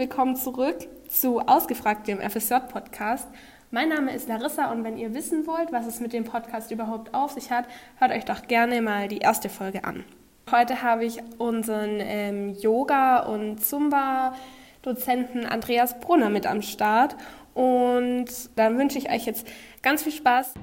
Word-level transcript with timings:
willkommen 0.00 0.34
zurück 0.34 0.88
zu 1.10 1.40
Ausgefragt, 1.40 2.08
dem 2.08 2.20
FSJ-Podcast. 2.20 3.28
Mein 3.70 3.90
Name 3.90 4.14
ist 4.14 4.30
Larissa 4.30 4.72
und 4.72 4.82
wenn 4.82 4.96
ihr 4.96 5.12
wissen 5.12 5.46
wollt, 5.46 5.72
was 5.72 5.84
es 5.84 6.00
mit 6.00 6.14
dem 6.14 6.24
Podcast 6.24 6.70
überhaupt 6.70 7.12
auf 7.12 7.32
sich 7.32 7.50
hat, 7.50 7.66
hört 7.98 8.10
euch 8.10 8.24
doch 8.24 8.46
gerne 8.46 8.80
mal 8.80 9.08
die 9.08 9.18
erste 9.18 9.50
Folge 9.50 9.84
an. 9.84 10.04
Heute 10.50 10.80
habe 10.80 11.04
ich 11.04 11.18
unseren 11.36 11.98
ähm, 11.98 12.54
Yoga- 12.54 13.24
und 13.24 13.62
Zumba-Dozenten 13.62 15.44
Andreas 15.44 16.00
Brunner 16.00 16.30
mit 16.30 16.46
am 16.46 16.62
Start 16.62 17.14
und 17.52 18.24
dann 18.56 18.78
wünsche 18.78 18.96
ich 18.96 19.10
euch 19.10 19.26
jetzt 19.26 19.46
ganz 19.82 20.02
viel 20.02 20.12
Spaß. 20.12 20.54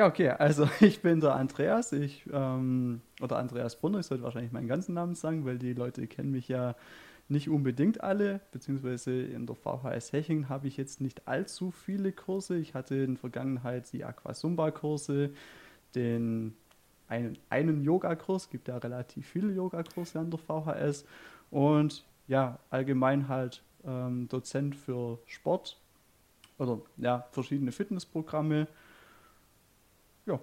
Ja, 0.00 0.06
okay, 0.06 0.30
also 0.30 0.66
ich 0.80 1.02
bin 1.02 1.20
der 1.20 1.34
Andreas, 1.34 1.92
ich, 1.92 2.24
ähm, 2.32 3.02
oder 3.20 3.36
Andreas 3.36 3.76
Brunner, 3.76 3.98
ich 3.98 4.06
sollte 4.06 4.24
wahrscheinlich 4.24 4.50
meinen 4.50 4.66
ganzen 4.66 4.94
Namen 4.94 5.14
sagen, 5.14 5.44
weil 5.44 5.58
die 5.58 5.74
Leute 5.74 6.06
kennen 6.06 6.30
mich 6.30 6.48
ja 6.48 6.74
nicht 7.28 7.50
unbedingt 7.50 8.02
alle, 8.02 8.40
beziehungsweise 8.50 9.12
in 9.20 9.46
der 9.46 9.56
VHS 9.56 10.14
Heching 10.14 10.48
habe 10.48 10.68
ich 10.68 10.78
jetzt 10.78 11.02
nicht 11.02 11.28
allzu 11.28 11.70
viele 11.70 12.12
Kurse. 12.12 12.56
Ich 12.56 12.72
hatte 12.72 12.94
in 12.94 13.16
der 13.16 13.20
Vergangenheit 13.20 13.92
die 13.92 14.02
Aquasumba-Kurse, 14.02 15.34
den 15.94 16.54
einen, 17.08 17.36
einen 17.50 17.82
Yoga-Kurs, 17.82 18.48
gibt 18.48 18.68
ja 18.68 18.78
relativ 18.78 19.26
viele 19.26 19.52
Yoga-Kurse 19.52 20.18
an 20.18 20.30
der 20.30 20.38
VHS 20.38 21.04
und 21.50 22.06
ja, 22.26 22.58
allgemein 22.70 23.28
halt 23.28 23.62
ähm, 23.84 24.28
Dozent 24.28 24.76
für 24.76 25.18
Sport 25.26 25.78
oder 26.56 26.80
ja, 26.96 27.26
verschiedene 27.32 27.70
Fitnessprogramme 27.70 28.66
ja, 30.30 30.40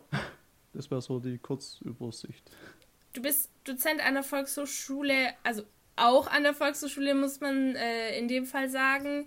das 0.73 0.89
wäre 0.91 1.01
so 1.01 1.19
die 1.19 1.37
Kurzübersicht. 1.37 2.49
Du 3.13 3.21
bist 3.21 3.49
Dozent 3.63 4.05
an 4.05 4.13
der 4.13 4.23
Volkshochschule, 4.23 5.33
also 5.43 5.63
auch 5.95 6.27
an 6.27 6.43
der 6.43 6.53
Volkshochschule 6.53 7.15
muss 7.15 7.39
man 7.39 7.75
äh, 7.75 8.17
in 8.17 8.27
dem 8.27 8.45
Fall 8.45 8.69
sagen. 8.69 9.25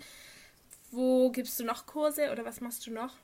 Wo 0.93 1.31
gibst 1.31 1.59
du 1.61 1.65
noch 1.65 1.87
Kurse 1.87 2.31
oder 2.33 2.45
was 2.45 2.61
machst 2.61 2.87
du 2.87 2.93
noch? 2.93 3.15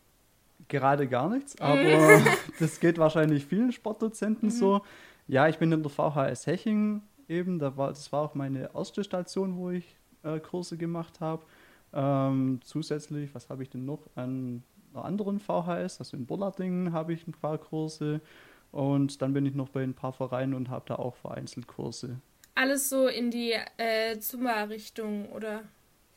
Gerade 0.68 1.06
gar 1.06 1.28
nichts, 1.28 1.60
aber 1.60 2.22
das 2.58 2.80
geht 2.80 2.98
wahrscheinlich 2.98 3.44
vielen 3.44 3.72
Sportdozenten 3.72 4.48
mhm. 4.48 4.52
so. 4.52 4.82
Ja, 5.28 5.48
ich 5.48 5.58
bin 5.58 5.72
in 5.72 5.82
der 5.82 5.90
VHS 5.90 6.46
Heching 6.46 7.02
eben, 7.28 7.58
da 7.58 7.76
war, 7.76 7.88
das 7.88 8.10
war 8.12 8.22
auch 8.22 8.34
meine 8.34 8.70
erste 8.74 9.04
Station, 9.04 9.56
wo 9.56 9.70
ich 9.70 9.96
äh, 10.22 10.38
Kurse 10.40 10.76
gemacht 10.76 11.20
habe. 11.20 11.44
Ähm, 11.92 12.60
zusätzlich, 12.64 13.34
was 13.34 13.48
habe 13.48 13.62
ich 13.62 13.70
denn 13.70 13.84
noch 13.84 14.00
an 14.14 14.62
einer 14.96 15.04
anderen 15.04 15.38
VHS, 15.38 15.98
also 15.98 16.16
in 16.16 16.26
Bollardingen 16.26 16.92
habe 16.92 17.12
ich 17.12 17.26
ein 17.26 17.32
paar 17.32 17.58
Kurse 17.58 18.20
und 18.72 19.22
dann 19.22 19.32
bin 19.32 19.46
ich 19.46 19.54
noch 19.54 19.68
bei 19.68 19.82
ein 19.82 19.94
paar 19.94 20.12
Vereinen 20.12 20.54
und 20.54 20.70
habe 20.70 20.84
da 20.88 20.96
auch 20.96 21.16
vereinzelt 21.16 21.66
Kurse. 21.66 22.20
Alles 22.54 22.88
so 22.88 23.06
in 23.06 23.30
die 23.30 23.54
äh, 23.76 24.18
Zumba-Richtung, 24.18 25.30
oder? 25.32 25.62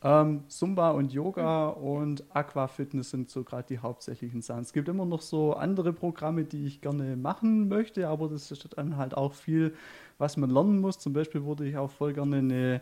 Ähm, 0.02 0.46
Zumba 0.48 0.92
und 0.92 1.12
Yoga 1.12 1.76
mhm. 1.78 1.84
und 1.84 2.36
Aquafitness 2.36 3.10
sind 3.10 3.30
so 3.30 3.44
gerade 3.44 3.68
die 3.68 3.80
hauptsächlichen 3.80 4.42
Sachen. 4.42 4.62
Es 4.62 4.72
gibt 4.72 4.88
immer 4.88 5.06
noch 5.06 5.22
so 5.22 5.54
andere 5.54 5.92
Programme, 5.92 6.46
die 6.46 6.66
ich 6.66 6.80
gerne 6.80 7.18
machen 7.18 7.68
möchte, 7.68 8.08
aber 8.08 8.30
das 8.30 8.50
ist 8.50 8.70
dann 8.78 8.96
halt 8.96 9.16
auch 9.16 9.34
viel, 9.34 9.76
was 10.18 10.38
man 10.38 10.50
lernen 10.50 10.80
muss. 10.80 11.00
Zum 11.00 11.12
Beispiel 11.12 11.44
würde 11.46 11.68
ich 11.68 11.76
auch 11.76 11.92
voll 11.92 12.14
gerne 12.14 12.38
eine 12.38 12.82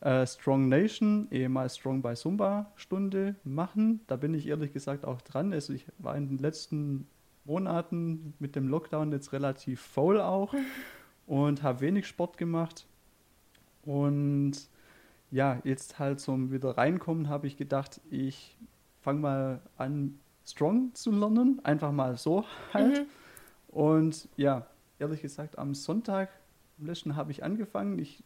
äh, 0.00 0.26
Strong 0.26 0.68
Nation, 0.68 1.28
ehemals 1.30 1.76
Strong 1.76 2.02
by 2.02 2.14
Zumba 2.14 2.72
Stunde 2.76 3.36
machen. 3.44 4.00
Da 4.06 4.16
bin 4.16 4.34
ich 4.34 4.46
ehrlich 4.46 4.72
gesagt 4.72 5.04
auch 5.04 5.20
dran. 5.22 5.52
Also 5.52 5.72
ich 5.72 5.86
war 5.98 6.16
in 6.16 6.28
den 6.28 6.38
letzten 6.38 7.06
Monaten 7.44 8.34
mit 8.38 8.56
dem 8.56 8.68
Lockdown 8.68 9.12
jetzt 9.12 9.32
relativ 9.32 9.80
faul 9.80 10.20
auch 10.20 10.54
und 11.26 11.62
habe 11.62 11.80
wenig 11.80 12.06
Sport 12.06 12.36
gemacht. 12.36 12.86
Und 13.82 14.52
ja, 15.30 15.60
jetzt 15.64 15.98
halt 15.98 16.20
zum 16.20 16.52
wieder 16.52 16.76
reinkommen, 16.78 17.28
habe 17.28 17.46
ich 17.46 17.56
gedacht, 17.56 18.00
ich 18.10 18.56
fange 19.00 19.20
mal 19.20 19.60
an, 19.76 20.18
Strong 20.44 20.94
zu 20.94 21.10
lernen. 21.10 21.60
Einfach 21.62 21.92
mal 21.92 22.16
so 22.16 22.44
halt. 22.72 23.00
Mhm. 23.00 23.06
Und 23.68 24.28
ja, 24.36 24.66
ehrlich 24.98 25.20
gesagt, 25.20 25.58
am 25.58 25.74
Sonntag, 25.74 26.30
am 26.78 26.86
letzten 26.86 27.16
habe 27.16 27.30
ich 27.30 27.44
angefangen. 27.44 27.98
Ich 27.98 28.24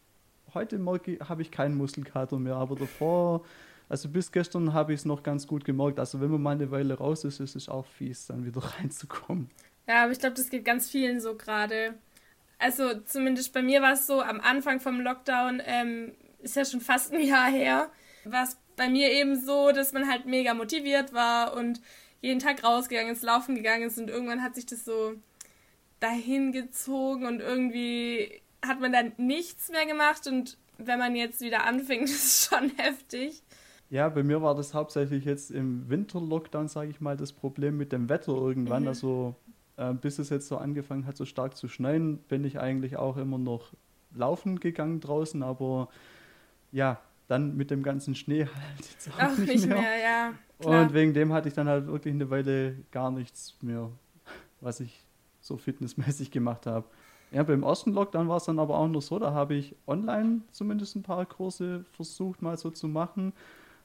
heute 0.55 0.79
Morgen 0.79 1.19
habe 1.29 1.43
ich 1.43 1.51
keinen 1.51 1.77
Muskelkater 1.77 2.39
mehr, 2.39 2.57
aber 2.57 2.77
davor, 2.77 3.45
also 3.89 4.09
bis 4.09 4.33
gestern 4.33 4.73
habe 4.73 4.93
ich 4.93 5.01
es 5.01 5.05
noch 5.05 5.23
ganz 5.23 5.47
gut 5.47 5.65
gemerkt. 5.65 5.99
Also 5.99 6.21
wenn 6.21 6.31
man 6.31 6.43
mal 6.43 6.51
eine 6.51 6.71
Weile 6.71 6.95
raus 6.95 7.25
ist, 7.25 7.41
ist 7.41 7.57
es 7.57 7.69
auch 7.69 7.87
fies, 7.87 8.27
dann 8.27 8.45
wieder 8.45 8.61
reinzukommen. 8.79 9.51
Ja, 9.87 10.05
aber 10.05 10.13
ich 10.13 10.19
glaube, 10.19 10.35
das 10.35 10.51
geht 10.51 10.65
ganz 10.65 10.91
vielen 10.91 11.21
so 11.21 11.37
gerade. 11.37 11.95
Also 12.59 13.01
zumindest 13.01 13.53
bei 13.53 13.63
mir 13.63 13.83
war 13.83 13.95
es 13.95 14.07
so, 14.07 14.23
am 14.23 14.41
Anfang 14.41 14.81
vom 14.81 15.01
Lockdown, 15.01 15.61
ähm, 15.65 16.13
ist 16.41 16.57
ja 16.57 16.65
schon 16.65 16.81
fast 16.81 17.13
ein 17.13 17.21
Jahr 17.21 17.51
her, 17.51 17.91
war 18.25 18.45
es 18.45 18.57
bei 18.77 18.89
mir 18.89 19.11
eben 19.11 19.41
so, 19.41 19.73
dass 19.73 19.93
man 19.93 20.09
halt 20.09 20.27
mega 20.27 20.55
motiviert 20.55 21.13
war 21.13 21.55
und 21.55 21.81
jeden 22.21 22.39
Tag 22.39 22.63
rausgegangen 22.63 23.13
ist, 23.13 23.23
laufen 23.23 23.57
gegangen 23.57 23.85
ist 23.85 23.99
und 23.99 24.09
irgendwann 24.09 24.43
hat 24.43 24.55
sich 24.55 24.67
das 24.67 24.85
so 24.85 25.15
dahin 25.99 26.53
gezogen 26.53 27.27
und 27.27 27.41
irgendwie 27.41 28.43
hat 28.67 28.81
man 28.81 28.93
dann 28.93 29.13
nichts 29.17 29.71
mehr 29.71 29.87
gemacht 29.87 30.27
und 30.27 30.59
wenn 30.79 30.99
man 30.99 31.15
jetzt 31.17 31.41
wieder 31.41 31.65
anfängt, 31.65 32.05
ist 32.05 32.25
es 32.25 32.49
schon 32.49 32.71
heftig. 32.77 33.43
Ja, 33.91 34.09
bei 34.09 34.23
mir 34.23 34.41
war 34.41 34.55
das 34.55 34.73
hauptsächlich 34.73 35.25
jetzt 35.25 35.51
im 35.51 35.89
Winter-Lockdown, 35.91 36.69
sage 36.69 36.91
ich 36.91 37.01
mal, 37.01 37.17
das 37.17 37.33
Problem 37.33 37.77
mit 37.77 37.93
dem 37.93 38.09
Wetter 38.09 38.33
irgendwann. 38.33 38.83
Mhm. 38.83 38.89
Also 38.89 39.37
äh, 39.77 39.93
bis 39.93 40.19
es 40.19 40.31
jetzt 40.31 40.49
so 40.49 40.57
angefangen 40.57 41.07
hat, 41.07 41.17
so 41.17 41.25
stark 41.25 41.57
zu 41.57 41.69
schneien, 41.69 42.19
bin 42.19 42.45
ich 42.45 42.59
eigentlich 42.59 42.97
auch 42.97 43.17
immer 43.17 43.39
noch 43.39 43.73
laufen 44.15 44.61
gegangen 44.61 45.01
draußen, 45.01 45.43
aber 45.43 45.89
ja, 46.71 47.01
dann 47.29 47.57
mit 47.57 47.71
dem 47.71 47.83
ganzen 47.83 48.15
Schnee 48.15 48.47
halt 48.55 48.91
jetzt 48.91 49.09
auch 49.11 49.19
Ach, 49.19 49.39
nicht, 49.39 49.49
nicht 49.49 49.67
mehr. 49.67 49.81
mehr 49.81 49.99
ja, 49.99 50.33
Und 50.59 50.95
wegen 50.95 51.15
dem 51.15 51.33
hatte 51.33 51.49
ich 51.49 51.55
dann 51.55 51.69
halt 51.69 51.87
wirklich 51.87 52.15
eine 52.15 52.31
Weile 52.31 52.77
gar 52.91 53.11
nichts 53.11 53.57
mehr, 53.63 53.91
was 54.61 54.81
ich 54.81 55.05
so 55.41 55.57
fitnessmäßig 55.57 56.31
gemacht 56.31 56.67
habe. 56.67 56.87
Ja, 57.33 57.43
beim 57.43 57.63
ersten 57.63 57.93
Lockdown 57.93 58.29
war 58.29 58.37
es 58.37 58.45
dann 58.45 58.59
aber 58.59 58.77
auch 58.79 58.89
nur 58.89 59.01
so, 59.01 59.19
da 59.19 59.33
habe 59.33 59.55
ich 59.55 59.75
online 59.87 60.43
zumindest 60.51 60.97
ein 60.97 61.03
paar 61.03 61.25
Kurse 61.25 61.85
versucht 61.93 62.43
mal 62.43 62.59
so 62.59 62.71
zu 62.71 62.89
machen. 62.89 63.33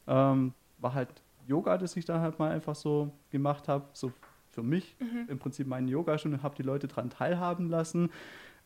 Ähm, 0.05 0.53
war 0.79 0.93
halt 0.93 1.09
Yoga, 1.47 1.77
das 1.77 1.95
ich 1.95 2.03
da 2.03 2.19
halt 2.19 2.39
mal 2.39 2.51
einfach 2.51 2.75
so 2.75 3.11
gemacht 3.31 3.69
habe, 3.69 3.85
so 3.93 4.11
für 4.51 4.63
mich 4.63 4.95
mhm. 4.99 5.29
im 5.29 5.39
Prinzip 5.39 5.65
meine 5.67 5.89
Yoga-Stunde, 5.89 6.43
habe 6.43 6.55
die 6.55 6.63
Leute 6.63 6.87
daran 6.87 7.09
teilhaben 7.09 7.69
lassen. 7.69 8.09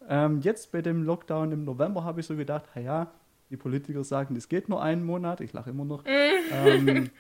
Ähm, 0.10 0.40
jetzt 0.40 0.72
bei 0.72 0.82
dem 0.82 1.04
Lockdown 1.04 1.52
im 1.52 1.64
November 1.64 2.04
habe 2.04 2.22
ich 2.22 2.26
so 2.26 2.36
gedacht, 2.36 2.66
ja, 2.76 3.12
die 3.52 3.58
Politiker 3.58 4.04
sagen, 4.04 4.34
das 4.34 4.50
geht 4.50 4.68
nur 4.68 4.82
einen 4.82 5.04
Monat, 5.04 5.42
ich 5.42 5.54
lache 5.54 5.70
immer 5.70 5.86
noch. 5.86 6.04
ähm, 6.52 7.12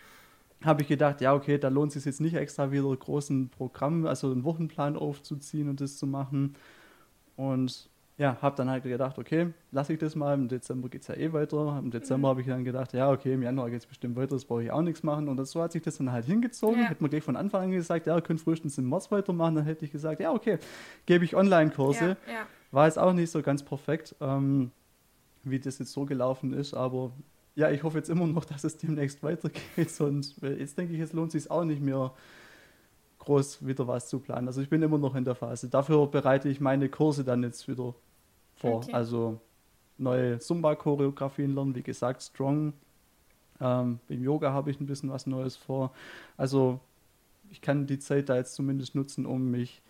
habe 0.63 0.81
ich 0.81 0.87
gedacht, 0.87 1.21
ja, 1.21 1.33
okay, 1.33 1.57
da 1.57 1.67
lohnt 1.67 1.89
es 1.89 1.95
sich 1.95 2.05
jetzt 2.05 2.21
nicht 2.21 2.35
extra 2.35 2.71
wieder 2.71 2.95
großen 2.95 3.49
Programm, 3.49 4.05
also 4.05 4.31
einen 4.31 4.43
Wochenplan 4.43 4.95
aufzuziehen 4.95 5.69
und 5.69 5.81
das 5.81 5.97
zu 5.97 6.07
machen. 6.07 6.55
Und 7.35 7.89
ja, 8.21 8.37
habe 8.39 8.55
dann 8.55 8.69
halt 8.69 8.83
gedacht, 8.83 9.17
okay, 9.17 9.47
lasse 9.71 9.93
ich 9.93 9.99
das 9.99 10.15
mal. 10.15 10.35
Im 10.35 10.47
Dezember 10.47 10.89
geht 10.89 11.01
es 11.01 11.07
ja 11.07 11.15
eh 11.15 11.33
weiter. 11.33 11.79
Im 11.79 11.89
Dezember 11.89 12.27
mhm. 12.27 12.29
habe 12.29 12.41
ich 12.41 12.47
dann 12.47 12.63
gedacht, 12.63 12.93
ja, 12.93 13.09
okay, 13.09 13.33
im 13.33 13.41
Januar 13.41 13.71
geht 13.71 13.79
es 13.79 13.87
bestimmt 13.87 14.15
weiter, 14.15 14.35
das 14.35 14.45
brauche 14.45 14.63
ich 14.63 14.71
auch 14.71 14.83
nichts 14.83 15.01
machen. 15.01 15.27
Und 15.27 15.37
das, 15.37 15.49
so 15.49 15.61
hat 15.61 15.71
sich 15.71 15.81
das 15.81 15.97
dann 15.97 16.11
halt 16.11 16.25
hingezogen. 16.25 16.81
Ja. 16.81 16.89
Hätte 16.89 17.01
man 17.01 17.09
gleich 17.09 17.23
von 17.23 17.35
Anfang 17.35 17.63
an 17.63 17.71
gesagt, 17.71 18.05
ja, 18.05 18.15
ihr 18.15 18.21
könnt 18.21 18.39
frühestens 18.39 18.77
im 18.77 18.89
März 18.89 19.11
weitermachen. 19.11 19.55
Dann 19.55 19.65
hätte 19.65 19.85
ich 19.85 19.91
gesagt, 19.91 20.19
ja, 20.19 20.31
okay, 20.31 20.59
gebe 21.07 21.25
ich 21.25 21.35
Online-Kurse. 21.35 22.17
Ja, 22.27 22.33
ja. 22.33 22.45
War 22.71 22.85
jetzt 22.85 22.99
auch 22.99 23.13
nicht 23.13 23.31
so 23.31 23.41
ganz 23.41 23.63
perfekt, 23.63 24.15
ähm, 24.21 24.69
wie 25.43 25.59
das 25.59 25.79
jetzt 25.79 25.91
so 25.91 26.05
gelaufen 26.05 26.53
ist. 26.53 26.75
Aber 26.75 27.11
ja, 27.55 27.71
ich 27.71 27.81
hoffe 27.81 27.97
jetzt 27.97 28.09
immer 28.11 28.27
noch, 28.27 28.45
dass 28.53 28.63
es 28.63 28.77
demnächst 28.77 29.23
weitergeht. 29.23 29.89
Sonst, 29.89 30.39
jetzt 30.43 30.77
denke 30.77 30.93
ich, 30.93 30.99
es 30.99 31.13
lohnt 31.13 31.31
sich 31.31 31.49
auch 31.49 31.63
nicht 31.63 31.81
mehr 31.81 32.11
groß 33.21 33.65
wieder 33.65 33.87
was 33.87 34.09
zu 34.09 34.19
planen. 34.19 34.47
Also 34.47 34.61
ich 34.61 34.69
bin 34.69 34.81
immer 34.81 34.97
noch 34.97 35.15
in 35.15 35.23
der 35.23 35.35
Phase. 35.35 35.69
Dafür 35.69 36.07
bereite 36.07 36.49
ich 36.49 36.59
meine 36.59 36.89
Kurse 36.89 37.23
dann 37.23 37.43
jetzt 37.43 37.67
wieder 37.67 37.93
vor. 38.55 38.77
Okay. 38.77 38.93
Also 38.93 39.39
neue 39.97 40.39
Zumba-Choreografien 40.39 41.53
lernen, 41.53 41.75
wie 41.75 41.83
gesagt, 41.83 42.23
Strong. 42.23 42.73
Ähm, 43.59 43.99
Im 44.09 44.23
Yoga 44.23 44.51
habe 44.51 44.71
ich 44.71 44.79
ein 44.81 44.87
bisschen 44.87 45.11
was 45.11 45.27
Neues 45.27 45.55
vor. 45.55 45.93
Also 46.35 46.79
ich 47.51 47.61
kann 47.61 47.85
die 47.85 47.99
Zeit 47.99 48.27
da 48.27 48.35
jetzt 48.35 48.55
zumindest 48.55 48.95
nutzen, 48.95 49.27
um 49.27 49.51
mich 49.51 49.83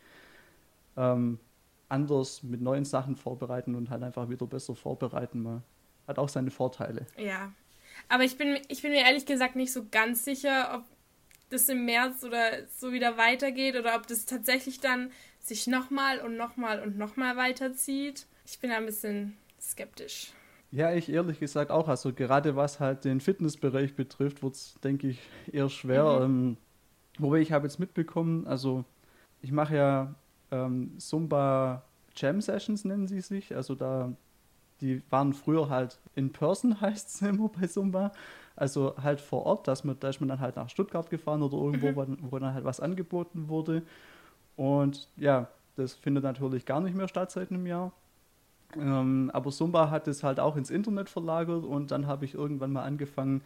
ähm, 0.97 1.39
anders 1.87 2.43
mit 2.43 2.61
neuen 2.61 2.83
Sachen 2.83 3.15
vorbereiten 3.15 3.75
und 3.75 3.89
halt 3.89 4.03
einfach 4.03 4.29
wieder 4.29 4.45
besser 4.45 4.75
vorbereiten. 4.75 5.41
Man 5.41 5.63
hat 6.05 6.19
auch 6.19 6.29
seine 6.29 6.51
Vorteile. 6.51 7.05
Ja. 7.17 7.53
Aber 8.09 8.25
ich 8.25 8.37
bin, 8.37 8.59
ich 8.67 8.81
bin 8.81 8.91
mir 8.91 9.05
ehrlich 9.05 9.25
gesagt 9.25 9.55
nicht 9.55 9.71
so 9.71 9.85
ganz 9.89 10.25
sicher, 10.25 10.71
ob 10.75 10.83
das 11.51 11.69
im 11.69 11.85
März 11.85 12.23
oder 12.23 12.67
so 12.67 12.91
wieder 12.91 13.17
weitergeht 13.17 13.75
oder 13.75 13.95
ob 13.95 14.07
das 14.07 14.25
tatsächlich 14.25 14.79
dann 14.79 15.11
sich 15.39 15.67
nochmal 15.67 16.19
und 16.19 16.37
nochmal 16.37 16.81
und 16.81 16.97
nochmal 16.97 17.35
weiterzieht. 17.37 18.25
Ich 18.45 18.59
bin 18.59 18.71
ein 18.71 18.85
bisschen 18.85 19.37
skeptisch. 19.59 20.33
Ja, 20.71 20.93
ich 20.93 21.11
ehrlich 21.11 21.39
gesagt 21.39 21.69
auch. 21.69 21.87
Also 21.87 22.13
gerade 22.13 22.55
was 22.55 22.79
halt 22.79 23.03
den 23.03 23.19
Fitnessbereich 23.19 23.95
betrifft, 23.95 24.41
wird 24.41 24.55
es, 24.55 24.75
denke 24.83 25.09
ich, 25.09 25.19
eher 25.51 25.69
schwer. 25.69 26.19
Mhm. 26.19 26.23
Ähm, 26.23 26.57
wobei 27.19 27.39
ich 27.39 27.51
habe 27.51 27.67
jetzt 27.67 27.79
mitbekommen, 27.79 28.47
also 28.47 28.85
ich 29.41 29.51
mache 29.51 29.75
ja 29.75 30.15
ähm, 30.51 30.97
Zumba 30.97 31.83
Jam 32.15 32.41
Sessions, 32.41 32.85
nennen 32.85 33.07
sie 33.07 33.21
sich. 33.21 33.55
Also 33.55 33.75
da, 33.75 34.13
die 34.79 35.01
waren 35.09 35.33
früher 35.33 35.69
halt 35.69 35.99
in 36.15 36.31
person, 36.31 36.79
heißt 36.81 37.09
es 37.09 37.21
immer 37.21 37.49
bei 37.49 37.67
Zumba. 37.67 38.11
Also 38.55 38.95
halt 39.01 39.21
vor 39.21 39.45
Ort, 39.45 39.67
dass 39.67 39.83
man, 39.83 39.97
da 39.99 40.09
ist 40.09 40.19
man 40.19 40.29
dann 40.29 40.39
halt 40.39 40.55
nach 40.55 40.69
Stuttgart 40.69 41.09
gefahren 41.09 41.41
oder 41.41 41.57
irgendwo, 41.57 41.91
mhm. 41.91 42.17
wo, 42.21 42.31
wo 42.31 42.39
dann 42.39 42.53
halt 42.53 42.65
was 42.65 42.79
angeboten 42.79 43.47
wurde. 43.47 43.83
Und 44.55 45.07
ja, 45.17 45.47
das 45.75 45.93
findet 45.93 46.23
natürlich 46.23 46.65
gar 46.65 46.81
nicht 46.81 46.95
mehr 46.95 47.07
statt 47.07 47.31
seit 47.31 47.51
einem 47.51 47.65
Jahr. 47.65 47.91
Ähm, 48.77 49.31
aber 49.33 49.51
Zumba 49.51 49.89
hat 49.89 50.07
es 50.07 50.23
halt 50.23 50.39
auch 50.39 50.55
ins 50.55 50.69
Internet 50.69 51.09
verlagert 51.09 51.65
und 51.65 51.91
dann 51.91 52.07
habe 52.07 52.25
ich 52.25 52.33
irgendwann 52.33 52.71
mal 52.71 52.83
angefangen, 52.83 53.41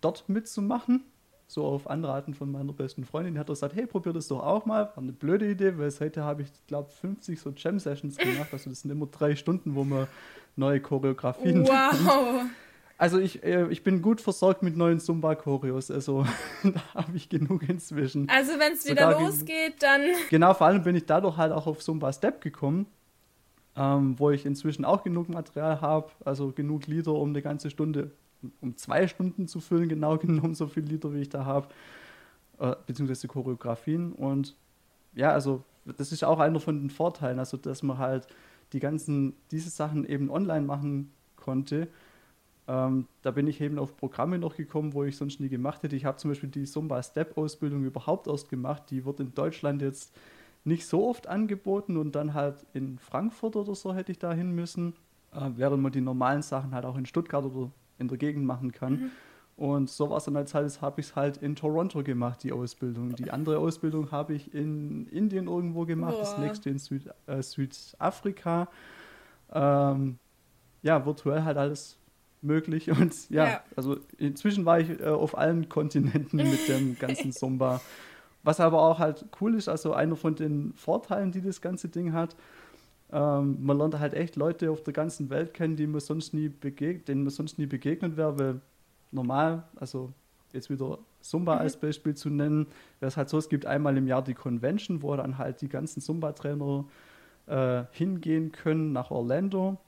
dort 0.00 0.28
mitzumachen. 0.28 1.04
So 1.46 1.64
auf 1.64 1.90
Anraten 1.90 2.32
von 2.32 2.50
meiner 2.50 2.72
besten 2.72 3.04
Freundin. 3.04 3.34
Die 3.34 3.40
hat 3.40 3.48
gesagt, 3.48 3.76
hey, 3.76 3.86
probier 3.86 4.14
das 4.14 4.28
doch 4.28 4.42
auch 4.42 4.64
mal. 4.64 4.84
War 4.94 4.98
eine 4.98 5.12
blöde 5.12 5.48
Idee, 5.50 5.76
weil 5.76 5.90
seither 5.90 6.24
habe 6.24 6.42
ich, 6.42 6.48
glaube 6.66 6.90
50 6.90 7.38
so 7.38 7.50
Jam-Sessions 7.54 8.16
gemacht. 8.16 8.48
Also 8.50 8.70
das 8.70 8.80
sind 8.80 8.90
immer 8.90 9.06
drei 9.06 9.36
Stunden, 9.36 9.74
wo 9.74 9.84
man 9.84 10.08
neue 10.56 10.80
Choreografien 10.80 11.66
Wow! 11.68 12.46
Also 13.04 13.18
ich, 13.18 13.42
äh, 13.44 13.66
ich 13.68 13.82
bin 13.82 14.00
gut 14.00 14.22
versorgt 14.22 14.62
mit 14.62 14.78
neuen 14.78 14.98
Zumba-Choreos, 14.98 15.90
also 15.90 16.24
da 16.62 16.82
habe 16.94 17.14
ich 17.14 17.28
genug 17.28 17.68
inzwischen. 17.68 18.30
Also 18.30 18.52
wenn 18.52 18.72
es 18.72 18.88
wieder 18.88 19.20
losgeht, 19.20 19.74
dann... 19.82 20.00
Genau, 20.30 20.54
vor 20.54 20.68
allem 20.68 20.82
bin 20.82 20.96
ich 20.96 21.04
dadurch 21.04 21.36
halt 21.36 21.52
auch 21.52 21.66
auf 21.66 21.80
Zumba 21.80 22.14
Step 22.14 22.40
gekommen, 22.40 22.86
ähm, 23.76 24.18
wo 24.18 24.30
ich 24.30 24.46
inzwischen 24.46 24.86
auch 24.86 25.02
genug 25.02 25.28
Material 25.28 25.82
habe, 25.82 26.12
also 26.24 26.52
genug 26.52 26.86
Lieder, 26.86 27.12
um 27.12 27.28
eine 27.28 27.42
ganze 27.42 27.68
Stunde, 27.68 28.10
um 28.62 28.74
zwei 28.78 29.06
Stunden 29.06 29.48
zu 29.48 29.60
füllen, 29.60 29.90
genau 29.90 30.16
genommen 30.16 30.54
so 30.54 30.66
viele 30.66 30.86
Lieder, 30.86 31.12
wie 31.12 31.20
ich 31.20 31.28
da 31.28 31.44
habe, 31.44 31.68
äh, 32.58 32.74
beziehungsweise 32.86 33.28
Choreografien. 33.28 34.12
Und 34.12 34.56
ja, 35.14 35.28
also 35.28 35.62
das 35.84 36.10
ist 36.10 36.24
auch 36.24 36.38
einer 36.38 36.58
von 36.58 36.80
den 36.80 36.88
Vorteilen, 36.88 37.38
also 37.38 37.58
dass 37.58 37.82
man 37.82 37.98
halt 37.98 38.26
die 38.72 38.80
ganzen, 38.80 39.34
diese 39.50 39.68
Sachen 39.68 40.06
eben 40.06 40.30
online 40.30 40.64
machen 40.64 41.12
konnte 41.36 41.88
ähm, 42.66 43.06
da 43.22 43.30
bin 43.30 43.46
ich 43.46 43.60
eben 43.60 43.78
auf 43.78 43.96
Programme 43.96 44.38
noch 44.38 44.56
gekommen, 44.56 44.94
wo 44.94 45.04
ich 45.04 45.16
sonst 45.16 45.40
nie 45.40 45.48
gemacht 45.48 45.82
hätte. 45.82 45.96
Ich 45.96 46.04
habe 46.04 46.16
zum 46.16 46.30
Beispiel 46.30 46.48
die 46.48 46.64
Zumba 46.64 47.02
Step 47.02 47.36
Ausbildung 47.36 47.84
überhaupt 47.84 48.26
erst 48.26 48.48
gemacht. 48.48 48.84
Die 48.90 49.04
wird 49.04 49.20
in 49.20 49.34
Deutschland 49.34 49.82
jetzt 49.82 50.16
nicht 50.64 50.86
so 50.86 51.06
oft 51.06 51.26
angeboten 51.26 51.96
und 51.98 52.14
dann 52.14 52.32
halt 52.32 52.66
in 52.72 52.98
Frankfurt 52.98 53.56
oder 53.56 53.74
so 53.74 53.94
hätte 53.94 54.12
ich 54.12 54.18
da 54.18 54.32
hin 54.32 54.52
müssen, 54.52 54.94
äh, 55.32 55.50
während 55.56 55.82
man 55.82 55.92
die 55.92 56.00
normalen 56.00 56.40
Sachen 56.40 56.74
halt 56.74 56.86
auch 56.86 56.96
in 56.96 57.04
Stuttgart 57.04 57.44
oder 57.44 57.70
in 57.98 58.08
der 58.08 58.16
Gegend 58.16 58.46
machen 58.46 58.72
kann. 58.72 58.92
Mhm. 58.92 59.10
Und 59.56 59.88
so 59.88 60.10
war 60.10 60.16
es 60.16 60.24
dann 60.24 60.36
als 60.36 60.54
halt, 60.54 60.80
habe 60.80 61.00
ich 61.00 61.08
es 61.08 61.16
halt 61.16 61.36
in 61.36 61.54
Toronto 61.54 62.02
gemacht, 62.02 62.42
die 62.42 62.52
Ausbildung. 62.52 63.14
Die 63.14 63.30
andere 63.30 63.58
Ausbildung 63.58 64.10
habe 64.10 64.34
ich 64.34 64.52
in 64.52 65.06
Indien 65.08 65.46
irgendwo 65.46 65.84
gemacht, 65.84 66.14
Boah. 66.14 66.20
das 66.20 66.38
nächste 66.38 66.70
in 66.70 66.78
Süd, 66.78 67.08
äh, 67.26 67.40
Südafrika. 67.40 68.68
Ähm, 69.52 70.18
ja, 70.82 71.06
virtuell 71.06 71.44
halt 71.44 71.56
alles 71.56 71.98
möglich. 72.44 72.90
Und 72.98 73.28
ja, 73.30 73.46
ja. 73.46 73.60
also 73.76 73.96
inzwischen 74.18 74.64
war 74.64 74.80
ich 74.80 75.00
äh, 75.00 75.04
auf 75.04 75.36
allen 75.36 75.68
Kontinenten 75.68 76.36
mit 76.36 76.68
dem 76.68 76.98
ganzen 76.98 77.32
Zumba. 77.32 77.80
Was 78.42 78.60
aber 78.60 78.82
auch 78.82 78.98
halt 78.98 79.24
cool 79.40 79.54
ist, 79.54 79.68
also 79.68 79.94
einer 79.94 80.16
von 80.16 80.34
den 80.34 80.74
Vorteilen, 80.74 81.32
die 81.32 81.40
das 81.40 81.60
ganze 81.60 81.88
Ding 81.88 82.12
hat, 82.12 82.36
ähm, 83.10 83.58
man 83.60 83.78
lernt 83.78 83.98
halt 83.98 84.14
echt 84.14 84.36
Leute 84.36 84.70
auf 84.70 84.82
der 84.82 84.92
ganzen 84.92 85.30
Welt 85.30 85.54
kennen, 85.54 85.76
die 85.76 85.86
man 85.86 86.00
sonst 86.00 86.34
nie 86.34 86.48
begegnet, 86.48 87.08
denen 87.08 87.22
man 87.22 87.30
sonst 87.30 87.58
nie 87.58 87.66
begegnet 87.66 88.16
wäre, 88.16 88.38
weil 88.38 88.60
normal, 89.12 89.64
also 89.76 90.12
jetzt 90.52 90.68
wieder 90.68 90.98
Zumba 91.20 91.54
mhm. 91.54 91.60
als 91.60 91.76
Beispiel 91.76 92.14
zu 92.14 92.28
nennen, 92.28 92.66
wäre 93.00 93.08
es 93.08 93.16
halt 93.16 93.28
so, 93.28 93.38
es 93.38 93.48
gibt 93.48 93.66
einmal 93.66 93.96
im 93.96 94.06
Jahr 94.06 94.22
die 94.22 94.34
Convention, 94.34 95.02
wo 95.02 95.14
dann 95.16 95.38
halt 95.38 95.60
die 95.60 95.68
ganzen 95.68 96.00
Zumba-Trainer 96.00 96.84
äh, 97.46 97.84
hingehen 97.92 98.52
können 98.52 98.92
nach 98.92 99.10
Orlando 99.10 99.78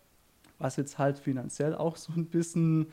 was 0.59 0.77
jetzt 0.77 0.99
halt 0.99 1.19
finanziell 1.19 1.75
auch 1.75 1.97
so 1.97 2.13
ein 2.13 2.27
bisschen, 2.27 2.87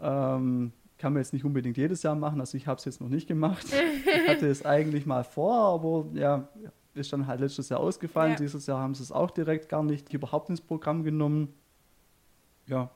ähm, 0.00 0.72
kann 0.98 1.12
man 1.12 1.22
jetzt 1.22 1.32
nicht 1.32 1.44
unbedingt 1.44 1.76
jedes 1.76 2.02
Jahr 2.02 2.14
machen, 2.14 2.40
also 2.40 2.56
ich 2.56 2.66
habe 2.66 2.78
es 2.78 2.84
jetzt 2.84 3.00
noch 3.00 3.08
nicht 3.08 3.28
gemacht. 3.28 3.66
ich 3.66 4.28
hatte 4.28 4.46
es 4.48 4.64
eigentlich 4.64 5.06
mal 5.06 5.24
vor, 5.24 5.74
aber 5.74 6.06
ja, 6.14 6.48
ist 6.94 7.12
dann 7.12 7.26
halt 7.26 7.40
letztes 7.40 7.68
Jahr 7.68 7.80
ausgefallen. 7.80 8.32
Ja. 8.32 8.38
Dieses 8.38 8.66
Jahr 8.66 8.80
haben 8.80 8.94
sie 8.94 9.02
es 9.02 9.12
auch 9.12 9.30
direkt 9.30 9.68
gar 9.68 9.82
nicht 9.82 10.12
überhaupt 10.12 10.48
ins 10.48 10.60
Programm 10.60 11.04
genommen. 11.04 11.52
Ja, 12.66 12.90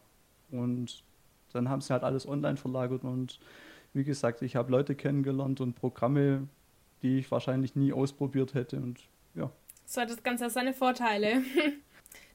und 0.50 1.04
dann 1.52 1.68
haben 1.68 1.80
sie 1.80 1.92
halt 1.92 2.02
alles 2.02 2.26
online 2.26 2.56
verlagert 2.56 3.04
und 3.04 3.38
wie 3.92 4.04
gesagt, 4.04 4.42
ich 4.42 4.56
habe 4.56 4.70
Leute 4.70 4.94
kennengelernt 4.94 5.60
und 5.60 5.74
Programme, 5.74 6.46
die 7.02 7.18
ich 7.18 7.30
wahrscheinlich 7.30 7.74
nie 7.74 7.92
ausprobiert 7.92 8.54
hätte 8.54 8.76
und 8.76 9.00
ja. 9.34 9.50
So 9.84 10.00
hat 10.00 10.10
das 10.10 10.22
Ganze 10.22 10.48
seine 10.50 10.72
Vorteile. 10.72 11.42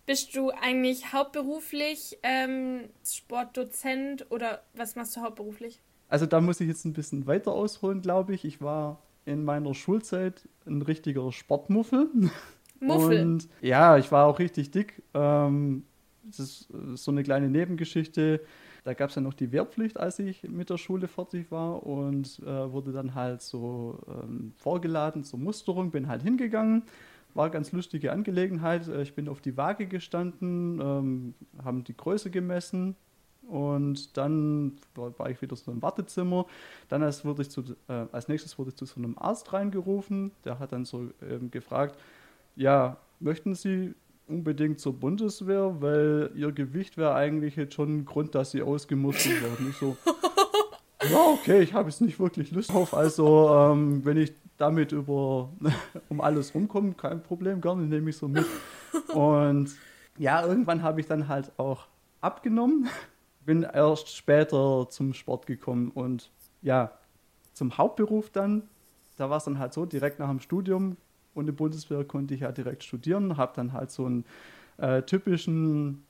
Bist 0.06 0.36
du 0.36 0.52
eigentlich 0.52 1.14
hauptberuflich 1.14 2.20
ähm, 2.22 2.82
Sportdozent 3.04 4.30
oder 4.30 4.62
was 4.74 4.96
machst 4.96 5.16
du 5.16 5.22
hauptberuflich? 5.22 5.82
Also 6.10 6.28
da 6.28 6.42
muss 6.42 6.62
ich 6.62 6.68
jetzt 6.68 6.86
ein 6.86 6.94
bisschen 6.94 7.26
weiter 7.26 7.52
ausholen, 7.52 8.02
glaube 8.02 8.36
ich. 8.36 8.46
Ich 8.46 8.62
war 8.62 9.02
in 9.26 9.44
meiner 9.44 9.74
Schulzeit 9.74 10.48
ein 10.68 10.84
richtiger 10.84 11.32
Sportmuffel. 11.32 12.10
Muffel? 12.80 13.22
Und 13.22 13.50
ja, 13.62 13.98
ich 13.98 14.12
war 14.12 14.28
auch 14.28 14.38
richtig 14.38 14.70
dick. 14.70 15.02
Ähm, 15.16 15.84
das 16.24 16.40
ist 16.40 16.70
so 16.96 17.12
eine 17.12 17.24
kleine 17.24 17.50
Nebengeschichte. 17.50 18.42
Da 18.84 18.94
gab 18.94 19.10
es 19.10 19.16
ja 19.16 19.22
noch 19.24 19.34
die 19.34 19.52
Wehrpflicht, 19.52 20.00
als 20.00 20.20
ich 20.20 20.44
mit 20.44 20.70
der 20.70 20.78
Schule 20.78 21.08
fertig 21.08 21.50
war 21.50 21.84
und 21.84 22.40
äh, 22.46 22.72
wurde 22.72 22.92
dann 22.92 23.16
halt 23.16 23.42
so 23.42 24.00
ähm, 24.08 24.54
vorgeladen 24.58 25.24
zur 25.24 25.40
Musterung, 25.40 25.90
bin 25.90 26.08
halt 26.08 26.22
hingegangen 26.22 26.84
war 27.36 27.46
eine 27.46 27.54
ganz 27.54 27.72
lustige 27.72 28.12
Angelegenheit. 28.12 28.88
Äh, 28.88 29.04
ich 29.04 29.14
bin 29.14 29.30
auf 29.30 29.42
die 29.42 29.56
Waage 29.58 29.86
gestanden, 29.86 30.80
ähm, 30.82 31.34
haben 31.64 31.84
die 31.84 31.96
Größe 31.96 32.32
gemessen 32.32 32.96
und 33.48 34.18
dann 34.18 34.74
war 34.96 35.30
ich 35.30 35.42
wieder 35.42 35.56
so 35.56 35.72
im 35.72 35.82
Wartezimmer. 35.82 36.48
Dann 36.90 37.04
als, 37.04 37.24
wurde 37.24 37.44
ich 37.44 37.50
zu, 37.50 37.62
äh, 37.88 38.06
als 38.12 38.28
nächstes 38.28 38.58
wurde 38.58 38.72
ich 38.72 38.76
zu 38.76 38.86
so 38.86 38.96
einem 38.98 39.18
Arzt 39.18 39.54
reingerufen. 39.54 40.32
Der 40.44 40.58
hat 40.58 40.72
dann 40.72 40.86
so 40.86 41.10
ähm, 41.22 41.52
gefragt, 41.52 42.00
ja, 42.56 42.98
möchten 43.20 43.54
Sie 43.54 43.94
unbedingt 44.28 44.80
zur 44.80 44.94
Bundeswehr, 44.94 45.76
weil 45.80 46.32
Ihr 46.36 46.52
Gewicht 46.52 46.98
wäre 46.98 47.14
eigentlich 47.14 47.56
jetzt 47.56 47.76
schon 47.76 47.98
ein 47.98 48.06
Grund, 48.06 48.34
dass 48.34 48.52
Sie 48.52 48.64
ausgemustert 48.64 49.42
werden. 49.42 49.68
Ich 49.70 49.78
so, 49.78 49.96
ja, 51.12 51.26
okay, 51.34 51.62
ich 51.62 51.74
habe 51.74 51.90
jetzt 51.90 52.02
nicht 52.02 52.20
wirklich 52.20 52.52
Lust 52.52 52.72
drauf. 52.72 52.94
Also, 52.94 53.50
ähm, 53.50 54.04
wenn 54.06 54.18
ich 54.18 54.34
damit 54.58 54.92
über 54.92 55.50
um 56.10 56.22
alles 56.22 56.54
rumkomme, 56.54 56.94
kein 56.94 57.22
Problem, 57.22 57.62
gerne 57.62 57.84
nehme 57.84 58.10
ich 58.10 58.18
so 58.18 58.28
mit. 58.28 58.46
Und 59.14 59.76
ja, 60.18 60.46
irgendwann 60.46 60.82
habe 60.82 61.02
ich 61.02 61.08
dann 61.08 61.28
halt 61.28 61.52
auch 61.58 61.88
abgenommen, 62.22 62.90
bin 63.46 63.64
erst 63.64 64.16
später 64.16 64.88
zum 64.90 65.14
Sport 65.14 65.46
gekommen 65.46 65.92
und 65.94 66.32
ja, 66.62 66.92
zum 67.54 67.78
Hauptberuf 67.78 68.30
dann, 68.32 68.64
da 69.18 69.30
war 69.30 69.38
es 69.38 69.44
dann 69.44 69.60
halt 69.60 69.74
so, 69.74 69.86
direkt 69.86 70.20
nach 70.20 70.30
dem 70.30 70.40
Studium 70.40 70.98
und 71.34 71.46
der 71.46 71.54
Bundeswehr 71.54 72.04
konnte 72.04 72.34
ich 72.34 72.42
ja 72.42 72.52
direkt 72.52 72.84
studieren, 72.84 73.38
habe 73.38 73.54
dann 73.56 73.74
halt 73.74 73.92
so 73.92 74.06
einen 74.06 74.26
äh, 74.78 75.04
typischen 75.04 76.04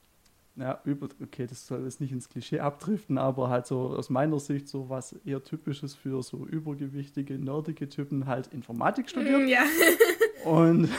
ja, 0.58 0.80
über, 0.86 1.10
okay, 1.22 1.48
das 1.48 1.68
soll 1.68 1.84
jetzt 1.84 2.00
nicht 2.00 2.12
ins 2.12 2.30
Klischee 2.30 2.60
abdriften, 2.60 3.18
aber 3.18 3.50
halt 3.50 3.66
so 3.68 3.90
aus 3.90 4.10
meiner 4.10 4.40
Sicht 4.40 4.68
so 4.70 4.90
was 4.90 5.14
eher 5.26 5.44
typisches 5.44 5.96
für 5.96 6.24
so 6.24 6.46
übergewichtige, 6.46 7.38
nerdige 7.38 7.90
Typen 7.90 8.26
halt 8.26 8.48
Informatik 8.54 9.10
studiert. 9.10 9.42
Mm, 9.42 9.48
ja. 9.48 9.64
Und 10.46 10.90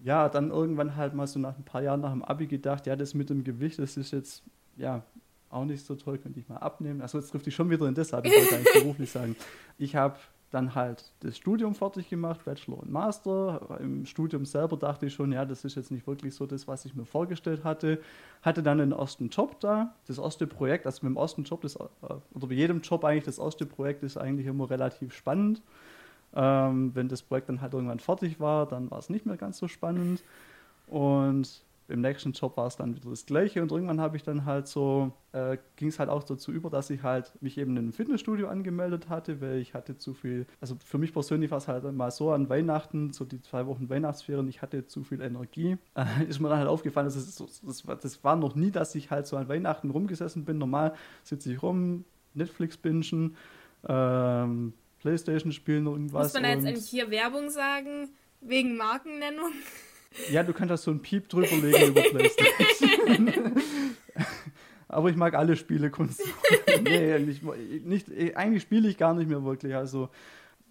ja, 0.00 0.28
dann 0.28 0.50
irgendwann 0.50 0.96
halt 0.96 1.12
mal 1.14 1.26
so 1.26 1.38
nach 1.38 1.56
ein 1.58 1.64
paar 1.64 1.82
Jahren 1.82 2.00
nach 2.00 2.12
dem 2.12 2.24
Abi 2.24 2.46
gedacht, 2.46 2.86
ja, 2.86 2.96
das 2.96 3.14
mit 3.14 3.28
dem 3.28 3.44
Gewicht, 3.44 3.78
das 3.78 3.96
ist 3.96 4.12
jetzt, 4.12 4.42
ja, 4.76 5.02
auch 5.50 5.64
nicht 5.64 5.84
so 5.84 5.94
toll, 5.94 6.18
könnte 6.18 6.40
ich 6.40 6.48
mal 6.48 6.58
abnehmen. 6.58 7.02
Also 7.02 7.18
jetzt 7.18 7.30
trifft 7.30 7.46
ich 7.46 7.54
schon 7.54 7.70
wieder 7.70 7.86
in 7.86 7.94
das, 7.94 8.12
aber 8.12 8.26
ich 8.26 8.32
wollte 8.32 8.56
eigentlich 8.56 8.82
beruflich 8.82 9.10
sagen. 9.10 9.36
Ich 9.78 9.96
habe 9.96 10.18
dann 10.50 10.74
halt 10.74 11.12
das 11.20 11.36
Studium 11.36 11.74
fertig 11.74 12.08
gemacht, 12.08 12.44
Bachelor 12.44 12.78
und 12.78 12.90
Master. 12.90 13.78
Im 13.80 14.06
Studium 14.06 14.46
selber 14.46 14.76
dachte 14.76 15.06
ich 15.06 15.14
schon, 15.14 15.30
ja, 15.32 15.44
das 15.44 15.64
ist 15.64 15.74
jetzt 15.74 15.90
nicht 15.90 16.06
wirklich 16.06 16.34
so 16.34 16.46
das, 16.46 16.66
was 16.66 16.84
ich 16.86 16.94
mir 16.94 17.04
vorgestellt 17.04 17.64
hatte. 17.64 18.00
Hatte 18.42 18.62
dann 18.62 18.78
den 18.78 18.92
ersten 18.92 19.28
Job 19.28 19.60
da. 19.60 19.94
Das 20.06 20.18
erste 20.18 20.46
Projekt, 20.46 20.86
also 20.86 21.06
mit 21.06 21.14
dem 21.14 21.18
ersten 21.18 21.44
Job, 21.44 21.60
das, 21.62 21.76
äh, 21.76 21.84
oder 22.34 22.46
bei 22.46 22.54
jedem 22.54 22.80
Job 22.80 23.04
eigentlich, 23.04 23.24
das 23.24 23.38
erste 23.38 23.66
Projekt 23.66 24.02
ist 24.02 24.16
eigentlich 24.16 24.46
immer 24.46 24.70
relativ 24.70 25.14
spannend. 25.14 25.60
Ähm, 26.34 26.94
wenn 26.94 27.08
das 27.08 27.22
Projekt 27.22 27.48
dann 27.50 27.60
halt 27.60 27.74
irgendwann 27.74 28.00
fertig 28.00 28.40
war, 28.40 28.66
dann 28.66 28.90
war 28.90 28.98
es 28.98 29.10
nicht 29.10 29.26
mehr 29.26 29.36
ganz 29.36 29.58
so 29.58 29.68
spannend. 29.68 30.22
Und 30.86 31.62
im 31.88 32.02
nächsten 32.02 32.32
Job 32.32 32.56
war 32.58 32.66
es 32.66 32.76
dann 32.76 32.94
wieder 32.94 33.08
das 33.08 33.24
Gleiche 33.24 33.62
und 33.62 33.72
irgendwann 33.72 34.00
habe 34.00 34.16
ich 34.16 34.22
dann 34.22 34.44
halt 34.44 34.68
so, 34.68 35.12
äh, 35.32 35.56
ging 35.76 35.88
es 35.88 35.98
halt 35.98 36.10
auch 36.10 36.22
dazu 36.22 36.52
über, 36.52 36.68
dass 36.68 36.90
ich 36.90 37.02
halt 37.02 37.32
mich 37.40 37.56
eben 37.56 37.72
in 37.72 37.78
einem 37.78 37.92
Fitnessstudio 37.94 38.48
angemeldet 38.48 39.08
hatte, 39.08 39.40
weil 39.40 39.56
ich 39.56 39.72
hatte 39.72 39.96
zu 39.96 40.12
viel, 40.12 40.46
also 40.60 40.76
für 40.84 40.98
mich 40.98 41.14
persönlich 41.14 41.50
war 41.50 41.58
es 41.58 41.66
halt 41.66 41.90
mal 41.92 42.10
so 42.10 42.30
an 42.30 42.50
Weihnachten, 42.50 43.12
so 43.12 43.24
die 43.24 43.40
zwei 43.40 43.66
Wochen 43.66 43.88
Weihnachtsferien, 43.88 44.48
ich 44.48 44.60
hatte 44.60 44.86
zu 44.86 45.02
viel 45.02 45.22
Energie. 45.22 45.78
Äh, 45.94 46.24
ist 46.28 46.40
mir 46.40 46.50
dann 46.50 46.58
halt 46.58 46.68
aufgefallen, 46.68 47.06
das, 47.06 47.16
ist, 47.16 47.40
das, 47.40 47.82
das 47.82 48.22
war 48.22 48.36
noch 48.36 48.54
nie, 48.54 48.70
dass 48.70 48.94
ich 48.94 49.10
halt 49.10 49.26
so 49.26 49.38
an 49.38 49.48
Weihnachten 49.48 49.90
rumgesessen 49.90 50.44
bin. 50.44 50.58
Normal 50.58 50.94
sitze 51.22 51.50
ich 51.52 51.62
rum, 51.62 52.04
Netflix 52.34 52.76
bingen, 52.76 53.36
ähm, 53.88 54.74
Playstation 54.98 55.52
spielen, 55.52 55.86
irgendwas. 55.86 56.24
Muss 56.24 56.34
man 56.34 56.42
da 56.42 56.48
jetzt 56.50 56.66
eigentlich 56.66 56.88
hier 56.88 57.10
Werbung 57.10 57.48
sagen? 57.48 58.10
Wegen 58.40 58.76
Markennennung? 58.76 59.52
Ja, 60.30 60.42
du 60.42 60.52
kannst 60.52 60.70
da 60.70 60.76
so 60.76 60.90
ein 60.90 61.00
Piep 61.00 61.28
drüber 61.28 61.56
legen 61.56 61.88
über 61.88 62.02
PlayStation. 62.02 63.52
Aber 64.88 65.10
ich 65.10 65.16
mag 65.16 65.34
alle 65.34 65.54
Spiele 65.56 65.90
Kunst. 65.90 66.22
nee, 66.82 67.18
nicht, 67.18 67.42
nicht, 67.84 68.36
eigentlich 68.36 68.62
spiele 68.62 68.88
ich 68.88 68.96
gar 68.96 69.12
nicht 69.14 69.28
mehr 69.28 69.44
wirklich. 69.44 69.74
Also, 69.74 70.08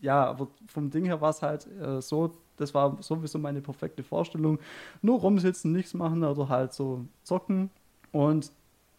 ja, 0.02 0.26
aber 0.26 0.48
vom 0.68 0.90
Ding 0.90 1.06
her 1.06 1.22
war 1.22 1.30
es 1.30 1.42
halt 1.42 1.68
äh, 1.80 2.02
so, 2.02 2.32
das 2.58 2.74
war 2.74 2.98
sowieso 3.02 3.38
meine 3.38 3.62
perfekte 3.62 4.04
Vorstellung. 4.04 4.60
Nur 5.02 5.20
rumsitzen, 5.20 5.72
nichts 5.72 5.94
machen 5.94 6.24
oder 6.24 6.50
halt 6.50 6.74
so 6.74 7.06
zocken. 7.24 7.70
Und 8.12 8.52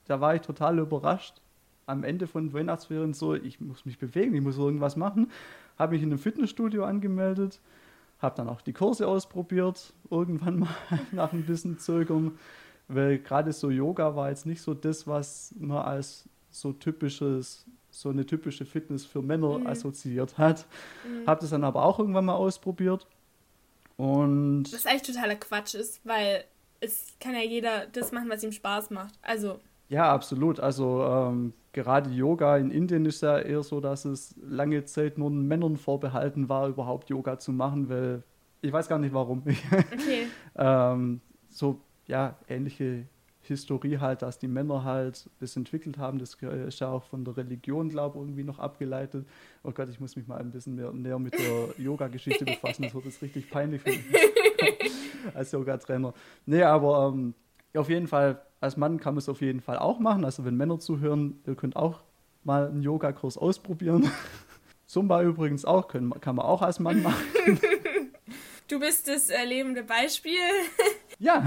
da 0.07 0.21
war 0.21 0.35
ich 0.35 0.43
total 0.43 0.79
überrascht. 0.79 1.41
Am 1.87 2.05
Ende 2.05 2.27
von 2.27 2.53
Weihnachtsferien 2.53 3.15
so, 3.15 3.35
ich 3.35 3.61
muss 3.61 3.87
mich 3.87 3.99
bewegen, 3.99 4.35
ich 4.35 4.43
muss 4.43 4.59
irgendwas 4.59 4.97
machen. 4.97 5.31
Habe 5.79 5.95
mich 5.95 6.03
in 6.03 6.11
einem 6.11 6.19
Fitnessstudio 6.19 6.85
angemeldet, 6.85 7.61
habe 8.19 8.37
dann 8.37 8.49
auch 8.49 8.61
die 8.61 8.73
Kurse 8.73 9.07
ausprobiert, 9.07 9.93
irgendwann 10.11 10.61
mal 10.61 10.75
nach 11.13 11.33
ein 11.33 11.45
bisschen 11.47 11.79
Zögern, 11.79 12.39
weil 12.89 13.19
gerade 13.19 13.53
so 13.53 13.71
Yoga 13.71 14.17
war 14.17 14.31
jetzt 14.31 14.47
nicht 14.47 14.63
so 14.63 14.75
das, 14.75 15.07
was 15.07 15.55
man 15.59 15.79
als 15.79 16.29
so 16.51 16.73
typisches, 16.73 17.67
so 17.91 18.09
eine 18.09 18.27
typische 18.27 18.65
Fitness 18.65 19.05
für 19.05 19.23
Männer 19.23 19.59
mhm. 19.59 19.67
assoziiert 19.67 20.39
hat. 20.39 20.67
Mhm. 21.07 21.27
Habe 21.27 21.41
das 21.41 21.51
dann 21.51 21.65
aber 21.65 21.85
auch 21.85 21.99
irgendwann 21.99 22.25
mal 22.25 22.35
ausprobiert. 22.35 23.07
Und 23.97 24.73
was 24.73 24.87
eigentlich 24.87 25.03
totaler 25.03 25.37
Quatsch 25.37 25.75
ist, 25.75 26.01
weil 26.05 26.45
es 26.81 27.15
kann 27.21 27.35
ja 27.35 27.43
jeder 27.43 27.87
das 27.87 28.13
machen, 28.13 28.31
was 28.31 28.43
ihm 28.43 28.53
Spaß 28.53 28.91
macht. 28.91 29.15
Also 29.23 29.61
ja, 29.89 30.13
absolut. 30.13 30.61
Also 30.61 31.03
ähm, 31.05 31.53
gerade 31.73 32.11
Yoga 32.11 32.57
in 32.57 32.71
Indien 32.71 33.07
ist 33.07 33.23
ja 33.23 33.39
eher 33.39 33.63
so, 33.63 33.81
dass 33.81 34.05
es 34.05 34.35
lange 34.43 34.85
Zeit 34.85 35.19
nur 35.19 35.31
Männern 35.31 35.77
vorbehalten 35.77 36.49
war, 36.49 36.69
überhaupt 36.69 37.11
Yoga 37.11 37.39
zu 37.39 37.53
machen, 37.53 37.89
weil 37.89 38.23
ich 38.61 38.73
weiß 38.73 38.89
gar 38.89 38.99
nicht 38.99 39.15
warum. 39.15 39.43
Okay. 39.93 40.27
ähm, 40.57 41.21
so, 41.49 41.81
ja, 42.07 42.37
ähnliche 42.49 43.07
Historie 43.41 43.99
halt, 43.99 44.23
dass 44.23 44.39
die 44.39 44.49
Männer 44.49 44.85
halt 44.85 45.31
das 45.41 45.57
entwickelt 45.57 45.97
haben. 45.97 46.19
Das 46.19 46.35
ist 46.35 46.81
ja 46.81 46.89
auch 46.89 47.05
von 47.05 47.25
der 47.25 47.37
Religion, 47.37 47.89
glaube 47.89 48.19
ich, 48.19 48.23
irgendwie 48.25 48.45
noch 48.45 48.59
abgeleitet. 48.59 49.27
Oh 49.63 49.71
Gott, 49.71 49.89
ich 49.89 50.01
muss 50.01 50.17
mich 50.17 50.27
mal 50.27 50.39
ein 50.39 50.51
bisschen 50.51 50.75
mehr, 50.75 50.93
näher 50.93 51.19
mit 51.19 51.35
der 51.35 51.69
Yoga-Geschichte 51.83 52.45
befassen. 52.45 52.83
Das 52.83 52.95
wird 52.95 53.07
jetzt 53.07 53.23
richtig 53.23 53.51
peinlich 53.51 53.81
für 53.83 53.91
mich 53.91 54.05
als 55.35 55.53
Yoga-Trainer. 55.53 56.13
Nee, 56.45 56.63
aber 56.63 57.13
ähm, 57.15 57.35
auf 57.77 57.89
jeden 57.89 58.07
Fall 58.07 58.41
als 58.61 58.77
Mann 58.77 58.99
kann 58.99 59.15
man 59.15 59.19
es 59.19 59.29
auf 59.29 59.41
jeden 59.41 59.61
Fall 59.61 59.79
auch 59.79 60.01
machen. 60.01 60.25
Also 60.25 60.45
wenn 60.45 60.57
Männer 60.57 60.79
zuhören, 60.79 61.41
ihr 61.47 61.55
könnt 61.55 61.77
auch 61.77 62.01
mal 62.45 62.69
einen 62.69 62.83
Yogakurs 62.83 63.39
ausprobieren. 63.39 64.11
Zumba 64.87 65.23
übrigens 65.23 65.65
auch, 65.65 65.89
können, 65.89 66.11
kann 66.21 66.37
man 66.37 66.47
auch 66.47 66.63
als 66.63 66.81
Mann 66.81 67.03
machen. 67.03 67.25
Du 68.69 68.79
bist 68.79 69.09
das 69.09 69.31
äh, 69.31 69.47
lebende 69.47 69.83
Beispiel. 69.83 70.33
ja, 71.19 71.43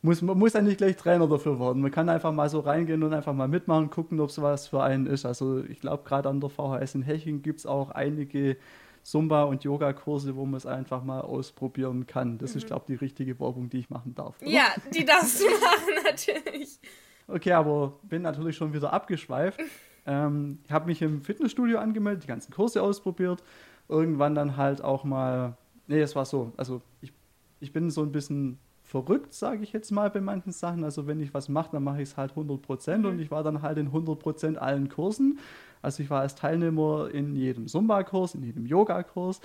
muss, 0.00 0.22
man 0.22 0.38
muss 0.38 0.54
ja 0.54 0.62
nicht 0.62 0.78
gleich 0.78 0.96
Trainer 0.96 1.28
dafür 1.28 1.60
werden. 1.60 1.82
Man 1.82 1.90
kann 1.90 2.08
einfach 2.08 2.32
mal 2.32 2.48
so 2.48 2.60
reingehen 2.60 3.02
und 3.02 3.12
einfach 3.12 3.34
mal 3.34 3.48
mitmachen, 3.48 3.90
gucken, 3.90 4.18
ob 4.18 4.30
es 4.30 4.40
was 4.40 4.68
für 4.68 4.82
einen 4.82 5.06
ist. 5.06 5.26
Also 5.26 5.62
ich 5.62 5.80
glaube, 5.80 6.04
gerade 6.04 6.30
an 6.30 6.40
der 6.40 6.48
VHS 6.48 6.94
in 6.94 7.02
Heching 7.02 7.42
gibt 7.42 7.58
es 7.58 7.66
auch 7.66 7.90
einige 7.90 8.56
Zumba- 9.04 9.44
und 9.44 9.62
Yoga-Kurse, 9.62 10.34
wo 10.34 10.46
man 10.46 10.54
es 10.54 10.64
einfach 10.64 11.04
mal 11.04 11.20
ausprobieren 11.20 12.06
kann. 12.06 12.38
Das 12.38 12.52
mhm. 12.52 12.58
ist, 12.58 12.66
glaube 12.66 12.84
ich, 12.88 12.98
die 12.98 13.04
richtige 13.04 13.38
Werbung, 13.38 13.68
die 13.68 13.78
ich 13.78 13.90
machen 13.90 14.14
darf. 14.14 14.40
Oder? 14.40 14.50
Ja, 14.50 14.66
die 14.92 15.04
darfst 15.04 15.40
du 15.40 15.44
machen, 15.44 16.04
natürlich. 16.04 16.80
Okay, 17.28 17.52
aber 17.52 17.98
bin 18.02 18.22
natürlich 18.22 18.56
schon 18.56 18.72
wieder 18.72 18.92
abgeschweift. 18.92 19.60
ähm, 20.06 20.58
ich 20.64 20.72
habe 20.72 20.86
mich 20.86 21.02
im 21.02 21.20
Fitnessstudio 21.20 21.78
angemeldet, 21.78 22.24
die 22.24 22.28
ganzen 22.28 22.52
Kurse 22.52 22.82
ausprobiert. 22.82 23.42
Irgendwann 23.88 24.34
dann 24.34 24.56
halt 24.56 24.82
auch 24.82 25.04
mal, 25.04 25.58
nee, 25.86 26.00
es 26.00 26.16
war 26.16 26.24
so, 26.24 26.52
also 26.56 26.80
ich, 27.02 27.12
ich 27.60 27.72
bin 27.72 27.90
so 27.90 28.02
ein 28.02 28.10
bisschen 28.10 28.58
verrückt, 28.84 29.34
sage 29.34 29.62
ich 29.62 29.72
jetzt 29.74 29.90
mal 29.90 30.08
bei 30.08 30.22
manchen 30.22 30.52
Sachen. 30.52 30.82
Also 30.82 31.06
wenn 31.06 31.20
ich 31.20 31.34
was 31.34 31.50
mache, 31.50 31.72
dann 31.72 31.84
mache 31.84 32.00
ich 32.00 32.10
es 32.10 32.16
halt 32.16 32.30
100 32.30 32.62
Prozent 32.62 33.04
mhm. 33.04 33.10
und 33.10 33.18
ich 33.18 33.30
war 33.30 33.42
dann 33.42 33.60
halt 33.60 33.76
in 33.76 33.86
100 33.86 34.18
Prozent 34.18 34.58
allen 34.58 34.88
Kursen. 34.88 35.38
Also 35.84 36.02
ich 36.02 36.10
war 36.10 36.22
als 36.22 36.34
Teilnehmer 36.34 37.10
in 37.12 37.36
jedem 37.36 37.68
Zumba-Kurs, 37.68 38.34
in 38.34 38.42
jedem 38.42 38.66
Yoga-Kurs, 38.66 39.40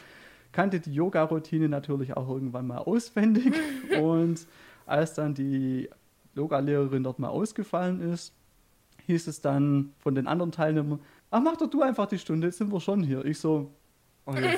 kannte 0.51 0.79
die 0.79 0.93
Yoga-Routine 0.93 1.69
natürlich 1.69 2.15
auch 2.17 2.27
irgendwann 2.29 2.67
mal 2.67 2.79
auswendig. 2.79 3.53
und 4.01 4.47
als 4.85 5.13
dann 5.13 5.33
die 5.33 5.89
Yoga-Lehrerin 6.35 7.03
dort 7.03 7.19
mal 7.19 7.29
ausgefallen 7.29 8.01
ist, 8.01 8.33
hieß 9.05 9.27
es 9.27 9.41
dann 9.41 9.93
von 9.99 10.15
den 10.15 10.27
anderen 10.27 10.51
Teilnehmern, 10.51 10.99
ach 11.31 11.41
mach 11.41 11.57
doch 11.57 11.69
du 11.69 11.81
einfach 11.81 12.07
die 12.07 12.17
Stunde, 12.17 12.47
jetzt 12.47 12.57
sind 12.57 12.71
wir 12.71 12.79
schon 12.79 13.03
hier. 13.03 13.25
Ich 13.25 13.39
so, 13.39 13.71
okay. 14.25 14.55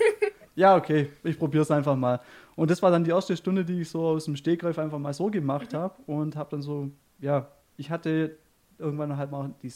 ja, 0.54 0.76
okay, 0.76 1.10
ich 1.24 1.38
probiere 1.38 1.62
es 1.62 1.70
einfach 1.70 1.96
mal. 1.96 2.20
Und 2.56 2.70
das 2.70 2.82
war 2.82 2.90
dann 2.90 3.04
die 3.04 3.10
erste 3.10 3.36
Stunde, 3.36 3.64
die 3.64 3.82
ich 3.82 3.90
so 3.90 4.04
aus 4.04 4.24
dem 4.24 4.36
Stegreif 4.36 4.78
einfach 4.78 4.98
mal 4.98 5.14
so 5.14 5.30
gemacht 5.30 5.74
habe 5.74 5.94
und 6.06 6.36
habe 6.36 6.50
dann 6.50 6.62
so, 6.62 6.90
ja, 7.20 7.48
ich 7.76 7.90
hatte 7.90 8.36
irgendwann 8.78 9.16
halt 9.16 9.30
mal 9.30 9.54
die 9.62 9.70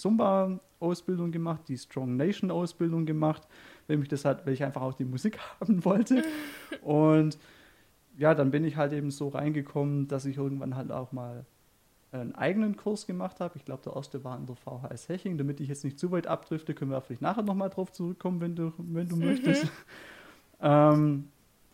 Zumba-Ausbildung 0.82 1.30
gemacht, 1.30 1.62
die 1.68 1.78
Strong 1.78 2.16
Nation-Ausbildung 2.16 3.06
gemacht, 3.06 3.46
weil, 3.86 3.96
mich 3.96 4.08
das 4.08 4.24
halt, 4.24 4.44
weil 4.44 4.52
ich 4.52 4.64
einfach 4.64 4.82
auch 4.82 4.94
die 4.94 5.04
Musik 5.04 5.38
haben 5.60 5.84
wollte. 5.84 6.24
Und 6.82 7.38
ja, 8.18 8.34
dann 8.34 8.50
bin 8.50 8.64
ich 8.64 8.76
halt 8.76 8.92
eben 8.92 9.10
so 9.10 9.28
reingekommen, 9.28 10.08
dass 10.08 10.26
ich 10.26 10.36
irgendwann 10.36 10.76
halt 10.76 10.92
auch 10.92 11.12
mal 11.12 11.46
einen 12.10 12.34
eigenen 12.34 12.76
Kurs 12.76 13.06
gemacht 13.06 13.40
habe. 13.40 13.56
Ich 13.56 13.64
glaube, 13.64 13.82
der 13.84 13.94
erste 13.94 14.22
war 14.22 14.36
in 14.36 14.44
der 14.44 14.56
VHS 14.56 15.08
Heching. 15.08 15.38
Damit 15.38 15.60
ich 15.60 15.68
jetzt 15.68 15.82
nicht 15.82 15.98
zu 15.98 16.10
weit 16.10 16.26
abdrifte, 16.26 16.74
können 16.74 16.90
wir 16.90 17.00
vielleicht 17.00 17.22
nachher 17.22 17.42
nochmal 17.42 17.70
drauf 17.70 17.90
zurückkommen, 17.90 18.40
wenn 18.42 18.54
du, 18.54 18.72
wenn 18.76 19.08
du 19.08 19.16
mhm. 19.16 19.24
möchtest. 19.24 19.66
ähm, 20.60 21.28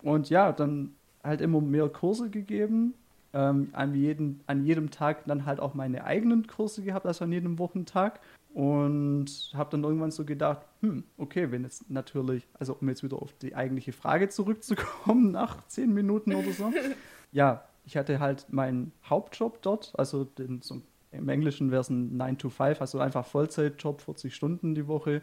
und 0.05 0.31
ja, 0.31 0.53
dann 0.53 0.95
halt 1.25 1.41
immer 1.41 1.61
mehr 1.61 1.88
Kurse 1.88 2.31
gegeben 2.31 2.95
ähm, 3.35 3.69
an, 3.73 3.95
jeden, 3.95 4.41
an 4.47 4.65
jedem 4.65 4.91
Tag 4.91 5.25
dann 5.27 5.45
halt 5.45 5.61
auch 5.61 5.75
meine 5.75 6.05
eigenen 6.05 6.47
Kurse 6.47 6.83
gehabt, 6.83 7.07
also 7.07 7.25
an 7.25 7.33
jedem 7.33 7.59
Wochentag. 7.59 8.21
Und 8.55 9.52
habe 9.55 9.71
dann 9.71 9.85
irgendwann 9.85 10.11
so 10.11 10.25
gedacht, 10.25 10.67
hm, 10.81 11.05
okay, 11.17 11.50
wenn 11.50 11.62
jetzt 11.62 11.88
natürlich, 11.90 12.47
also 12.55 12.76
um 12.81 12.88
jetzt 12.88 13.02
wieder 13.02 13.21
auf 13.21 13.33
die 13.35 13.55
eigentliche 13.55 13.93
Frage 13.93 14.28
zurückzukommen, 14.28 15.31
nach 15.33 15.67
zehn 15.69 15.93
Minuten 15.93 16.35
oder 16.35 16.50
so. 16.52 16.73
ja, 17.33 17.64
ich 17.85 17.97
hatte 17.97 18.21
halt 18.21 18.47
meinen 18.52 18.93
Hauptjob 19.05 19.62
dort, 19.62 19.93
also 19.97 20.25
den, 20.25 20.61
so, 20.62 20.81
im 21.11 21.28
Englischen 21.28 21.71
wäre 21.71 21.81
es 21.81 21.90
ein 21.90 22.17
9 22.17 22.38
to 22.38 22.49
5, 22.49 22.81
also 22.81 22.99
einfach 22.99 23.25
Vollzeitjob, 23.26 24.00
40 24.00 24.35
Stunden 24.35 24.75
die 24.75 24.88
Woche. 24.88 25.23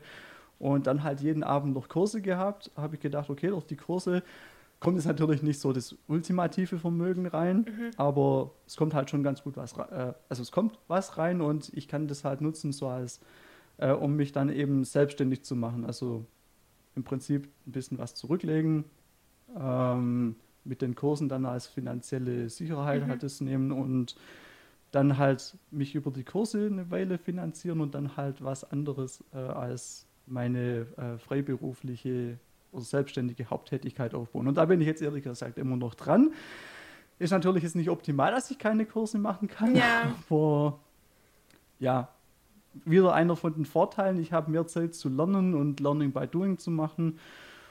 Und 0.58 0.88
dann 0.88 1.04
halt 1.04 1.20
jeden 1.20 1.44
Abend 1.44 1.74
noch 1.74 1.90
Kurse 1.90 2.22
gehabt, 2.22 2.72
habe 2.78 2.96
ich 2.96 3.02
gedacht, 3.02 3.30
okay, 3.30 3.50
durch 3.50 3.66
die 3.66 3.76
Kurse 3.76 4.24
kommt 4.80 4.98
es 4.98 5.06
natürlich 5.06 5.42
nicht 5.42 5.60
so 5.60 5.74
das 5.74 5.96
ultimative 6.08 6.78
Vermögen 6.80 7.26
rein, 7.28 7.66
mhm. 7.68 7.92
aber 7.98 8.52
es 8.68 8.76
kommt 8.76 8.94
halt 8.94 9.10
schon 9.10 9.24
ganz 9.24 9.44
gut 9.44 9.58
was 9.58 9.78
rein. 9.78 9.92
Äh, 9.92 10.14
also 10.30 10.42
es 10.42 10.52
kommt 10.52 10.78
was 10.88 11.18
rein 11.18 11.42
und 11.42 11.72
ich 11.74 11.88
kann 11.88 12.08
das 12.08 12.24
halt 12.24 12.42
nutzen, 12.42 12.72
so 12.72 12.88
als, 12.88 13.20
äh, 13.78 13.92
um 13.92 14.16
mich 14.16 14.32
dann 14.32 14.50
eben 14.50 14.84
selbstständig 14.84 15.44
zu 15.44 15.56
machen. 15.56 15.86
Also 15.86 16.26
im 16.96 17.04
Prinzip 17.04 17.48
ein 17.68 17.72
bisschen 17.72 17.98
was 17.98 18.16
zurücklegen, 18.16 18.86
ähm, 19.60 20.36
mit 20.64 20.82
den 20.82 20.96
Kursen 20.96 21.30
dann 21.30 21.46
als 21.46 21.68
finanzielle 21.68 22.50
Sicherheit 22.50 23.04
mhm. 23.04 23.10
halt 23.10 23.24
das 23.24 23.42
nehmen 23.42 23.72
und 23.72 24.16
dann 24.92 25.18
halt 25.18 25.58
mich 25.72 25.94
über 25.94 26.12
die 26.12 26.24
Kurse 26.24 26.68
eine 26.68 26.90
Weile 26.90 27.18
finanzieren 27.18 27.82
und 27.82 27.96
dann 27.96 28.18
halt 28.18 28.44
was 28.44 28.64
anderes 28.64 29.24
äh, 29.34 29.38
als 29.38 30.08
meine 30.26 30.88
äh, 30.98 31.18
freiberufliche 31.18 32.40
selbstständige 32.82 33.50
Haupttätigkeit 33.50 34.14
aufbauen. 34.14 34.48
Und 34.48 34.56
da 34.56 34.66
bin 34.66 34.82
ich 34.82 34.88
jetzt 34.88 35.02
ehrlich 35.02 35.24
gesagt 35.24 35.58
immer 35.58 35.78
noch 35.78 35.96
dran. 35.96 36.34
Ist 37.18 37.32
natürlich 37.32 37.64
jetzt 37.64 37.76
nicht 37.76 37.90
optimal, 37.90 38.32
dass 38.32 38.52
ich 38.52 38.60
keine 38.60 38.86
Kurse 38.86 39.18
machen 39.18 39.48
kann. 39.48 39.76
Ja. 39.76 40.16
Aber 40.30 40.80
ja, 41.80 42.10
wieder 42.84 43.14
einer 43.14 43.36
von 43.36 43.54
den 43.54 43.66
Vorteilen. 43.66 44.20
Ich 44.20 44.34
habe 44.34 44.52
mehr 44.52 44.68
Zeit 44.68 44.96
zu 44.96 45.10
lernen 45.10 45.54
und 45.54 45.80
Learning 45.80 46.12
by 46.12 46.28
Doing 46.28 46.58
zu 46.58 46.72
machen. 46.72 47.20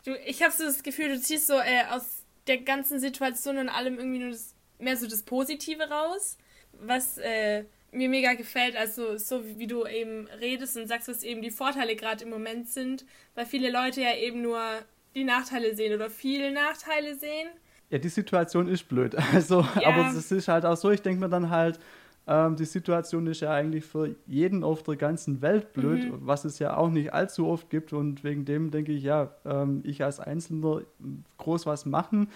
Du, 0.04 0.14
ich 0.26 0.42
habe 0.42 0.52
so 0.52 0.64
das 0.64 0.82
Gefühl, 0.82 1.08
du 1.08 1.20
ziehst 1.20 1.46
so 1.46 1.54
äh, 1.54 1.84
aus 1.90 2.24
der 2.46 2.58
ganzen 2.58 3.00
Situation 3.00 3.58
und 3.58 3.68
allem 3.68 3.98
irgendwie 3.98 4.18
nur 4.18 4.30
das, 4.30 4.54
mehr 4.78 4.96
so 4.96 5.06
das 5.06 5.22
Positive 5.22 5.88
raus, 5.88 6.38
was 6.80 7.18
äh, 7.18 7.64
mir 7.92 8.08
mega 8.08 8.34
gefällt. 8.34 8.76
Also 8.76 9.16
so 9.16 9.42
wie 9.58 9.66
du 9.66 9.86
eben 9.86 10.26
redest 10.40 10.76
und 10.76 10.88
sagst, 10.88 11.08
was 11.08 11.22
eben 11.22 11.42
die 11.42 11.50
Vorteile 11.50 11.96
gerade 11.96 12.24
im 12.24 12.30
Moment 12.30 12.68
sind, 12.68 13.04
weil 13.34 13.46
viele 13.46 13.70
Leute 13.70 14.02
ja 14.02 14.14
eben 14.14 14.42
nur 14.42 14.60
die 15.14 15.24
Nachteile 15.24 15.74
sehen 15.74 15.94
oder 15.94 16.10
viele 16.10 16.52
Nachteile 16.52 17.14
sehen. 17.16 17.48
Ja, 17.90 17.98
die 17.98 18.08
Situation 18.08 18.68
ist 18.68 18.88
blöd. 18.88 19.16
Also, 19.32 19.66
ja. 19.80 19.88
aber 19.88 20.10
es 20.16 20.30
ist 20.32 20.48
halt 20.48 20.64
auch 20.64 20.76
so, 20.76 20.90
ich 20.90 21.02
denke 21.02 21.20
mir 21.20 21.28
dann 21.28 21.50
halt, 21.50 21.78
ähm, 22.26 22.56
die 22.56 22.64
Situation 22.64 23.26
ist 23.26 23.40
ja 23.40 23.52
eigentlich 23.52 23.84
für 23.84 24.16
jeden 24.26 24.64
auf 24.64 24.82
der 24.82 24.96
ganzen 24.96 25.42
Welt 25.42 25.72
blöd, 25.74 26.10
mhm. 26.10 26.18
was 26.20 26.44
es 26.44 26.58
ja 26.58 26.76
auch 26.76 26.88
nicht 26.88 27.12
allzu 27.12 27.46
oft 27.46 27.68
gibt. 27.68 27.92
Und 27.92 28.24
wegen 28.24 28.44
dem 28.44 28.70
denke 28.70 28.92
ich, 28.92 29.02
ja, 29.02 29.34
ähm, 29.44 29.82
ich 29.84 30.02
als 30.02 30.20
Einzelner 30.20 30.82
groß 31.36 31.66
was 31.66 31.84
machen. 31.84 32.28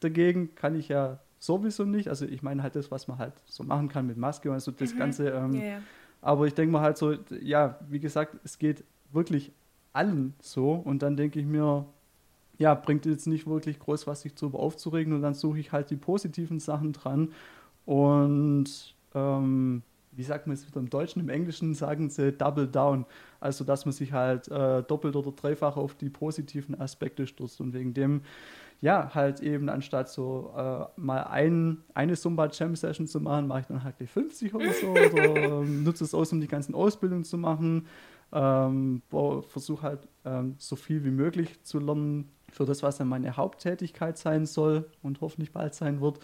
Dagegen 0.00 0.54
kann 0.54 0.76
ich 0.76 0.88
ja 0.88 1.18
sowieso 1.40 1.84
nicht. 1.84 2.08
Also 2.08 2.24
ich 2.24 2.42
meine 2.42 2.62
halt 2.62 2.76
das, 2.76 2.90
was 2.90 3.08
man 3.08 3.18
halt 3.18 3.32
so 3.46 3.64
machen 3.64 3.88
kann 3.88 4.06
mit 4.06 4.16
Maske 4.16 4.48
und 4.48 4.54
also 4.54 4.70
das 4.70 4.94
mhm. 4.94 4.98
Ganze. 4.98 5.30
Ähm, 5.30 5.52
ja, 5.54 5.64
ja. 5.64 5.78
Aber 6.22 6.46
ich 6.46 6.54
denke 6.54 6.72
mir 6.72 6.80
halt 6.80 6.96
so, 6.96 7.14
ja, 7.40 7.80
wie 7.88 8.00
gesagt, 8.00 8.36
es 8.44 8.58
geht 8.58 8.84
wirklich 9.12 9.52
allen 9.92 10.34
so. 10.40 10.72
Und 10.72 11.02
dann 11.02 11.16
denke 11.16 11.40
ich 11.40 11.46
mir, 11.46 11.86
ja, 12.58 12.74
bringt 12.74 13.06
jetzt 13.06 13.26
nicht 13.26 13.46
wirklich 13.46 13.78
groß 13.78 14.06
was, 14.06 14.22
sich 14.22 14.34
zu 14.34 14.52
aufzuregen. 14.54 15.12
Und 15.12 15.22
dann 15.22 15.34
suche 15.34 15.58
ich 15.58 15.72
halt 15.72 15.90
die 15.90 15.96
positiven 15.96 16.60
Sachen 16.60 16.92
dran. 16.92 17.32
Und 17.84 18.94
ähm, 19.14 19.82
wie 20.12 20.22
sagt 20.22 20.46
man 20.46 20.54
es 20.54 20.66
wieder 20.66 20.80
im 20.80 20.90
Deutschen, 20.90 21.20
im 21.20 21.28
Englischen 21.28 21.74
sagen 21.74 22.08
sie 22.08 22.32
Double 22.32 22.66
Down, 22.66 23.04
also 23.38 23.64
dass 23.64 23.84
man 23.84 23.92
sich 23.92 24.12
halt 24.12 24.48
äh, 24.48 24.82
doppelt 24.82 25.14
oder 25.14 25.30
dreifach 25.32 25.76
auf 25.76 25.94
die 25.94 26.08
positiven 26.08 26.80
Aspekte 26.80 27.26
stürzt. 27.26 27.60
Und 27.60 27.74
wegen 27.74 27.92
dem 27.92 28.22
ja, 28.80 29.14
halt 29.14 29.40
eben 29.40 29.68
anstatt 29.68 30.10
so 30.10 30.52
äh, 30.56 30.84
mal 30.96 31.24
ein, 31.24 31.78
eine 31.94 32.14
Zumba 32.14 32.48
Jam 32.52 32.76
Session 32.76 33.06
zu 33.06 33.20
machen, 33.20 33.46
mache 33.46 33.60
ich 33.60 33.66
dann 33.66 33.82
halt 33.82 33.98
die 34.00 34.06
50 34.06 34.54
oder 34.54 34.72
so. 34.72 34.86
Oder 34.90 35.60
ähm, 35.62 35.82
nutze 35.82 36.04
es 36.04 36.14
aus, 36.14 36.32
um 36.32 36.40
die 36.40 36.48
ganzen 36.48 36.74
Ausbildungen 36.74 37.24
zu 37.24 37.38
machen. 37.38 37.86
Ähm, 38.32 39.02
versuche 39.08 39.82
halt 39.82 40.08
ähm, 40.24 40.56
so 40.58 40.76
viel 40.76 41.04
wie 41.04 41.10
möglich 41.10 41.62
zu 41.62 41.78
lernen 41.78 42.28
für 42.56 42.64
das, 42.64 42.82
was 42.82 42.96
dann 42.96 43.08
meine 43.08 43.36
Haupttätigkeit 43.36 44.16
sein 44.18 44.46
soll 44.46 44.88
und 45.02 45.20
hoffentlich 45.20 45.52
bald 45.52 45.74
sein 45.74 46.00
wird. 46.00 46.18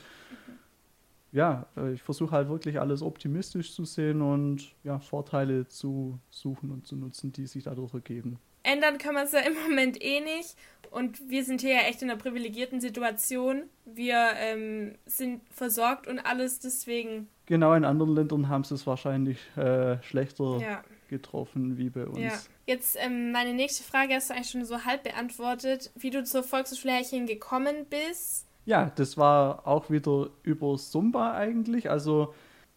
Ja, 1.31 1.67
äh, 1.77 1.93
ich 1.93 2.03
versuche 2.03 2.33
halt 2.33 2.49
wirklich 2.49 2.81
alles 2.81 3.03
optimistisch 3.03 3.75
zu 3.75 3.85
sehen 3.85 4.23
und 4.23 4.75
ja, 4.83 4.99
Vorteile 4.99 5.69
zu 5.69 6.19
suchen 6.31 6.71
und 6.71 6.87
zu 6.87 6.97
nutzen, 6.97 7.33
die 7.33 7.47
sich 7.47 7.65
dadurch 7.65 7.95
ergeben 7.95 8.39
ändern 8.63 8.99
kann 8.99 9.15
man 9.15 9.25
es 9.25 9.33
ja 9.33 9.41
im 9.41 9.55
Moment 9.55 10.03
eh 10.03 10.21
nicht. 10.21 10.57
Und 10.91 11.31
wir 11.31 11.45
sind 11.45 11.63
hier 11.63 11.75
ja 11.75 11.81
echt 11.83 12.03
in 12.03 12.11
einer 12.11 12.19
privilegierten 12.19 12.81
Situation. 12.81 13.65
Wir 13.85 14.29
ähm, 14.37 14.95
sind 15.07 15.41
versorgt 15.51 16.07
und 16.07 16.19
alles 16.19 16.61
deswegen. 16.61 17.29
Genau, 17.47 17.73
in 17.75 17.85
anderen 17.85 18.15
Ländern 18.15 18.49
haben 18.49 18.65
sie 18.65 18.75
es 18.75 18.87
wahrscheinlich 18.87 19.39
äh, 19.57 20.03
schlechter 20.03 20.59
ja. 20.59 20.85
getroffen 21.09 21.79
wie 21.79 21.89
bei 21.89 22.07
uns. 22.07 22.19
Ja. 22.19 22.39
Jetzt 22.73 22.97
ähm, 22.99 23.33
meine 23.33 23.53
nächste 23.53 23.83
Frage 23.83 24.15
hast 24.15 24.31
du 24.31 24.35
eigentlich 24.35 24.49
schon 24.49 24.65
so 24.65 24.87
halb 24.87 25.03
beantwortet, 25.03 25.91
wie 25.95 26.09
du 26.09 26.25
zur 26.25 26.43
Volkshochschule 26.43 26.95
Herrchen 26.95 27.27
gekommen 27.27 27.85
bist. 27.91 28.47
Ja, 28.65 28.91
das 28.95 29.19
war 29.19 29.67
auch 29.67 29.91
wieder 29.91 30.31
über 30.43 30.79
Sumba 30.79 31.35
eigentlich. 31.35 31.91
Also, 31.91 32.33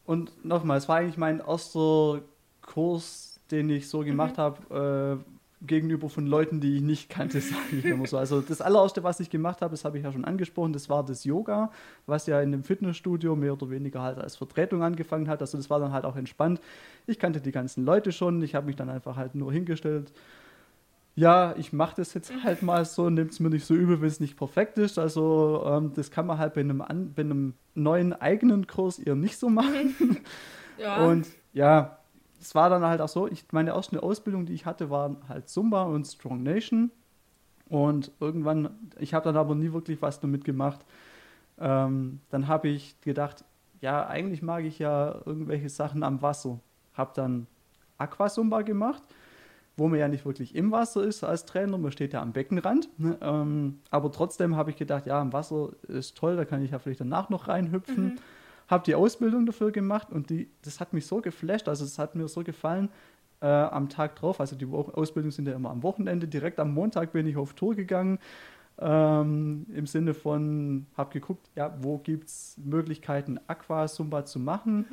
und 0.06 0.44
nochmal, 0.44 0.80
es 0.80 0.90
war 0.90 0.98
eigentlich 0.98 1.16
mein 1.16 1.40
erster 1.40 2.24
Kurs, 2.62 3.40
den 3.52 3.70
ich 3.70 3.88
so 3.88 4.00
gemacht 4.00 4.36
mhm. 4.36 4.42
habe, 4.42 5.22
äh, 5.24 5.35
gegenüber 5.68 6.10
von 6.10 6.26
Leuten, 6.28 6.60
die 6.60 6.76
ich 6.76 6.82
nicht 6.82 7.10
kannte, 7.10 7.42
sage 7.42 7.78
ich 7.78 7.86
immer 7.86 8.08
so. 8.08 8.18
Also 8.18 8.42
das 8.42 8.62
allererste, 8.62 9.04
was 9.04 9.20
ich 9.20 9.30
gemacht 9.30 9.62
habe, 9.62 9.72
das 9.72 9.86
habe 9.86 9.98
ich 9.98 10.04
ja 10.04 10.12
schon 10.12 10.26
angesprochen, 10.26 10.74
das 10.74 10.90
war 10.90 11.04
das 11.04 11.24
Yoga, 11.24 11.72
was 12.06 12.28
ja 12.28 12.42
in 12.42 12.52
dem 12.52 12.64
Fitnessstudio 12.64 13.36
mehr 13.36 13.54
oder 13.54 13.70
weniger 13.70 14.02
halt 14.02 14.18
als 14.18 14.36
Vertretung 14.36 14.84
angefangen 14.84 15.28
hat. 15.28 15.42
Also 15.42 15.58
das 15.58 15.70
war 15.70 15.80
dann 15.80 15.94
halt 15.94 16.06
auch 16.06 16.16
entspannt. 16.16 16.62
Ich 17.08 17.20
kannte 17.20 17.42
die 17.42 17.52
ganzen 17.52 17.86
Leute 17.86 18.12
schon, 18.12 18.42
ich 18.42 18.56
habe 18.56 18.68
mich 18.68 18.76
dann 18.76 18.90
einfach 18.90 19.16
halt 19.16 19.36
nur 19.36 19.52
hingestellt. 19.52 20.12
Ja, 21.18 21.56
ich 21.58 21.72
mache 21.72 21.96
das 21.96 22.14
jetzt 22.14 22.32
halt 22.44 22.62
mal 22.62 22.84
so, 22.84 23.10
nehmt 23.10 23.32
es 23.32 23.40
mir 23.40 23.50
nicht 23.50 23.66
so 23.66 23.74
übel, 23.74 24.02
wenn 24.02 24.08
es 24.08 24.20
nicht 24.20 24.36
perfekt 24.36 24.78
ist. 24.78 25.00
Also 25.00 25.64
ähm, 25.66 25.94
das 25.96 26.12
kann 26.12 26.28
man 26.28 26.38
halt 26.38 26.56
bei 26.56 26.62
einem, 26.62 26.82
an, 26.82 27.14
bei 27.16 27.22
einem 27.22 27.54
neuen 27.74 28.12
eigenen 28.12 28.68
Kurs 28.68 29.00
eher 29.00 29.16
nicht 29.16 29.38
so 29.38 29.50
machen. 29.50 29.96
Ja. 30.78 31.06
Und 31.08 31.28
ja, 31.54 32.00
es 32.46 32.54
war 32.54 32.70
dann 32.70 32.84
halt 32.84 33.02
auch 33.02 33.08
so, 33.08 33.28
ich, 33.28 33.44
meine 33.52 33.72
erste 33.72 34.04
Ausbildung, 34.04 34.46
die 34.46 34.54
ich 34.54 34.68
hatte, 34.68 34.92
war 34.92 35.16
halt 35.28 35.50
Zumba 35.50 35.84
und 35.84 36.06
Strong 36.06 36.44
Nation. 36.44 36.92
Und 37.70 38.12
irgendwann, 38.20 38.70
ich 39.00 39.16
habe 39.16 39.26
dann 39.26 39.36
aber 39.36 39.56
nie 39.56 39.74
wirklich 39.74 40.00
was 40.04 40.20
damit 40.20 40.46
gemacht. 40.46 40.86
Ähm, 41.58 42.20
dann 42.30 42.48
habe 42.48 42.68
ich 42.68 43.02
gedacht, 43.02 43.44
ja, 43.82 44.06
eigentlich 44.06 44.44
mag 44.44 44.64
ich 44.64 44.78
ja 44.78 45.22
irgendwelche 45.26 45.70
Sachen 45.70 46.04
am 46.04 46.22
Wasser. 46.22 46.60
Habe 46.94 47.14
dann 47.16 47.48
Aquasumba 47.98 48.62
gemacht, 48.62 49.02
wo 49.76 49.88
man 49.88 49.98
ja 49.98 50.08
nicht 50.08 50.24
wirklich 50.24 50.54
im 50.54 50.72
Wasser 50.72 51.04
ist 51.04 51.24
als 51.24 51.46
Trainer, 51.46 51.80
man 51.80 51.92
steht 51.92 52.14
ja 52.14 52.22
am 52.22 52.32
Beckenrand. 52.32 52.90
Ne? 53.00 53.18
Ähm, 53.22 53.80
aber 53.90 54.12
trotzdem 54.12 54.56
habe 54.56 54.70
ich 54.70 54.76
gedacht, 54.76 55.08
ja, 55.08 55.20
im 55.20 55.34
Wasser 55.34 55.70
ist 55.88 56.16
toll, 56.16 56.36
da 56.36 56.46
kann 56.46 56.62
ich 56.62 56.70
ja 56.70 56.78
vielleicht 56.78 57.02
danach 57.02 57.30
noch 57.30 57.48
reinhüpfen. 57.48 58.06
Mhm 58.06 58.20
habe 58.68 58.84
die 58.84 58.96
Ausbildung 58.96 59.46
dafür 59.46 59.72
gemacht 59.72 60.12
und 60.12 60.30
die, 60.30 60.50
das 60.62 60.80
hat 60.80 60.94
mich 60.94 61.06
so 61.06 61.22
geflasht, 61.22 61.68
also 61.68 61.86
es 61.86 62.00
hat 62.00 62.16
mir 62.16 62.28
so 62.28 62.44
gefallen 62.44 62.90
äh, 63.42 63.48
am 63.48 63.90
Tag 63.90 64.16
drauf, 64.16 64.40
also 64.40 64.56
die 64.56 64.66
Ausbildungen 64.66 65.32
sind 65.32 65.48
ja 65.48 65.54
immer 65.54 65.70
am 65.70 65.84
Wochenende, 65.84 66.28
direkt 66.28 66.60
am 66.60 66.74
Montag 66.74 67.12
bin 67.14 67.28
ich 67.28 67.38
auf 67.38 67.54
Tour 67.54 67.76
gegangen, 67.76 68.20
ähm, 68.78 69.66
im 69.74 69.88
Sinne 69.88 70.14
von, 70.14 70.86
habe 70.98 71.14
geguckt, 71.14 71.50
ja, 71.56 71.76
wo 71.82 71.98
gibt 71.98 72.28
es 72.28 72.58
Möglichkeiten, 72.64 73.40
Aquasumba 73.48 74.26
zu 74.26 74.40
machen. 74.40 74.80
Mhm. 74.80 74.86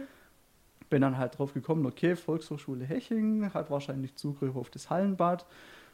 Bin 0.89 1.03
dann 1.03 1.19
halt 1.19 1.39
drauf 1.39 1.55
gekommen, 1.55 1.87
okay, 1.87 2.15
Volkshochschule 2.15 2.85
Heching 2.85 3.53
hat 3.55 3.71
wahrscheinlich 3.71 4.15
Zugriff 4.15 4.55
auf 4.57 4.71
das 4.71 4.91
Hallenbad. 4.91 5.47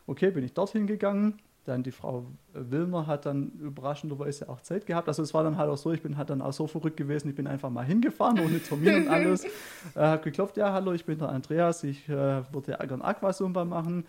Okay, 0.07 0.31
bin 0.31 0.45
ich 0.45 0.53
dorthin 0.53 0.87
gegangen, 0.87 1.39
dann 1.69 1.83
die 1.83 1.93
Frau 1.93 2.27
Wilmer 2.53 3.07
hat 3.07 3.27
dann 3.27 3.53
überraschenderweise 3.61 4.49
auch 4.49 4.61
Zeit 4.61 4.87
gehabt. 4.87 5.09
Also 5.09 5.23
es 5.23 5.35
war 5.35 5.45
dann 5.45 5.57
halt 5.57 5.71
auch 5.71 5.77
so, 5.77 5.93
ich 5.93 6.03
bin 6.03 6.17
halt 6.17 6.31
dann 6.31 6.43
auch 6.43 6.53
so 6.53 6.67
verrückt 6.67 6.97
gewesen, 6.97 7.29
ich 7.29 7.35
bin 7.35 7.47
einfach 7.47 7.71
mal 7.71 7.85
hingefahren, 7.85 8.41
ohne 8.41 8.61
Termin 8.61 9.03
und 9.03 9.09
alles. 9.09 9.45
äh, 9.95 10.01
habe 10.01 10.23
geklopft, 10.23 10.57
ja, 10.57 10.73
hallo, 10.73 10.93
ich 10.93 11.05
bin 11.05 11.19
der 11.19 11.29
Andreas, 11.29 11.85
ich 11.85 12.09
äh, 12.09 12.43
würde 12.53 12.73
ja 12.73 12.85
gerne 12.85 13.05
Aquasumba 13.05 13.65
machen. 13.65 14.07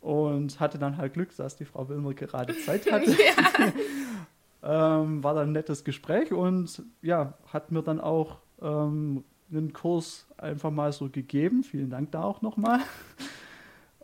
Und 0.00 0.60
hatte 0.60 0.78
dann 0.78 0.98
halt 0.98 1.14
Glück, 1.14 1.34
dass 1.36 1.56
die 1.56 1.64
Frau 1.64 1.88
Wilmer 1.88 2.14
gerade 2.14 2.56
Zeit 2.58 2.90
hatte. 2.92 3.10
ähm, 4.62 5.22
war 5.24 5.34
dann 5.34 5.48
ein 5.48 5.52
nettes 5.52 5.84
Gespräch 5.84 6.32
und 6.32 6.82
ja, 7.02 7.34
hat 7.52 7.72
mir 7.72 7.82
dann 7.82 8.00
auch 8.00 8.38
ähm, 8.62 9.24
einen 9.50 9.72
Kurs 9.72 10.26
einfach 10.36 10.70
mal 10.70 10.92
so 10.92 11.08
gegeben. 11.08 11.62
Vielen 11.62 11.90
Dank 11.90 12.12
da 12.12 12.22
auch 12.22 12.42
nochmal. 12.42 12.80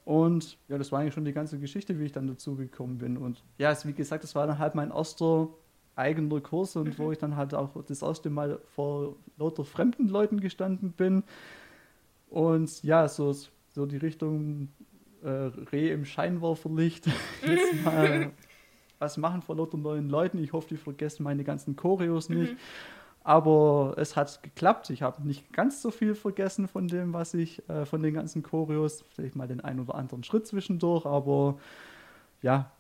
Und 0.04 0.58
ja, 0.68 0.78
das 0.78 0.90
war 0.90 1.00
eigentlich 1.00 1.14
schon 1.14 1.24
die 1.24 1.32
ganze 1.32 1.58
Geschichte, 1.58 1.98
wie 1.98 2.04
ich 2.04 2.12
dann 2.12 2.26
dazu 2.26 2.56
gekommen 2.56 2.98
bin. 2.98 3.16
Und 3.16 3.42
ja, 3.58 3.70
es, 3.70 3.86
wie 3.86 3.92
gesagt, 3.92 4.24
das 4.24 4.34
war 4.34 4.46
dann 4.46 4.58
halt 4.58 4.74
mein 4.74 4.90
erster 4.90 5.48
eigener 5.94 6.40
Kurs 6.40 6.74
und 6.76 6.88
mhm. 6.88 6.98
wo 6.98 7.12
ich 7.12 7.18
dann 7.18 7.36
halt 7.36 7.54
auch 7.54 7.70
das 7.84 8.02
erste 8.02 8.30
Mal 8.30 8.58
vor 8.74 9.16
lauter 9.38 9.64
fremden 9.64 10.08
Leuten 10.08 10.40
gestanden 10.40 10.92
bin. 10.92 11.22
Und 12.30 12.82
ja, 12.82 13.06
so, 13.08 13.34
so 13.68 13.86
die 13.86 13.98
Richtung 13.98 14.68
äh, 15.22 15.28
Reh 15.28 15.92
im 15.92 16.04
Scheinwerferlicht. 16.04 17.06
Jetzt 17.46 17.84
mal 17.84 18.32
was 18.98 19.16
machen 19.16 19.42
vor 19.42 19.56
lauter 19.56 19.76
neuen 19.76 20.08
Leuten. 20.08 20.38
Ich 20.38 20.52
hoffe, 20.52 20.68
die 20.70 20.76
vergessen 20.76 21.24
meine 21.24 21.44
ganzen 21.44 21.76
Choreos 21.76 22.28
nicht. 22.28 22.52
Mhm. 22.52 22.58
Aber 23.24 23.94
es 23.98 24.16
hat 24.16 24.42
geklappt. 24.42 24.90
Ich 24.90 25.02
habe 25.02 25.26
nicht 25.26 25.52
ganz 25.52 25.80
so 25.80 25.90
viel 25.90 26.14
vergessen 26.14 26.66
von 26.66 26.88
dem, 26.88 27.12
was 27.12 27.35
ich, 27.35 27.68
äh, 27.68 27.85
von 27.87 28.02
den 28.02 28.14
ganzen 28.14 28.42
Choreos. 28.42 29.04
Vielleicht 29.11 29.37
mal 29.37 29.46
den 29.46 29.61
einen 29.61 29.80
oder 29.80 29.94
anderen 29.94 30.24
Schritt 30.24 30.46
zwischendurch, 30.46 31.06
aber 31.06 31.58
ja, 32.42 32.70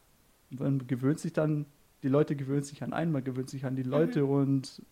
man 0.50 0.86
gewöhnt 0.86 1.20
sich 1.20 1.32
dann, 1.32 1.66
die 2.02 2.08
Leute 2.08 2.36
gewöhnen 2.36 2.62
sich 2.62 2.82
an 2.82 2.92
einen, 2.92 3.12
man 3.12 3.24
gewöhnt 3.24 3.50
sich 3.50 3.64
an 3.64 3.76
die 3.76 3.84
Leute 3.84 4.24
mhm. 4.24 4.30
und 4.30 4.82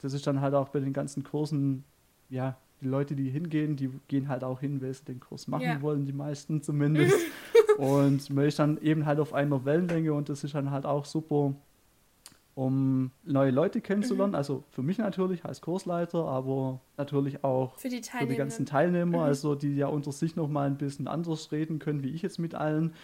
das 0.00 0.14
ist 0.14 0.26
dann 0.26 0.40
halt 0.40 0.54
auch 0.54 0.68
bei 0.68 0.80
den 0.80 0.92
ganzen 0.92 1.24
Kursen, 1.24 1.84
ja, 2.28 2.56
die 2.80 2.86
Leute, 2.86 3.14
die 3.14 3.28
hingehen, 3.28 3.76
die 3.76 3.90
gehen 4.08 4.28
halt 4.28 4.42
auch 4.42 4.60
hin, 4.60 4.80
weil 4.80 4.94
sie 4.94 5.04
den 5.04 5.20
Kurs 5.20 5.46
machen 5.48 5.64
ja. 5.64 5.82
wollen, 5.82 6.06
die 6.06 6.12
meisten 6.12 6.62
zumindest. 6.62 7.14
und 7.78 8.30
man 8.30 8.46
ist 8.46 8.58
dann 8.58 8.80
eben 8.80 9.04
halt 9.04 9.20
auf 9.20 9.34
einer 9.34 9.64
Wellenlänge 9.64 10.14
und 10.14 10.28
das 10.28 10.44
ist 10.44 10.54
dann 10.54 10.70
halt 10.70 10.86
auch 10.86 11.04
super 11.04 11.54
um 12.54 13.10
neue 13.24 13.50
Leute 13.50 13.80
kennenzulernen. 13.80 14.32
Mhm. 14.32 14.36
Also 14.36 14.64
für 14.70 14.82
mich 14.82 14.98
natürlich 14.98 15.44
als 15.44 15.60
Kursleiter, 15.60 16.24
aber 16.24 16.80
natürlich 16.96 17.44
auch 17.44 17.76
für 17.78 17.88
die, 17.88 18.02
für 18.02 18.26
die 18.26 18.36
ganzen 18.36 18.66
Teilnehmer, 18.66 19.18
mhm. 19.18 19.24
also 19.24 19.54
die 19.54 19.76
ja 19.76 19.86
unter 19.86 20.12
sich 20.12 20.36
noch 20.36 20.48
mal 20.48 20.66
ein 20.66 20.76
bisschen 20.76 21.08
anders 21.08 21.52
reden 21.52 21.78
können, 21.78 22.02
wie 22.02 22.10
ich 22.10 22.22
jetzt 22.22 22.38
mit 22.38 22.54
allen. 22.54 22.94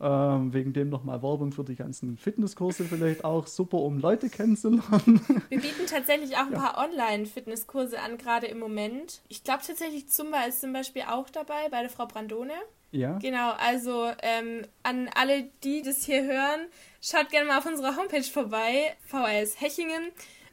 Ähm, 0.00 0.52
wegen 0.52 0.72
dem 0.72 0.88
nochmal 0.88 1.22
Werbung 1.22 1.52
für 1.52 1.62
die 1.62 1.76
ganzen 1.76 2.16
Fitnesskurse 2.16 2.82
vielleicht 2.82 3.24
auch 3.24 3.46
super, 3.46 3.76
um 3.76 4.00
Leute 4.00 4.30
kennenzulernen. 4.30 5.20
Wir 5.48 5.60
bieten 5.60 5.86
tatsächlich 5.86 6.36
auch 6.36 6.46
ein 6.46 6.52
ja. 6.54 6.58
paar 6.58 6.84
Online-Fitnesskurse 6.84 8.00
an, 8.00 8.18
gerade 8.18 8.48
im 8.48 8.58
Moment. 8.58 9.20
Ich 9.28 9.44
glaube 9.44 9.62
tatsächlich 9.64 10.08
Zumba 10.08 10.42
ist 10.42 10.60
zum 10.60 10.72
Beispiel 10.72 11.02
auch 11.02 11.30
dabei 11.30 11.68
bei 11.70 11.82
der 11.82 11.90
Frau 11.90 12.06
Brandone. 12.06 12.54
Ja. 12.92 13.18
Genau, 13.18 13.52
also 13.58 14.10
ähm, 14.22 14.66
an 14.82 15.08
alle, 15.14 15.48
die 15.64 15.82
das 15.82 16.04
hier 16.04 16.22
hören, 16.24 16.68
schaut 17.00 17.30
gerne 17.30 17.48
mal 17.48 17.58
auf 17.58 17.66
unserer 17.66 17.96
Homepage 17.96 18.22
vorbei, 18.22 18.94
VHS 19.06 19.60
Hechingen. 19.60 20.12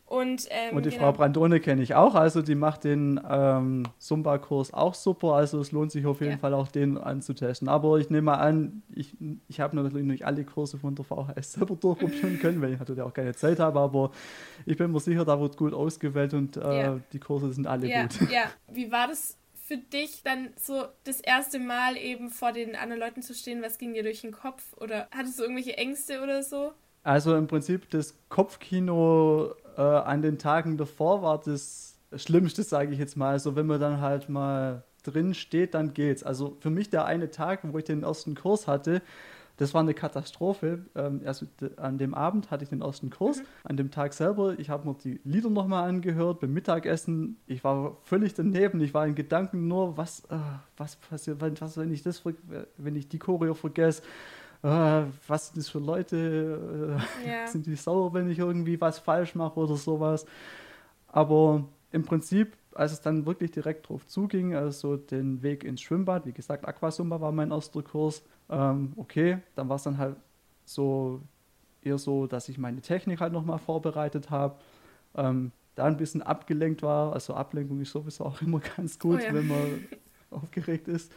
Und, 0.10 0.48
ähm, 0.50 0.76
und 0.76 0.88
die 0.88 0.90
genau. 0.90 1.04
Frau 1.04 1.12
Brandone 1.12 1.60
kenne 1.60 1.84
ich 1.84 1.94
auch, 1.94 2.16
also 2.16 2.42
die 2.42 2.56
macht 2.56 2.84
den 2.84 3.22
ähm, 3.30 3.84
Zumba-Kurs 4.00 4.74
auch 4.74 4.96
super, 4.96 5.34
also 5.34 5.60
es 5.60 5.72
lohnt 5.72 5.92
sich 5.92 6.08
auf 6.08 6.20
jeden 6.22 6.32
ja. 6.32 6.38
Fall 6.40 6.56
auch 6.56 6.70
den 6.70 6.98
anzutesten. 6.98 7.70
Aber 7.70 8.00
ich 8.00 8.10
nehme 8.10 8.24
mal 8.24 8.38
an, 8.38 8.82
ich, 8.96 9.16
ich 9.48 9.60
habe 9.60 9.76
natürlich 9.76 10.08
nicht 10.08 10.26
alle 10.26 10.44
Kurse 10.46 10.80
von 10.80 10.96
der 10.96 11.06
VHS 11.06 11.54
selber 11.54 11.76
durchprobieren 11.76 12.40
können, 12.42 12.60
weil 12.60 12.74
ich 12.74 12.80
natürlich 12.80 13.04
auch 13.04 13.14
keine 13.14 13.36
Zeit 13.36 13.60
habe, 13.60 13.80
aber 13.80 14.10
ich 14.66 14.78
bin 14.78 14.92
mir 14.92 15.00
sicher, 15.00 15.26
da 15.26 15.40
wird 15.40 15.58
gut 15.58 15.76
ausgewählt 15.76 16.34
und 16.34 16.58
äh, 16.58 16.82
ja. 16.82 17.00
die 17.14 17.20
Kurse 17.20 17.54
sind 17.54 17.68
alle 17.68 17.88
ja. 17.88 18.02
gut. 18.02 18.32
Ja, 18.32 18.46
wie 18.72 18.92
war 18.92 19.10
das 19.10 19.38
für 19.70 19.78
dich 19.78 20.24
dann 20.24 20.50
so 20.60 20.86
das 21.04 21.22
erste 21.22 21.60
Mal 21.60 21.96
eben 21.96 22.32
vor 22.32 22.52
den 22.52 22.76
anderen 22.76 23.00
Leuten 23.00 23.22
zu 23.22 23.36
stehen? 23.36 23.62
Was 23.62 23.78
ging 23.78 23.94
dir 23.94 24.02
durch 24.02 24.22
den 24.22 24.32
Kopf? 24.32 24.64
Oder 24.78 25.08
hattest 25.12 25.38
du 25.38 25.44
irgendwelche 25.44 25.78
Ängste 25.78 26.24
oder 26.24 26.42
so? 26.42 26.72
Also 27.04 27.36
im 27.36 27.46
Prinzip 27.46 27.88
das 27.92 28.16
Kopfkino 28.30 29.54
äh, 29.78 29.82
an 29.82 30.24
den 30.24 30.40
Tagen 30.40 30.76
davor 30.76 31.22
war 31.22 31.40
das 31.40 32.00
Schlimmste, 32.16 32.64
sage 32.64 32.94
ich 32.94 33.00
jetzt 33.00 33.16
mal. 33.16 33.30
Also 33.30 33.56
wenn 33.56 33.68
man 33.68 33.80
dann 33.80 34.02
halt 34.02 34.28
mal 34.28 34.84
drin 35.04 35.36
steht, 35.36 35.76
dann 35.76 35.94
geht's. 35.94 36.24
Also 36.24 36.58
für 36.60 36.72
mich 36.72 36.90
der 36.90 37.06
eine 37.06 37.30
Tag, 37.30 37.60
wo 37.64 37.78
ich 37.78 37.86
den 37.86 38.02
ersten 38.02 38.34
Kurs 38.34 38.66
hatte, 38.66 39.04
Das 39.60 39.74
war 39.74 39.82
eine 39.82 39.94
Katastrophe. 39.94 40.86
Ähm, 40.96 41.22
also 41.26 41.46
an 41.76 41.98
dem 41.98 42.14
Abend 42.14 42.50
hatte 42.50 42.64
ich 42.64 42.70
den 42.70 42.82
ersten 42.82 43.10
Kurs. 43.10 43.40
Mhm. 43.40 43.46
An 43.66 43.78
dem 43.78 43.92
Tag 43.92 44.14
selber, 44.14 44.58
ich 44.58 44.70
habe 44.70 44.88
mir 44.88 44.96
die 44.96 45.20
Lieder 45.26 45.50
nochmal 45.50 45.90
angehört. 45.90 46.40
Beim 46.40 46.54
Mittagessen, 46.54 47.38
ich 47.46 47.62
war 47.66 47.98
völlig 48.04 48.34
daneben. 48.34 48.80
Ich 48.80 48.94
war 48.94 49.06
in 49.06 49.16
Gedanken 49.16 49.68
nur, 49.68 49.98
was, 49.98 50.22
äh, 50.30 50.38
was 50.78 50.96
passiert, 50.96 51.42
was, 51.42 51.78
wenn 51.78 51.92
ich 51.92 52.04
das, 52.04 52.24
wenn 52.78 52.96
ich 52.96 53.10
die 53.10 53.20
Choreo 53.20 53.54
vergesse. 53.54 54.02
Äh, 54.64 55.04
was 55.28 55.48
sind 55.48 55.58
das 55.58 55.68
für 55.68 55.80
Leute? 55.80 57.02
Ja. 57.28 57.46
Sind 57.48 57.66
die 57.66 57.76
sauer, 57.76 58.14
wenn 58.14 58.30
ich 58.30 58.40
irgendwie 58.40 58.80
was 58.80 58.98
falsch 59.00 59.36
mache 59.36 59.60
oder 59.60 59.76
sowas? 59.76 60.26
Aber 61.08 61.66
im 61.92 62.04
Prinzip, 62.04 62.56
als 62.74 62.94
es 62.94 63.02
dann 63.02 63.26
wirklich 63.26 63.52
direkt 63.52 63.90
drauf 63.90 64.08
zuging, 64.08 64.56
also 64.56 64.96
den 64.96 65.42
Weg 65.44 65.66
ins 65.66 65.82
Schwimmbad, 65.82 66.26
wie 66.26 66.32
gesagt, 66.32 66.66
Aquasumba 66.66 67.20
war 67.20 67.34
mein 67.34 67.52
erster 67.52 67.82
Kurs, 67.82 68.24
ähm, 68.50 68.94
okay, 68.96 69.40
dann 69.56 69.70
war 69.70 69.76
es 69.76 69.84
dann 69.84 69.98
halt 69.98 70.16
so 70.66 71.22
eher 71.82 71.98
so, 71.98 72.28
dass 72.28 72.50
ich 72.50 72.58
meine 72.58 72.82
Technik 72.82 73.22
halt 73.22 73.34
nochmal 73.34 73.60
vorbereitet 73.60 74.30
habe, 74.30 74.56
ähm, 75.16 75.52
da 75.76 75.86
ein 75.86 75.98
bisschen 75.98 76.22
abgelenkt 76.22 76.84
war, 76.84 77.14
also 77.14 77.34
Ablenkung 77.34 77.80
ist 77.82 77.92
sowieso 77.92 78.26
auch 78.26 78.42
immer 78.42 78.60
ganz 78.78 79.00
gut, 79.00 79.22
oh 79.22 79.26
ja. 79.26 79.34
wenn 79.34 79.48
man 79.48 79.86
aufgeregt 80.32 80.88
ist. 80.88 81.12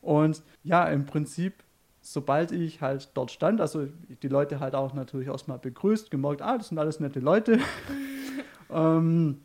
Und 0.00 0.42
ja, 0.64 0.86
im 0.86 1.04
Prinzip, 1.04 1.62
sobald 2.00 2.52
ich 2.52 2.80
halt 2.80 3.10
dort 3.14 3.30
stand, 3.30 3.60
also 3.60 3.86
die 4.22 4.28
Leute 4.28 4.60
halt 4.60 4.74
auch 4.74 4.94
natürlich 4.94 5.28
erstmal 5.28 5.58
begrüßt, 5.58 6.10
gemerkt, 6.10 6.40
ah, 6.40 6.56
das 6.56 6.68
sind 6.68 6.78
alles 6.78 7.00
nette 7.00 7.20
Leute. 7.20 7.58
ähm, 8.70 9.42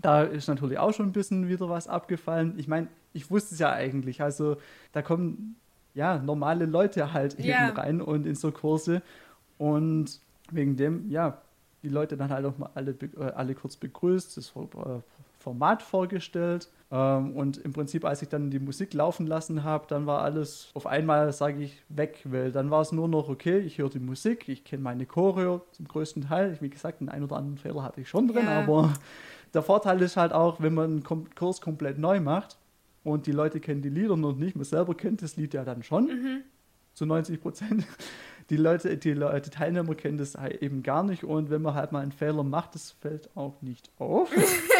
da 0.00 0.22
ist 0.22 0.48
natürlich 0.48 0.78
auch 0.78 0.94
schon 0.94 1.08
ein 1.08 1.12
bisschen 1.12 1.48
wieder 1.48 1.68
was 1.68 1.86
abgefallen. 1.86 2.54
Ich 2.56 2.68
meine, 2.68 2.88
ich 3.12 3.30
wusste 3.30 3.54
es 3.54 3.60
ja 3.60 3.70
eigentlich. 3.70 4.22
Also 4.22 4.56
da 4.92 5.02
kommen 5.02 5.56
ja 5.94 6.18
normale 6.18 6.66
Leute 6.66 7.12
halt 7.12 7.38
ja. 7.38 7.68
eben 7.68 7.76
rein 7.76 8.00
und 8.00 8.26
in 8.26 8.34
so 8.34 8.52
Kurse. 8.52 9.02
Und 9.58 10.20
wegen 10.50 10.76
dem, 10.76 11.10
ja, 11.10 11.38
die 11.82 11.88
Leute 11.88 12.16
dann 12.16 12.30
halt 12.30 12.44
auch 12.44 12.58
mal 12.58 12.70
alle, 12.74 12.92
äh, 12.92 13.24
alle 13.34 13.54
kurz 13.54 13.76
begrüßt, 13.76 14.36
das 14.36 14.52
äh, 14.56 15.00
Format 15.38 15.82
vorgestellt. 15.82 16.68
Ähm, 16.90 17.36
und 17.36 17.56
im 17.58 17.72
Prinzip, 17.72 18.04
als 18.04 18.22
ich 18.22 18.28
dann 18.28 18.50
die 18.50 18.58
Musik 18.58 18.92
laufen 18.94 19.26
lassen 19.26 19.64
habe, 19.64 19.86
dann 19.88 20.06
war 20.06 20.22
alles 20.22 20.70
auf 20.74 20.86
einmal, 20.86 21.32
sage 21.32 21.62
ich, 21.62 21.82
weg, 21.88 22.20
weil 22.24 22.52
dann 22.52 22.70
war 22.70 22.82
es 22.82 22.92
nur 22.92 23.08
noch, 23.08 23.28
okay, 23.28 23.58
ich 23.58 23.78
höre 23.78 23.90
die 23.90 24.00
Musik, 24.00 24.48
ich 24.48 24.64
kenne 24.64 24.82
meine 24.82 25.06
Choreo 25.06 25.62
zum 25.72 25.88
größten 25.88 26.28
Teil. 26.28 26.56
Wie 26.60 26.70
gesagt, 26.70 27.00
einen 27.00 27.08
ein 27.08 27.22
oder 27.22 27.36
anderen 27.36 27.58
Fehler 27.58 27.82
hatte 27.82 28.00
ich 28.00 28.08
schon 28.08 28.28
drin, 28.28 28.44
ja. 28.44 28.62
aber 28.62 28.92
der 29.54 29.62
Vorteil 29.62 30.00
ist 30.02 30.16
halt 30.16 30.32
auch, 30.32 30.60
wenn 30.60 30.74
man 30.74 31.02
einen 31.06 31.28
Kurs 31.34 31.60
komplett 31.60 31.98
neu 31.98 32.20
macht 32.20 32.56
und 33.02 33.26
die 33.26 33.32
Leute 33.32 33.60
kennen 33.60 33.82
die 33.82 33.88
Lieder 33.88 34.16
noch 34.16 34.36
nicht, 34.36 34.56
man 34.56 34.64
selber 34.64 34.94
kennt 34.94 35.22
das 35.22 35.36
Lied 35.36 35.54
ja 35.54 35.64
dann 35.64 35.82
schon, 35.82 36.04
mhm. 36.06 36.42
zu 36.94 37.06
90 37.06 37.40
Prozent. 37.40 37.86
Die 38.50 38.56
Leute, 38.56 38.96
die 38.96 39.12
Leute, 39.12 39.50
Teilnehmer 39.50 39.94
kennen 39.94 40.18
das 40.18 40.34
halt 40.34 40.60
eben 40.60 40.82
gar 40.82 41.04
nicht 41.04 41.22
und 41.22 41.50
wenn 41.50 41.62
man 41.62 41.74
halt 41.74 41.92
mal 41.92 42.00
einen 42.00 42.10
Fehler 42.10 42.42
macht, 42.42 42.74
das 42.74 42.90
fällt 42.90 43.30
auch 43.36 43.62
nicht 43.62 43.92
auf. 43.98 44.28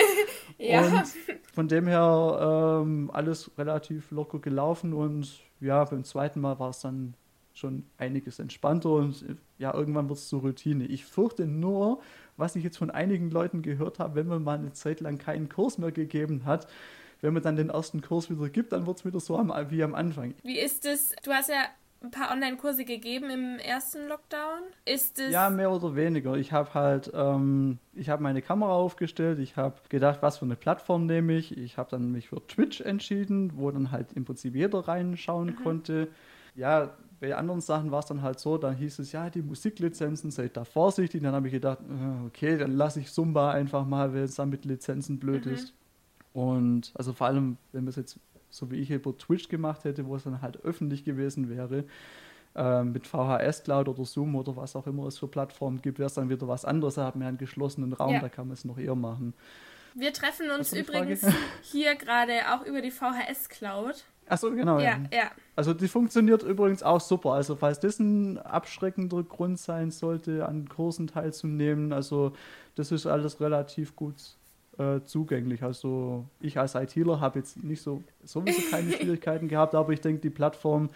ja. 0.59 0.83
Und 0.83 1.05
von 1.53 1.69
dem 1.69 1.87
her 1.87 2.81
ähm, 2.83 3.11
alles 3.13 3.51
relativ 3.57 4.11
locker 4.11 4.41
gelaufen 4.41 4.93
und 4.93 5.41
ja, 5.61 5.85
beim 5.85 6.03
zweiten 6.03 6.41
Mal 6.41 6.59
war 6.59 6.71
es 6.71 6.81
dann 6.81 7.15
schon 7.55 7.85
einiges 7.99 8.39
entspannter 8.39 8.91
und 8.91 9.25
ja, 9.59 9.75
irgendwann 9.75 10.09
wird 10.09 10.19
es 10.19 10.29
zur 10.29 10.41
Routine. 10.41 10.87
Ich 10.87 11.05
fürchte 11.05 11.47
nur, 11.47 12.01
was 12.37 12.57
ich 12.57 12.65
jetzt 12.65 12.79
von 12.79 12.91
einigen 12.91 13.31
Leuten 13.31 13.63
gehört 13.63 13.99
habe, 13.99 14.15
wenn 14.15 14.27
man 14.27 14.43
mal 14.43 14.59
eine 14.59 14.73
Zeit 14.73 15.01
lang 15.01 15.19
keinen 15.19 15.49
Kurs 15.49 15.79
mehr 15.79 15.93
gegeben 15.93 16.45
hat, 16.45 16.67
wenn 17.21 17.35
man 17.35 17.43
dann 17.43 17.57
den 17.57 17.71
ersten 17.71 18.01
Kurs 18.01 18.31
wieder 18.31 18.49
gibt, 18.49 18.73
dann 18.73 18.87
wird 18.87 18.99
es 18.99 19.05
wieder 19.05 19.21
so 19.21 19.37
am, 19.37 19.53
wie 19.71 19.83
am 19.83 19.95
Anfang. 19.95 20.35
Wie 20.43 20.59
ist 20.59 20.85
es? 20.87 21.15
Du 21.23 21.33
hast 21.33 21.49
ja 21.49 21.67
ein 22.03 22.11
paar 22.11 22.31
Online-Kurse 22.33 22.85
gegeben 22.85 23.31
im 23.31 23.59
ersten 23.59 24.09
Lockdown. 24.09 24.63
Ist 24.87 25.19
es. 25.19 25.33
Ja, 25.33 25.51
mehr 25.51 25.71
oder 25.71 25.95
weniger. 25.95 26.35
Ich 26.37 26.53
habe 26.53 26.73
halt, 26.73 27.11
ähm, 27.15 27.79
ich 27.93 28.09
habe 28.09 28.23
meine 28.23 28.41
Kamera 28.41 28.73
aufgestellt, 28.73 29.39
ich 29.39 29.57
habe 29.57 29.77
gedacht, 29.89 30.21
was 30.23 30.39
für 30.39 30.47
eine 30.47 30.57
Plattform 30.57 31.07
nehme 31.07 31.35
ich. 31.35 31.57
Ich 31.57 31.77
habe 31.77 31.91
dann 31.91 32.11
mich 32.13 32.29
für 32.29 32.47
Twitch 32.47 32.81
entschieden, 32.81 33.53
wo 33.57 33.71
dann 33.71 33.91
halt 33.91 34.13
im 34.15 34.25
Prinzip 34.25 34.55
jeder 34.55 34.81
reinschauen 34.89 35.51
mhm. 35.51 35.57
konnte. 35.57 36.09
Ja, 36.55 36.91
bei 37.21 37.37
anderen 37.37 37.61
Sachen 37.61 37.91
war 37.91 38.01
es 38.01 38.07
dann 38.07 38.23
halt 38.23 38.41
so, 38.41 38.57
dann 38.57 38.75
hieß 38.77 38.99
es, 39.01 39.13
ja, 39.13 39.29
die 39.29 39.43
Musiklizenzen, 39.43 40.31
seid 40.31 40.57
da 40.57 40.65
vorsichtig. 40.65 41.23
Dann 41.23 41.35
habe 41.35 41.49
ich 41.49 41.53
gedacht, 41.53 41.81
äh, 41.81 42.27
okay, 42.27 42.57
dann 42.57 42.73
lasse 42.73 43.01
ich 43.01 43.13
Zumba 43.13 43.51
einfach 43.51 43.85
mal, 43.85 44.15
wenn 44.15 44.23
es 44.25 44.37
dann 44.37 44.49
mit 44.49 44.65
Lizenzen 44.65 45.19
blöd 45.19 45.45
mhm. 45.45 45.53
ist. 45.53 45.75
Und 46.33 46.93
also 46.95 47.13
vor 47.13 47.27
allem, 47.27 47.57
wenn 47.73 47.85
wir 47.85 47.91
es 47.91 47.97
jetzt 47.97 48.19
so 48.51 48.71
wie 48.71 48.77
ich 48.77 48.91
über 48.91 49.17
Twitch 49.17 49.49
gemacht 49.49 49.85
hätte, 49.85 50.07
wo 50.07 50.17
es 50.17 50.25
dann 50.25 50.43
halt 50.43 50.63
öffentlich 50.65 51.05
gewesen 51.05 51.49
wäre, 51.49 51.85
äh, 52.57 52.83
mit 52.83 53.07
VHS 53.07 53.63
Cloud 53.65 53.89
oder 53.89 54.05
Zoom 54.05 54.35
oder 54.35 54.57
was 54.57 54.75
auch 54.77 54.87
immer 54.87 55.07
es 55.07 55.19
für 55.19 55.29
Plattformen 55.29 55.81
gibt, 55.81 55.99
wäre 55.99 56.09
es 56.09 56.15
dann 56.15 56.29
wieder 56.29 56.49
was 56.49 56.65
anderes. 56.65 56.95
Da 56.95 57.07
hat 57.07 57.17
man 57.17 57.29
einen 57.29 57.39
geschlossenen 57.39 57.93
Raum, 57.93 58.15
ja. 58.15 58.21
da 58.21 58.29
kann 58.29 58.49
man 58.49 58.55
es 58.55 58.65
noch 58.65 58.79
eher 58.79 58.97
machen. 58.97 59.35
Wir 59.95 60.13
treffen 60.13 60.51
uns 60.51 60.73
übrigens 60.73 61.25
hier 61.63 61.95
gerade 61.97 62.33
auch 62.53 62.65
über 62.65 62.81
die 62.81 62.91
VHS 62.91 63.49
Cloud. 63.49 64.05
Achso, 64.29 64.51
genau. 64.53 64.79
Ja, 64.79 65.01
ja, 65.11 65.19
ja. 65.19 65.31
Also 65.57 65.75
die 65.75 65.89
funktioniert 65.89 66.45
übrigens 66.45 66.85
auch 66.85 67.01
super. 67.01 67.33
Also 67.33 67.57
falls 67.57 67.81
das 67.81 67.99
ein 67.99 68.39
abschreckender 68.39 69.25
Grund 69.25 69.59
sein 69.59 69.91
sollte, 69.91 70.47
an 70.47 70.69
Kursen 70.69 71.09
teilzunehmen, 71.09 71.93
also 71.93 72.33
das 72.77 72.93
ist 72.93 73.07
alles 73.07 73.41
relativ 73.41 73.97
gut 73.97 74.37
äh, 74.81 75.05
zugänglich. 75.05 75.63
Also 75.63 76.25
ich 76.41 76.59
als 76.59 76.75
ITler 76.75 77.21
habe 77.21 77.39
jetzt 77.39 77.63
nicht 77.63 77.83
so 77.83 78.03
sowieso 78.25 78.63
keine 78.71 78.93
Schwierigkeiten 78.97 79.47
gehabt, 79.49 79.75
aber 79.75 79.93
ich 79.93 80.01
denke, 80.01 80.23
die 80.23 80.31
Plattform 80.31 80.89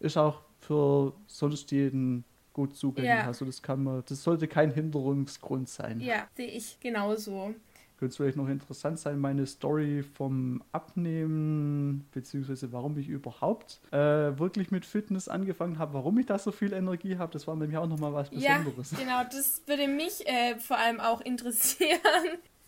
ist 0.00 0.16
auch 0.16 0.40
für 0.60 1.12
sonst 1.26 1.70
jeden 1.70 2.24
gut 2.52 2.74
zugänglich. 2.74 3.14
Ja. 3.14 3.26
Also 3.26 3.44
das 3.44 3.62
kann 3.62 3.84
man, 3.84 4.02
das 4.08 4.24
sollte 4.24 4.48
kein 4.48 4.72
Hinderungsgrund 4.72 5.68
sein. 5.68 6.00
Ja, 6.00 6.26
sehe 6.36 6.48
ich 6.48 6.80
genauso. 6.80 7.54
Könnte 7.98 8.10
es 8.10 8.16
vielleicht 8.16 8.36
noch 8.36 8.48
interessant 8.48 8.98
sein, 8.98 9.18
meine 9.18 9.46
Story 9.46 10.02
vom 10.02 10.62
Abnehmen, 10.70 12.06
beziehungsweise 12.12 12.72
warum 12.72 12.96
ich 12.96 13.08
überhaupt 13.08 13.80
äh, 13.92 13.96
wirklich 14.38 14.70
mit 14.70 14.86
Fitness 14.86 15.28
angefangen 15.28 15.78
habe, 15.78 15.94
warum 15.94 16.18
ich 16.18 16.26
da 16.26 16.38
so 16.38 16.52
viel 16.52 16.72
Energie 16.72 17.18
habe, 17.18 17.32
das 17.32 17.46
war 17.46 17.56
nämlich 17.56 17.76
auch 17.76 17.88
nochmal 17.88 18.12
was 18.12 18.30
Besonderes. 18.30 18.92
Ja, 18.92 18.98
genau, 18.98 19.22
das 19.24 19.62
würde 19.66 19.88
mich 19.88 20.26
äh, 20.26 20.56
vor 20.58 20.78
allem 20.78 21.00
auch 21.00 21.20
interessieren. 21.24 21.98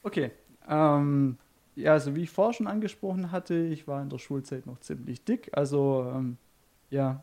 Okay, 0.03 0.31
ähm, 0.69 1.37
ja, 1.77 1.93
also 1.93 2.15
wie 2.15 2.23
ich 2.23 2.31
vorher 2.31 2.53
schon 2.53 2.67
angesprochen 2.67 3.33
hatte, 3.33 3.55
ich 3.55 3.87
war 3.89 4.03
in 4.03 4.11
der 4.11 4.19
Schulzeit 4.19 4.67
noch 4.67 4.81
ziemlich 4.81 5.25
dick, 5.25 5.51
also 5.53 6.11
ähm, 6.15 6.37
ja, 6.91 7.23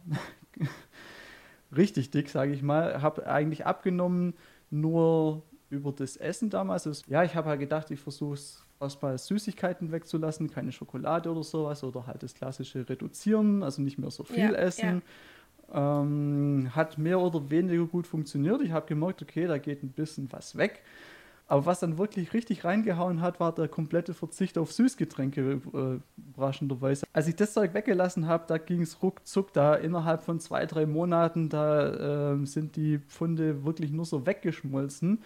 richtig 1.75 2.11
dick, 2.11 2.29
sage 2.29 2.53
ich 2.53 2.61
mal. 2.61 3.01
Habe 3.01 3.27
eigentlich 3.27 3.65
abgenommen, 3.65 4.33
nur 4.69 5.43
über 5.69 5.91
das 5.91 6.17
Essen 6.17 6.49
damals. 6.49 6.87
Also, 6.87 7.03
ja, 7.09 7.23
ich 7.23 7.35
habe 7.35 7.49
halt 7.49 7.59
gedacht, 7.59 7.91
ich 7.91 7.99
versuche 7.99 8.35
es 8.35 8.65
erstmal 8.79 9.17
Süßigkeiten 9.17 9.91
wegzulassen, 9.91 10.49
keine 10.49 10.71
Schokolade 10.71 11.31
oder 11.31 11.43
sowas 11.43 11.83
oder 11.83 12.07
halt 12.07 12.23
das 12.23 12.33
klassische 12.33 12.87
Reduzieren, 12.87 13.63
also 13.63 13.81
nicht 13.81 13.97
mehr 13.97 14.11
so 14.11 14.23
viel 14.23 14.37
ja, 14.37 14.51
essen. 14.51 15.01
Ja. 15.73 16.01
Ähm, 16.01 16.71
hat 16.73 16.97
mehr 16.97 17.19
oder 17.19 17.49
weniger 17.49 17.85
gut 17.85 18.07
funktioniert. 18.07 18.61
Ich 18.61 18.71
habe 18.71 18.85
gemerkt, 18.85 19.21
okay, 19.21 19.47
da 19.47 19.57
geht 19.57 19.83
ein 19.83 19.89
bisschen 19.89 20.31
was 20.31 20.55
weg. 20.55 20.81
Aber 21.49 21.65
was 21.65 21.79
dann 21.79 21.97
wirklich 21.97 22.33
richtig 22.33 22.65
reingehauen 22.65 23.21
hat, 23.21 23.39
war 23.39 23.55
der 23.55 23.69
komplette 23.69 24.13
Verzicht 24.13 24.57
auf 24.57 24.73
Süßgetränke, 24.73 25.61
äh, 25.73 25.99
überraschenderweise. 26.29 27.05
Als 27.13 27.27
ich 27.27 27.37
das 27.37 27.53
Zeug 27.53 27.73
weggelassen 27.73 28.27
habe, 28.27 28.43
da 28.47 28.57
ging 28.57 28.81
es 28.81 29.01
ruckzuck. 29.01 29.53
Da 29.53 29.75
innerhalb 29.75 30.23
von 30.23 30.41
zwei, 30.41 30.65
drei 30.65 30.85
Monaten, 30.85 31.47
da 31.47 32.33
äh, 32.33 32.45
sind 32.45 32.75
die 32.75 32.99
Pfunde 32.99 33.63
wirklich 33.65 33.91
nur 33.91 34.03
so 34.03 34.25
weggeschmolzen. 34.25 35.19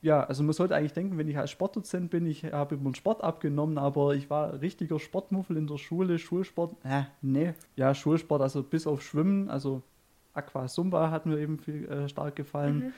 Ja, 0.00 0.24
also 0.24 0.42
man 0.42 0.52
sollte 0.52 0.76
eigentlich 0.76 0.92
denken, 0.92 1.18
wenn 1.18 1.28
ich 1.28 1.38
als 1.38 1.50
Sportdozent 1.50 2.10
bin, 2.10 2.26
ich 2.26 2.44
habe 2.44 2.76
über 2.76 2.90
den 2.90 2.94
Sport 2.94 3.22
abgenommen, 3.22 3.78
aber 3.78 4.14
ich 4.14 4.30
war 4.30 4.60
richtiger 4.60 4.98
Sportmuffel 5.00 5.56
in 5.56 5.66
der 5.66 5.78
Schule, 5.78 6.18
Schulsport, 6.18 6.76
äh, 6.84 7.02
nee. 7.20 7.52
Ja, 7.74 7.94
Schulsport, 7.94 8.40
also 8.40 8.62
bis 8.62 8.86
auf 8.86 9.02
Schwimmen, 9.02 9.48
also 9.50 9.82
Aqua 10.34 10.66
Zumba 10.66 11.10
hat 11.10 11.26
mir 11.26 11.38
eben 11.38 11.58
viel 11.58 11.88
äh, 11.88 12.08
stark 12.08 12.36
gefallen. 12.36 12.78
Mhm. 12.78 12.92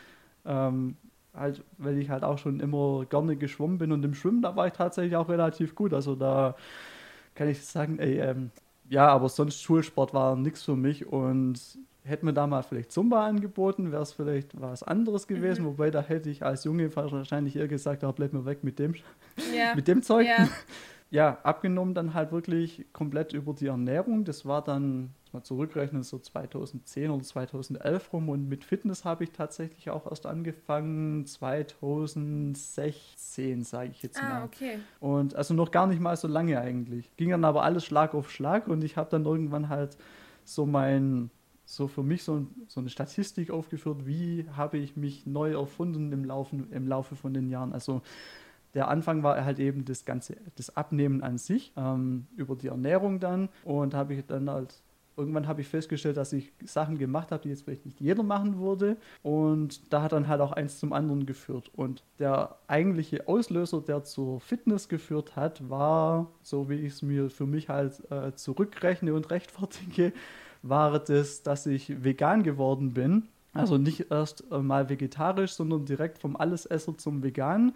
Ähm, 0.45 0.97
halt, 1.35 1.63
weil 1.79 1.99
ich 1.99 2.11
halt 2.11 2.25
auch 2.25 2.39
schon 2.39 2.61
immer 2.61 3.05
gerne 3.09 3.37
geschwommen 3.37 3.79
bin 3.79 3.93
und 3.93 4.05
im 4.05 4.15
Schwimmen, 4.15 4.43
da 4.43 4.57
war 4.57 4.67
ich 4.67 4.73
tatsächlich 4.73 5.17
auch 5.17 5.29
relativ 5.29 5.75
gut. 5.75 5.95
Also 5.95 6.15
da 6.15 6.57
kann 7.35 7.49
ich 7.49 7.65
sagen, 7.65 7.99
ey, 7.99 8.21
ähm, 8.21 8.51
ja, 8.89 9.09
aber 9.09 9.29
sonst 9.29 9.63
Schulsport 9.63 10.13
war 10.13 10.37
nichts 10.37 10.63
für 10.63 10.77
mich 10.77 11.07
und 11.07 11.61
hätte 12.03 12.25
mir 12.25 12.33
da 12.33 12.47
mal 12.47 12.63
vielleicht 12.63 12.93
Zumba 12.93 13.27
angeboten, 13.27 13.93
wäre 13.93 14.03
es 14.03 14.13
vielleicht 14.13 14.61
was 14.61 14.83
anderes 14.83 15.27
gewesen, 15.27 15.63
mhm. 15.63 15.69
wobei 15.69 15.91
da 15.91 16.03
hätte 16.03 16.31
ich 16.31 16.45
als 16.45 16.65
Junge 16.65 16.95
wahrscheinlich 16.97 17.57
eher 17.57 17.69
gesagt, 17.69 18.03
da 18.03 18.11
bleib 18.11 18.33
mir 18.33 18.45
weg 18.45 18.65
mit 18.65 18.79
dem, 18.79 18.95
ja. 19.55 19.75
mit 19.77 19.87
dem 19.87 20.03
Zeug. 20.03 20.27
Ja. 20.27 20.49
ja, 21.11 21.39
abgenommen 21.43 21.95
dann 21.95 22.15
halt 22.15 22.33
wirklich 22.33 22.87
komplett 22.93 23.33
über 23.33 23.53
die 23.53 23.67
Ernährung. 23.67 24.25
Das 24.25 24.47
war 24.47 24.63
dann 24.63 25.11
mal 25.33 25.43
zurückrechnen, 25.43 26.03
so 26.03 26.19
2010 26.19 27.11
oder 27.11 27.23
2011 27.23 28.13
rum. 28.13 28.29
Und 28.29 28.49
mit 28.49 28.65
Fitness 28.65 29.05
habe 29.05 29.25
ich 29.25 29.33
tatsächlich 29.33 29.91
auch 29.91 30.11
erst 30.11 30.27
angefangen 30.27 31.27
2016, 31.27 33.65
sage 33.65 33.91
ich 33.91 34.03
jetzt 34.03 34.23
ah, 34.23 34.29
mal. 34.29 34.45
Okay. 34.45 34.79
Und 35.01 35.35
also 35.35 35.55
noch 35.55 35.71
gar 35.71 35.87
nicht 35.87 36.01
mal 36.01 36.17
so 36.17 36.29
lange 36.29 36.61
eigentlich. 36.61 37.15
Ging 37.17 37.31
dann 37.31 37.45
aber 37.45 37.63
alles 37.63 37.85
Schlag 37.85 38.15
auf 38.15 38.31
Schlag 38.31 38.69
und 38.69 38.85
ich 38.85 38.97
habe 38.97 39.11
dann 39.11 39.25
irgendwann 39.25 39.69
halt 39.69 39.97
so 40.45 40.67
mein 40.67 41.31
so 41.71 41.87
für 41.87 42.03
mich 42.03 42.25
so, 42.25 42.47
so 42.67 42.81
eine 42.81 42.91
Statistik 42.91 43.51
aufgeführt, 43.51 44.05
wie 44.05 44.47
habe 44.57 44.79
ich 44.79 44.97
mich 44.97 45.25
neu 45.25 45.53
erfunden 45.53 46.13
im 46.13 46.25
Laufe, 46.25 46.57
im 46.73 46.89
Laufe 46.89 47.15
von 47.15 47.33
den 47.33 47.49
Jahren. 47.49 47.73
Also 47.73 48.03
der 48.75 48.89
Anfang 48.89 49.23
war 49.23 49.45
halt 49.45 49.59
eben 49.59 49.85
das 49.85 50.05
ganze, 50.05 50.37
das 50.57 50.77
Abnehmen 50.77 51.23
an 51.23 51.39
sich, 51.39 51.73
ähm, 51.77 52.27
über 52.37 52.57
die 52.57 52.69
Ernährung 52.69 53.21
dann. 53.21 53.49
Und 53.65 53.95
habe 53.95 54.15
ich 54.15 54.27
dann 54.27 54.51
halt, 54.51 54.83
irgendwann 55.21 55.47
habe 55.47 55.61
ich 55.61 55.69
festgestellt, 55.69 56.17
dass 56.17 56.33
ich 56.33 56.53
Sachen 56.65 56.99
gemacht 56.99 57.31
habe, 57.31 57.43
die 57.43 57.51
jetzt 57.51 57.63
vielleicht 57.63 57.85
nicht 57.85 58.01
jeder 58.01 58.23
machen 58.23 58.59
würde. 58.59 58.97
Und 59.23 59.93
da 59.93 60.03
hat 60.03 60.13
dann 60.13 60.27
halt 60.27 60.41
auch 60.41 60.53
eins 60.53 60.79
zum 60.79 60.93
anderen 60.93 61.27
geführt. 61.27 61.71
Und 61.75 62.03
der 62.19 62.57
eigentliche 62.67 63.29
Auslöser, 63.29 63.81
der 63.81 64.03
zur 64.05 64.41
Fitness 64.41 64.89
geführt 64.89 65.37
hat, 65.37 65.69
war, 65.69 66.31
so 66.43 66.69
wie 66.69 66.75
ich 66.75 66.95
es 66.95 67.03
mir 67.03 67.31
für 67.31 67.47
mich 67.47 67.69
halt 67.69 68.11
äh, 68.11 68.35
zurückrechne 68.35 69.15
und 69.15 69.31
rechtfertige, 69.31 70.13
war 70.63 70.99
das, 70.99 71.43
dass 71.43 71.67
ich 71.67 72.03
vegan 72.05 72.43
geworden 72.43 72.93
bin. 72.93 73.29
Also 73.53 73.79
nicht 73.79 74.11
erst 74.11 74.49
mal 74.51 74.89
vegetarisch, 74.89 75.53
sondern 75.53 75.85
direkt 75.85 76.19
vom 76.19 76.37
Allesesser 76.37 76.97
zum 76.97 77.23
Vegan. 77.23 77.73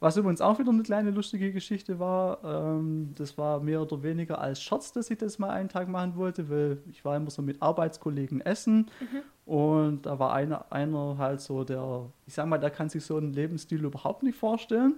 Was 0.00 0.16
übrigens 0.16 0.40
auch 0.40 0.60
wieder 0.60 0.70
eine 0.70 0.84
kleine 0.84 1.10
lustige 1.10 1.52
Geschichte 1.52 1.98
war, 1.98 2.38
ähm, 2.44 3.14
das 3.16 3.36
war 3.36 3.58
mehr 3.58 3.82
oder 3.82 4.02
weniger 4.04 4.40
als 4.40 4.62
Scherz, 4.62 4.92
dass 4.92 5.10
ich 5.10 5.18
das 5.18 5.40
mal 5.40 5.50
einen 5.50 5.68
Tag 5.68 5.88
machen 5.88 6.14
wollte, 6.14 6.48
weil 6.48 6.78
ich 6.88 7.04
war 7.04 7.16
immer 7.16 7.30
so 7.30 7.42
mit 7.42 7.60
Arbeitskollegen 7.60 8.40
essen 8.40 8.90
mhm. 9.00 9.52
und 9.52 10.06
da 10.06 10.20
war 10.20 10.34
einer, 10.34 10.70
einer 10.70 11.18
halt 11.18 11.40
so, 11.40 11.64
der, 11.64 12.06
ich 12.26 12.34
sag 12.34 12.46
mal, 12.46 12.58
der 12.58 12.70
kann 12.70 12.88
sich 12.88 13.04
so 13.04 13.16
einen 13.16 13.32
Lebensstil 13.32 13.84
überhaupt 13.84 14.22
nicht 14.22 14.38
vorstellen. 14.38 14.94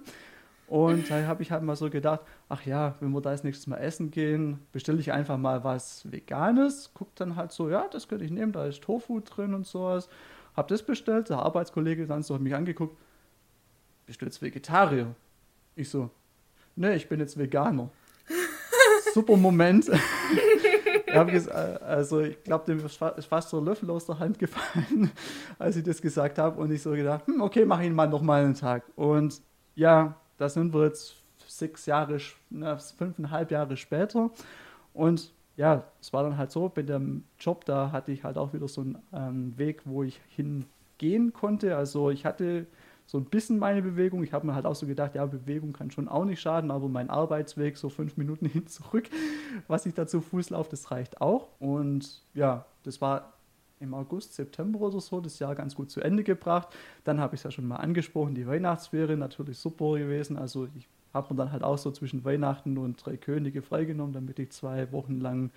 Und 0.67 1.09
da 1.09 1.25
habe 1.25 1.43
ich 1.43 1.51
halt 1.51 1.63
mal 1.63 1.75
so 1.75 1.89
gedacht, 1.89 2.21
ach 2.47 2.65
ja, 2.65 2.95
wenn 3.01 3.11
wir 3.11 3.19
da 3.19 3.31
als 3.31 3.43
nächstes 3.43 3.67
Mal 3.67 3.79
essen 3.79 4.09
gehen, 4.09 4.59
bestelle 4.71 5.01
ich 5.01 5.11
einfach 5.11 5.37
mal 5.37 5.65
was 5.65 6.09
Veganes. 6.09 6.91
Guck 6.93 7.13
dann 7.15 7.35
halt 7.35 7.51
so, 7.51 7.69
ja, 7.69 7.89
das 7.91 8.07
könnte 8.07 8.23
ich 8.23 8.31
nehmen, 8.31 8.53
da 8.53 8.65
ist 8.65 8.81
Tofu 8.81 9.19
drin 9.19 9.53
und 9.53 9.65
sowas. 9.65 10.07
Hab 10.55 10.69
das 10.69 10.81
bestellt, 10.81 11.29
der 11.29 11.39
Arbeitskollege 11.39 12.05
dann 12.05 12.23
so 12.23 12.35
hat 12.35 12.41
mich 12.41 12.55
angeguckt, 12.55 12.95
bist 14.11 14.21
du 14.21 14.25
jetzt 14.25 14.41
Vegetarier? 14.41 15.15
Ich 15.75 15.89
so, 15.89 16.09
ne, 16.75 16.95
ich 16.95 17.07
bin 17.07 17.19
jetzt 17.21 17.37
Veganer. 17.37 17.89
Super 19.13 19.37
Moment. 19.37 19.89
ich 19.89 21.27
gesagt, 21.27 21.81
also 21.81 22.19
ich 22.19 22.43
glaube, 22.43 22.65
dem 22.65 22.85
ist 22.85 23.25
fast 23.25 23.49
so 23.49 23.59
ein 23.59 23.65
Löffel 23.65 23.89
aus 23.89 24.05
der 24.05 24.19
Hand 24.19 24.37
gefallen, 24.37 25.11
als 25.59 25.77
ich 25.77 25.83
das 25.83 26.01
gesagt 26.01 26.37
habe. 26.37 26.59
Und 26.59 26.71
ich 26.71 26.81
so 26.81 26.91
gedacht, 26.91 27.25
hm, 27.27 27.41
okay, 27.41 27.65
mach 27.65 27.81
ihn 27.81 27.93
mal 27.93 28.07
noch 28.07 28.21
mal 28.21 28.43
einen 28.43 28.53
Tag. 28.53 28.83
Und 28.95 29.41
ja, 29.75 30.15
da 30.37 30.49
sind 30.49 30.73
wir 30.73 30.85
jetzt 30.85 31.15
sechs 31.47 31.85
Jahre, 31.85 32.17
na, 32.49 32.77
fünfeinhalb 32.77 33.49
Jahre 33.51 33.77
später. 33.77 34.29
Und 34.93 35.31
ja, 35.55 35.85
es 36.01 36.11
war 36.11 36.23
dann 36.23 36.37
halt 36.37 36.51
so, 36.51 36.67
bei 36.67 36.81
dem 36.81 37.23
Job, 37.39 37.63
da 37.63 37.91
hatte 37.91 38.11
ich 38.11 38.23
halt 38.23 38.37
auch 38.37 38.53
wieder 38.53 38.67
so 38.67 38.81
einen 38.81 38.97
ähm, 39.13 39.57
Weg, 39.57 39.83
wo 39.85 40.03
ich 40.03 40.19
hingehen 40.35 41.31
konnte. 41.31 41.77
Also 41.77 42.09
ich 42.09 42.25
hatte 42.25 42.67
so 43.11 43.17
ein 43.17 43.25
bisschen 43.25 43.59
meine 43.59 43.81
Bewegung. 43.81 44.23
Ich 44.23 44.31
habe 44.31 44.47
mir 44.47 44.55
halt 44.55 44.65
auch 44.65 44.73
so 44.73 44.87
gedacht, 44.87 45.15
ja, 45.15 45.25
Bewegung 45.25 45.73
kann 45.73 45.91
schon 45.91 46.07
auch 46.07 46.23
nicht 46.23 46.39
schaden, 46.39 46.71
aber 46.71 46.87
mein 46.87 47.09
Arbeitsweg, 47.09 47.75
so 47.75 47.89
fünf 47.89 48.15
Minuten 48.15 48.45
hin 48.47 48.67
zurück, 48.67 49.09
was 49.67 49.85
ich 49.85 49.93
da 49.93 50.07
zu 50.07 50.21
Fuß 50.21 50.51
laufe, 50.51 50.69
das 50.69 50.91
reicht 50.91 51.19
auch. 51.19 51.49
Und 51.59 52.21
ja, 52.33 52.65
das 52.83 53.01
war 53.01 53.33
im 53.81 53.93
August, 53.93 54.35
September 54.35 54.79
oder 54.79 55.01
so 55.01 55.19
das 55.19 55.39
Jahr 55.39 55.55
ganz 55.55 55.75
gut 55.75 55.91
zu 55.91 55.99
Ende 55.99 56.23
gebracht. 56.23 56.69
Dann 57.03 57.19
habe 57.19 57.35
ich 57.35 57.41
es 57.41 57.43
ja 57.43 57.51
schon 57.51 57.67
mal 57.67 57.77
angesprochen, 57.77 58.33
die 58.33 58.47
Weihnachtsferien 58.47 59.19
natürlich 59.19 59.57
super 59.57 59.97
gewesen. 59.97 60.37
Also 60.37 60.69
ich 60.77 60.87
habe 61.13 61.33
mir 61.33 61.37
dann 61.37 61.51
halt 61.51 61.63
auch 61.63 61.77
so 61.77 61.91
zwischen 61.91 62.23
Weihnachten 62.23 62.77
und 62.77 63.05
drei 63.05 63.17
Könige 63.17 63.61
freigenommen, 63.61 64.13
damit 64.13 64.39
ich 64.39 64.51
zwei 64.51 64.89
Wochen 64.93 65.19
lang 65.19 65.51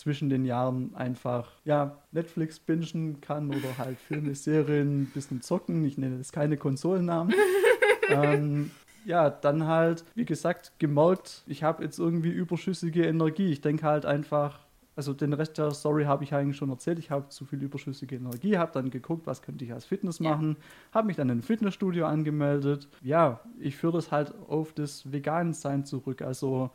zwischen 0.00 0.30
den 0.30 0.46
Jahren 0.46 0.94
einfach 0.94 1.52
ja, 1.64 1.98
Netflix 2.10 2.58
bingen 2.58 3.20
kann 3.20 3.50
oder 3.50 3.76
halt 3.78 3.98
Filme, 3.98 4.34
Serien, 4.34 5.02
ein 5.02 5.10
bisschen 5.12 5.42
zocken. 5.42 5.84
Ich 5.84 5.98
nenne 5.98 6.18
das 6.18 6.32
keine 6.32 6.56
Konsolennamen. 6.56 7.34
ähm, 8.08 8.70
ja, 9.04 9.28
dann 9.28 9.66
halt, 9.66 10.04
wie 10.14 10.24
gesagt, 10.24 10.72
gemerkt, 10.78 11.42
ich 11.46 11.62
habe 11.62 11.84
jetzt 11.84 11.98
irgendwie 11.98 12.30
überschüssige 12.30 13.04
Energie. 13.06 13.52
Ich 13.52 13.60
denke 13.60 13.84
halt 13.84 14.06
einfach, 14.06 14.60
also 14.96 15.12
den 15.12 15.34
Rest 15.34 15.58
der 15.58 15.70
Story 15.72 16.04
habe 16.04 16.24
ich 16.24 16.34
eigentlich 16.34 16.56
schon 16.56 16.70
erzählt. 16.70 16.98
Ich 16.98 17.10
habe 17.10 17.28
zu 17.28 17.44
viel 17.44 17.62
überschüssige 17.62 18.16
Energie, 18.16 18.56
habe 18.56 18.72
dann 18.72 18.90
geguckt, 18.90 19.26
was 19.26 19.42
könnte 19.42 19.64
ich 19.64 19.72
als 19.72 19.84
Fitness 19.84 20.18
machen, 20.18 20.56
habe 20.92 21.06
mich 21.06 21.16
dann 21.16 21.28
in 21.28 21.38
ein 21.38 21.42
Fitnessstudio 21.42 22.06
angemeldet. 22.06 22.88
Ja, 23.02 23.40
ich 23.58 23.76
führe 23.76 23.94
das 23.94 24.10
halt 24.10 24.34
auf 24.48 24.72
das 24.72 25.12
Vegan-Sein 25.12 25.84
zurück. 25.84 26.22
Also 26.22 26.70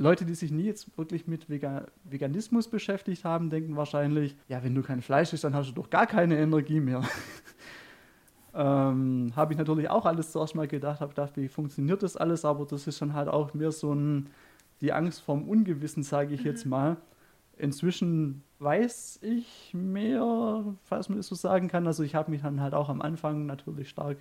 Leute, 0.00 0.24
die 0.24 0.34
sich 0.34 0.50
nie 0.50 0.64
jetzt 0.64 0.96
wirklich 0.96 1.26
mit 1.26 1.50
Vegan 1.50 1.84
Veganismus 2.04 2.68
beschäftigt 2.68 3.24
haben, 3.24 3.50
denken 3.50 3.76
wahrscheinlich, 3.76 4.34
ja, 4.48 4.64
wenn 4.64 4.74
du 4.74 4.82
kein 4.82 5.02
Fleisch 5.02 5.32
isst, 5.32 5.44
dann 5.44 5.54
hast 5.54 5.68
du 5.68 5.74
doch 5.74 5.90
gar 5.90 6.06
keine 6.06 6.38
Energie 6.38 6.80
mehr. 6.80 7.02
ähm, 8.54 9.32
habe 9.36 9.52
ich 9.52 9.58
natürlich 9.58 9.90
auch 9.90 10.06
alles 10.06 10.32
zuerst 10.32 10.54
mal 10.54 10.66
gedacht, 10.66 11.00
habe 11.00 11.10
gedacht, 11.10 11.36
wie 11.36 11.48
funktioniert 11.48 12.02
das 12.02 12.16
alles, 12.16 12.44
aber 12.44 12.64
das 12.64 12.86
ist 12.86 13.02
dann 13.02 13.12
halt 13.12 13.28
auch 13.28 13.52
mehr 13.52 13.72
so 13.72 13.94
ein, 13.94 14.30
die 14.80 14.92
Angst 14.92 15.20
vorm 15.20 15.46
Ungewissen, 15.46 16.02
sage 16.02 16.34
ich 16.34 16.40
mhm. 16.40 16.46
jetzt 16.46 16.64
mal 16.64 16.96
inzwischen 17.60 18.42
weiß 18.58 19.20
ich 19.22 19.72
mehr, 19.74 20.64
falls 20.84 21.08
man 21.08 21.18
das 21.18 21.26
so 21.28 21.34
sagen 21.34 21.68
kann. 21.68 21.86
Also 21.86 22.02
ich 22.02 22.14
habe 22.14 22.30
mich 22.30 22.42
dann 22.42 22.60
halt 22.60 22.74
auch 22.74 22.88
am 22.88 23.02
Anfang 23.02 23.46
natürlich 23.46 23.88
stark 23.88 24.18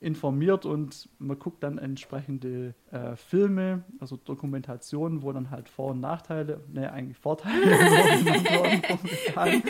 informiert 0.00 0.64
und 0.64 1.08
man 1.18 1.38
guckt 1.38 1.62
dann 1.62 1.78
entsprechende 1.78 2.74
äh, 2.90 3.16
Filme, 3.16 3.84
also 3.98 4.16
Dokumentationen, 4.16 5.22
wo 5.22 5.32
dann 5.32 5.50
halt 5.50 5.68
Vor- 5.68 5.90
und 5.90 6.00
Nachteile, 6.00 6.60
ne, 6.72 6.90
eigentlich 6.90 7.18
Vorteile 7.18 7.62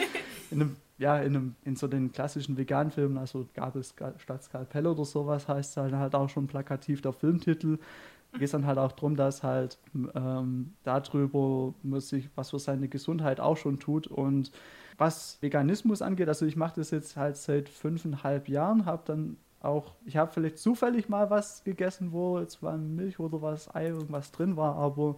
in 0.51 0.61
einem, 0.61 0.77
ja, 0.99 1.19
in, 1.19 1.35
einem, 1.35 1.57
in 1.65 1.75
so 1.75 1.89
den 1.89 2.13
klassischen 2.13 2.57
veganen 2.57 2.93
Filmen, 2.93 3.19
also 3.19 3.49
gab 3.55 3.75
es 3.75 3.95
statt 4.19 4.45
Skalpell 4.45 4.87
oder 4.87 5.05
sowas, 5.05 5.49
heißt 5.49 5.73
es 5.73 5.77
halt, 5.77 5.95
halt 5.95 6.15
auch 6.15 6.29
schon 6.29 6.47
plakativ 6.47 7.03
der 7.03 7.13
Filmtitel, 7.13 7.79
geht 8.33 8.43
es 8.43 8.53
dann 8.53 8.67
halt 8.67 8.79
auch 8.79 8.93
darum, 8.93 9.17
dass 9.17 9.43
halt 9.43 9.79
ähm, 10.15 10.75
darüber 10.85 11.75
muss 11.83 12.09
sich, 12.09 12.29
was 12.37 12.51
für 12.51 12.59
seine 12.59 12.89
Gesundheit 12.89 13.41
auch 13.41 13.57
schon 13.57 13.81
tut. 13.81 14.07
Und 14.07 14.53
was 14.99 15.39
Veganismus 15.41 16.03
angeht, 16.03 16.29
also 16.29 16.47
ich 16.47 16.57
mache 16.57 16.77
das 16.77 16.93
jetzt 16.93 17.17
halt 17.17 17.37
seit 17.37 17.69
fünfeinhalb 17.69 18.49
Jahren, 18.49 18.87
habe 18.87 19.03
dann 19.07 19.37
auch, 19.61 19.95
ich 20.05 20.17
habe 20.17 20.33
vielleicht 20.33 20.59
zufällig 20.59 21.09
mal 21.09 21.31
was 21.31 21.65
gegessen, 21.65 22.13
wo 22.13 22.39
jetzt 22.39 22.63
war 22.63 22.77
Milch 22.77 23.19
oder 23.19 23.43
was, 23.43 23.75
Ei, 23.75 23.89
irgendwas 23.89 24.33
drin 24.33 24.57
war, 24.57 24.77
aber 24.77 25.17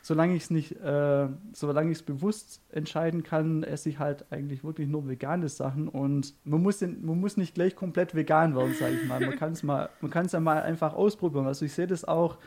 solange 0.00 0.34
ich 0.34 0.44
es 0.44 0.50
nicht, 0.50 0.72
äh, 0.82 1.28
solange 1.52 1.90
ich 1.90 1.98
es 1.98 2.02
bewusst 2.02 2.60
entscheiden 2.70 3.22
kann, 3.22 3.62
esse 3.62 3.88
ich 3.88 3.98
halt 3.98 4.30
eigentlich 4.30 4.62
wirklich 4.64 4.88
nur 4.88 5.08
vegane 5.08 5.48
Sachen 5.48 5.88
und 5.88 6.34
man 6.44 6.62
muss, 6.62 6.78
den, 6.78 7.04
man 7.04 7.20
muss 7.20 7.36
nicht 7.36 7.54
gleich 7.54 7.74
komplett 7.74 8.14
vegan 8.14 8.54
werden, 8.54 8.74
sage 8.74 8.96
ich 9.00 9.08
mal. 9.08 9.20
Man 9.20 9.36
kann 9.36 9.52
es 9.52 9.62
mal, 9.62 9.88
man 10.00 10.10
kann 10.10 10.26
es 10.26 10.32
ja 10.32 10.40
mal 10.40 10.62
einfach 10.62 10.94
ausprobieren. 10.94 11.46
Also 11.46 11.64
ich 11.64 11.72
sehe 11.72 11.86
das 11.86 12.04
auch, 12.04 12.38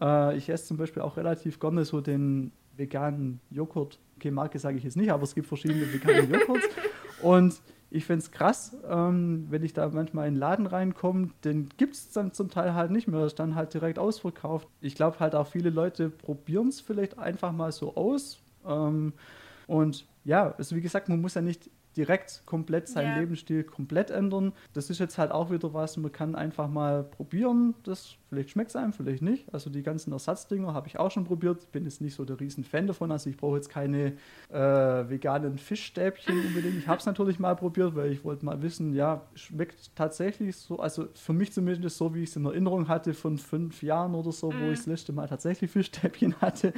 äh, 0.00 0.36
ich 0.36 0.48
esse 0.48 0.66
zum 0.66 0.76
Beispiel 0.76 1.02
auch 1.02 1.16
relativ 1.16 1.58
gerne 1.58 1.84
so 1.84 2.00
den 2.00 2.52
veganen 2.76 3.40
Joghurt. 3.50 3.98
Okay, 4.16 4.30
Marke 4.30 4.58
sage 4.58 4.78
ich 4.78 4.84
jetzt 4.84 4.96
nicht, 4.96 5.10
aber 5.10 5.24
es 5.24 5.34
gibt 5.34 5.48
verschiedene 5.48 5.92
vegane 5.92 6.20
Joghurts 6.20 6.68
und 7.22 7.60
ich 7.90 8.04
finde 8.04 8.20
es 8.20 8.30
krass, 8.30 8.76
ähm, 8.88 9.46
wenn 9.50 9.62
ich 9.62 9.72
da 9.72 9.88
manchmal 9.88 10.26
in 10.28 10.34
den 10.34 10.40
Laden 10.40 10.66
reinkomme, 10.66 11.30
den 11.44 11.68
gibt 11.76 11.94
es 11.94 12.10
dann 12.10 12.32
zum 12.32 12.50
Teil 12.50 12.74
halt 12.74 12.90
nicht 12.90 13.06
mehr. 13.06 13.20
Das 13.20 13.32
ist 13.32 13.38
dann 13.38 13.54
halt 13.54 13.74
direkt 13.74 13.98
ausverkauft. 13.98 14.68
Ich 14.80 14.94
glaube 14.94 15.20
halt 15.20 15.34
auch 15.34 15.46
viele 15.46 15.70
Leute 15.70 16.10
probieren 16.10 16.68
es 16.68 16.80
vielleicht 16.80 17.18
einfach 17.18 17.52
mal 17.52 17.70
so 17.72 17.94
aus. 17.94 18.40
Ähm, 18.66 19.12
und 19.66 20.06
ja, 20.24 20.52
also 20.58 20.74
wie 20.74 20.80
gesagt, 20.80 21.08
man 21.08 21.20
muss 21.20 21.34
ja 21.34 21.42
nicht 21.42 21.70
direkt 21.96 22.42
komplett 22.44 22.88
seinen 22.88 23.12
yeah. 23.12 23.20
Lebensstil 23.20 23.64
komplett 23.64 24.10
ändern. 24.10 24.52
Das 24.74 24.90
ist 24.90 24.98
jetzt 24.98 25.18
halt 25.18 25.30
auch 25.30 25.50
wieder 25.50 25.72
was, 25.72 25.96
man 25.96 26.12
kann 26.12 26.34
einfach 26.34 26.68
mal 26.68 27.02
probieren. 27.02 27.74
Das 27.84 28.16
vielleicht 28.28 28.50
schmeckt 28.50 28.70
es 28.70 28.76
einem, 28.76 28.92
vielleicht 28.92 29.22
nicht. 29.22 29.52
Also 29.54 29.70
die 29.70 29.82
ganzen 29.82 30.12
Ersatzdinger 30.12 30.74
habe 30.74 30.88
ich 30.88 30.98
auch 30.98 31.10
schon 31.10 31.24
probiert. 31.24 31.72
Bin 31.72 31.84
jetzt 31.84 32.00
nicht 32.00 32.14
so 32.14 32.24
der 32.24 32.38
riesen 32.38 32.64
Fan 32.64 32.86
davon. 32.86 33.10
Also 33.10 33.30
ich 33.30 33.36
brauche 33.36 33.56
jetzt 33.56 33.70
keine 33.70 34.16
äh, 34.50 34.58
veganen 34.58 35.58
Fischstäbchen 35.58 36.38
unbedingt. 36.46 36.76
Ich 36.76 36.88
habe 36.88 36.98
es 36.98 37.06
natürlich 37.06 37.38
mal 37.38 37.54
probiert, 37.54 37.94
weil 37.94 38.12
ich 38.12 38.24
wollte 38.24 38.44
mal 38.44 38.60
wissen, 38.62 38.94
ja, 38.94 39.22
schmeckt 39.34 39.94
tatsächlich 39.94 40.56
so, 40.56 40.78
also 40.78 41.06
für 41.14 41.32
mich 41.32 41.52
zumindest 41.52 41.96
so, 41.96 42.14
wie 42.14 42.22
ich 42.22 42.30
es 42.30 42.36
in 42.36 42.44
Erinnerung 42.44 42.88
hatte 42.88 43.14
von 43.14 43.38
fünf 43.38 43.82
Jahren 43.82 44.14
oder 44.14 44.32
so, 44.32 44.50
mm. 44.50 44.54
wo 44.60 44.70
ich 44.70 44.78
das 44.78 44.86
letzte 44.86 45.12
Mal 45.12 45.28
tatsächlich 45.28 45.70
Fischstäbchen 45.70 46.34
hatte. 46.40 46.72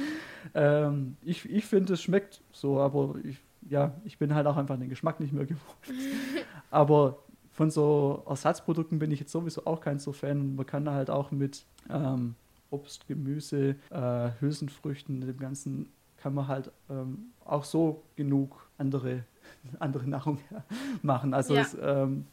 Ähm, 0.53 1.17
ich 1.21 1.49
ich 1.49 1.65
finde, 1.65 1.93
es 1.93 2.01
schmeckt 2.01 2.41
so, 2.51 2.79
aber 2.79 3.15
ich 3.23 3.37
ja, 3.69 3.93
ich 4.03 4.17
bin 4.17 4.33
halt 4.33 4.47
auch 4.47 4.57
einfach 4.57 4.77
den 4.77 4.89
Geschmack 4.89 5.19
nicht 5.19 5.33
mehr 5.33 5.45
gewohnt. 5.45 5.77
Aber 6.71 7.19
von 7.51 7.69
so 7.69 8.23
Ersatzprodukten 8.27 8.99
bin 8.99 9.11
ich 9.11 9.19
jetzt 9.19 9.31
sowieso 9.31 9.65
auch 9.65 9.81
kein 9.81 9.99
so 9.99 10.11
Fan. 10.11 10.55
Man 10.55 10.65
kann 10.65 10.89
halt 10.89 11.09
auch 11.09 11.31
mit 11.31 11.65
ähm, 11.89 12.35
Obst, 12.71 13.07
Gemüse, 13.07 13.75
äh, 13.89 14.29
Hülsenfrüchten, 14.39 15.21
dem 15.21 15.37
Ganzen 15.37 15.91
kann 16.17 16.33
man 16.33 16.47
halt 16.47 16.71
ähm, 16.89 17.31
auch 17.45 17.63
so 17.63 18.03
genug 18.15 18.67
andere, 18.77 19.23
andere 19.79 20.07
Nahrung 20.07 20.39
machen. 21.01 21.33
Also 21.33 21.55
ja. 21.55 21.61
es, 21.61 21.77
ähm, 21.81 22.27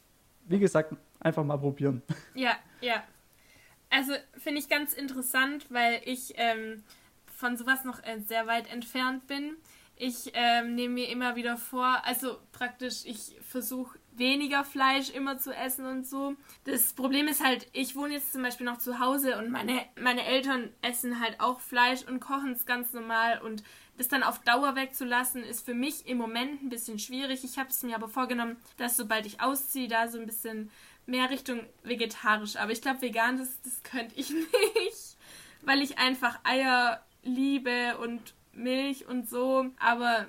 wie 0.48 0.58
gesagt, 0.58 0.94
einfach 1.20 1.44
mal 1.44 1.56
probieren. 1.56 2.02
Ja, 2.34 2.52
ja. 2.80 3.02
Also 3.90 4.12
finde 4.36 4.60
ich 4.60 4.68
ganz 4.68 4.92
interessant, 4.92 5.66
weil 5.70 6.00
ich 6.04 6.34
ähm, 6.36 6.82
von 7.26 7.56
sowas 7.56 7.84
noch 7.84 8.02
äh, 8.02 8.20
sehr 8.26 8.46
weit 8.46 8.72
entfernt 8.72 9.26
bin 9.26 9.56
Ich 9.98 10.30
ähm, 10.34 10.74
nehme 10.74 10.94
mir 10.94 11.08
immer 11.08 11.36
wieder 11.36 11.56
vor, 11.56 12.02
also 12.04 12.38
praktisch, 12.52 13.04
ich 13.04 13.34
versuche 13.40 13.98
weniger 14.12 14.64
Fleisch 14.64 15.10
immer 15.10 15.38
zu 15.38 15.54
essen 15.54 15.86
und 15.86 16.06
so. 16.06 16.34
Das 16.64 16.92
Problem 16.92 17.28
ist 17.28 17.44
halt, 17.44 17.66
ich 17.72 17.96
wohne 17.96 18.14
jetzt 18.14 18.32
zum 18.32 18.42
Beispiel 18.42 18.66
noch 18.66 18.78
zu 18.78 18.98
Hause 18.98 19.38
und 19.38 19.50
meine, 19.50 19.80
meine 19.98 20.24
Eltern 20.24 20.70
essen 20.82 21.20
halt 21.20 21.40
auch 21.40 21.60
Fleisch 21.60 22.02
und 22.02 22.20
kochen 22.20 22.52
es 22.52 22.66
ganz 22.66 22.92
normal 22.92 23.40
und 23.42 23.62
das 23.96 24.08
dann 24.08 24.22
auf 24.22 24.38
Dauer 24.40 24.76
wegzulassen, 24.76 25.42
ist 25.42 25.64
für 25.64 25.74
mich 25.74 26.06
im 26.06 26.18
Moment 26.18 26.62
ein 26.62 26.68
bisschen 26.68 26.98
schwierig. 26.98 27.44
Ich 27.44 27.58
habe 27.58 27.70
es 27.70 27.82
mir 27.82 27.94
aber 27.94 28.08
vorgenommen, 28.08 28.56
dass 28.76 28.96
sobald 28.96 29.24
ich 29.24 29.40
ausziehe, 29.40 29.88
da 29.88 30.08
so 30.08 30.18
ein 30.18 30.26
bisschen 30.26 30.70
mehr 31.06 31.30
Richtung 31.30 31.60
vegetarisch. 31.82 32.56
Aber 32.56 32.72
ich 32.72 32.82
glaube, 32.82 33.00
vegan, 33.00 33.38
das, 33.38 33.60
das 33.62 33.82
könnte 33.82 34.14
ich 34.16 34.30
nicht, 34.30 35.16
weil 35.62 35.80
ich 35.80 35.98
einfach 35.98 36.38
Eier 36.44 37.02
liebe 37.22 37.96
und 37.98 38.34
Milch 38.56 39.06
und 39.06 39.28
so. 39.28 39.66
Aber 39.78 40.26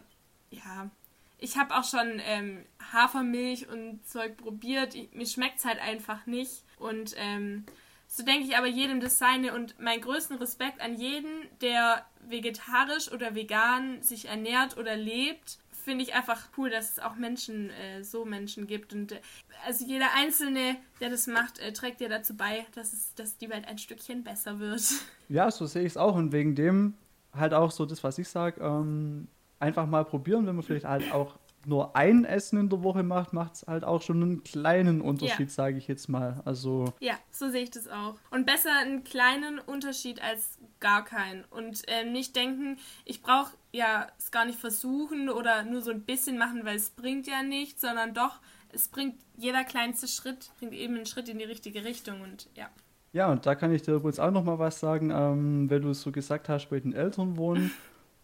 ja, 0.50 0.90
ich 1.38 1.58
habe 1.58 1.76
auch 1.76 1.84
schon 1.84 2.20
ähm, 2.26 2.66
Hafermilch 2.92 3.68
und 3.70 4.06
Zeug 4.08 4.38
probiert. 4.38 4.96
Ich, 4.96 5.12
mir 5.14 5.26
schmeckt 5.26 5.60
es 5.60 5.66
halt 5.66 5.80
einfach 5.80 6.26
nicht. 6.26 6.64
Und 6.80 7.14
ähm, 7.18 7.66
so 8.08 8.24
denke 8.24 8.48
ich 8.48 8.58
aber 8.58 8.68
jedem 8.68 9.00
das 9.00 9.18
seine. 9.18 9.54
Und 9.54 9.80
meinen 9.80 10.02
größten 10.02 10.38
Respekt 10.38 10.82
an 10.82 10.96
jeden, 10.96 11.48
der 11.62 12.06
vegetarisch 12.22 13.12
oder 13.12 13.36
vegan 13.36 14.02
sich 14.02 14.28
ernährt 14.28 14.78
oder 14.78 14.96
lebt, 14.96 15.60
finde 15.72 16.04
ich 16.04 16.16
einfach 16.16 16.50
cool, 16.58 16.70
dass 16.70 16.92
es 16.92 17.00
auch 17.00 17.16
Menschen, 17.16 17.70
äh, 17.70 18.04
so 18.04 18.26
Menschen 18.26 18.68
gibt. 18.68 18.94
Und 18.94 19.14
äh, 19.14 19.22
also 19.66 19.86
jeder 19.86 20.14
Einzelne, 20.16 20.76
der 21.00 21.10
das 21.10 21.28
macht, 21.28 21.60
äh, 21.60 21.72
trägt 21.72 22.02
ja 22.02 22.10
dazu 22.10 22.36
bei, 22.36 22.66
dass, 22.76 22.94
es, 22.94 23.14
dass 23.16 23.38
die 23.38 23.50
Welt 23.50 23.66
ein 23.68 23.78
Stückchen 23.78 24.24
besser 24.24 24.60
wird. 24.60 24.82
Ja, 25.30 25.52
so 25.52 25.66
sehe 25.66 25.84
ich 25.84 25.94
es 25.94 25.98
auch. 25.98 26.16
Und 26.16 26.32
wegen 26.32 26.56
dem 26.56 26.94
halt 27.38 27.54
auch 27.54 27.72
so 27.72 27.86
das, 27.86 28.04
was 28.04 28.18
ich 28.18 28.28
sage, 28.28 28.62
ähm, 28.62 29.28
einfach 29.60 29.86
mal 29.86 30.06
probieren, 30.06 30.46
wenn 30.46 30.56
man 30.56 30.64
vielleicht 30.64 30.86
halt 30.86 31.12
auch 31.12 31.38
nur 31.68 31.96
ein 31.96 32.24
Essen 32.24 32.60
in 32.60 32.70
der 32.70 32.82
Woche 32.82 33.04
macht, 33.04 33.34
macht 33.34 33.56
es 33.56 33.68
halt 33.68 33.84
auch 33.84 34.02
schon 34.02 34.24
einen 34.24 34.44
kleinen 34.44 35.02
Unterschied, 35.02 35.50
ja. 35.50 35.54
sage 35.54 35.78
ich 35.78 35.88
jetzt 35.88 36.08
mal. 36.08 36.42
Also 36.46 36.94
ja, 37.00 37.16
so 37.30 37.50
sehe 37.50 37.64
ich 37.64 37.72
das 37.72 37.88
auch. 37.90 38.16
Und 38.32 38.46
besser 38.46 38.72
einen 38.80 39.04
kleinen 39.04 39.60
Unterschied 39.60 40.22
als 40.22 40.58
gar 40.80 41.04
keinen. 41.04 41.44
Und 41.46 41.88
äh, 41.90 42.06
nicht 42.06 42.36
denken, 42.36 42.78
ich 43.04 43.22
brauche 43.22 43.54
ja 43.74 44.08
es 44.18 44.32
gar 44.32 44.46
nicht 44.46 44.60
versuchen 44.60 45.30
oder 45.30 45.64
nur 45.64 45.82
so 45.82 45.92
ein 45.92 46.04
bisschen 46.04 46.38
machen, 46.38 46.64
weil 46.64 46.78
es 46.78 46.92
bringt 46.92 47.28
ja 47.28 47.44
nichts, 47.44 47.82
sondern 47.82 48.14
doch, 48.14 48.40
es 48.70 48.88
bringt 48.88 49.16
jeder 49.36 49.64
kleinste 49.66 50.08
Schritt, 50.08 50.52
bringt 50.60 50.74
eben 50.74 50.96
einen 50.96 51.06
Schritt 51.06 51.28
in 51.28 51.38
die 51.38 51.46
richtige 51.46 51.84
Richtung 51.84 52.22
und 52.22 52.50
ja. 52.56 52.70
Ja, 53.18 53.32
und 53.32 53.48
da 53.48 53.56
kann 53.56 53.74
ich 53.74 53.82
dir 53.82 53.96
übrigens 53.96 54.20
auch 54.20 54.30
noch 54.30 54.44
mal 54.44 54.60
was 54.60 54.80
sagen, 54.80 55.10
ähm, 55.10 55.72
wenn 55.72 55.82
du 55.82 55.90
es 55.90 56.02
so 56.02 56.12
gesagt 56.12 56.50
hast, 56.50 56.70
bei 56.70 56.80
den 56.80 56.94
Eltern 56.94 57.36
wohnen, 57.36 57.72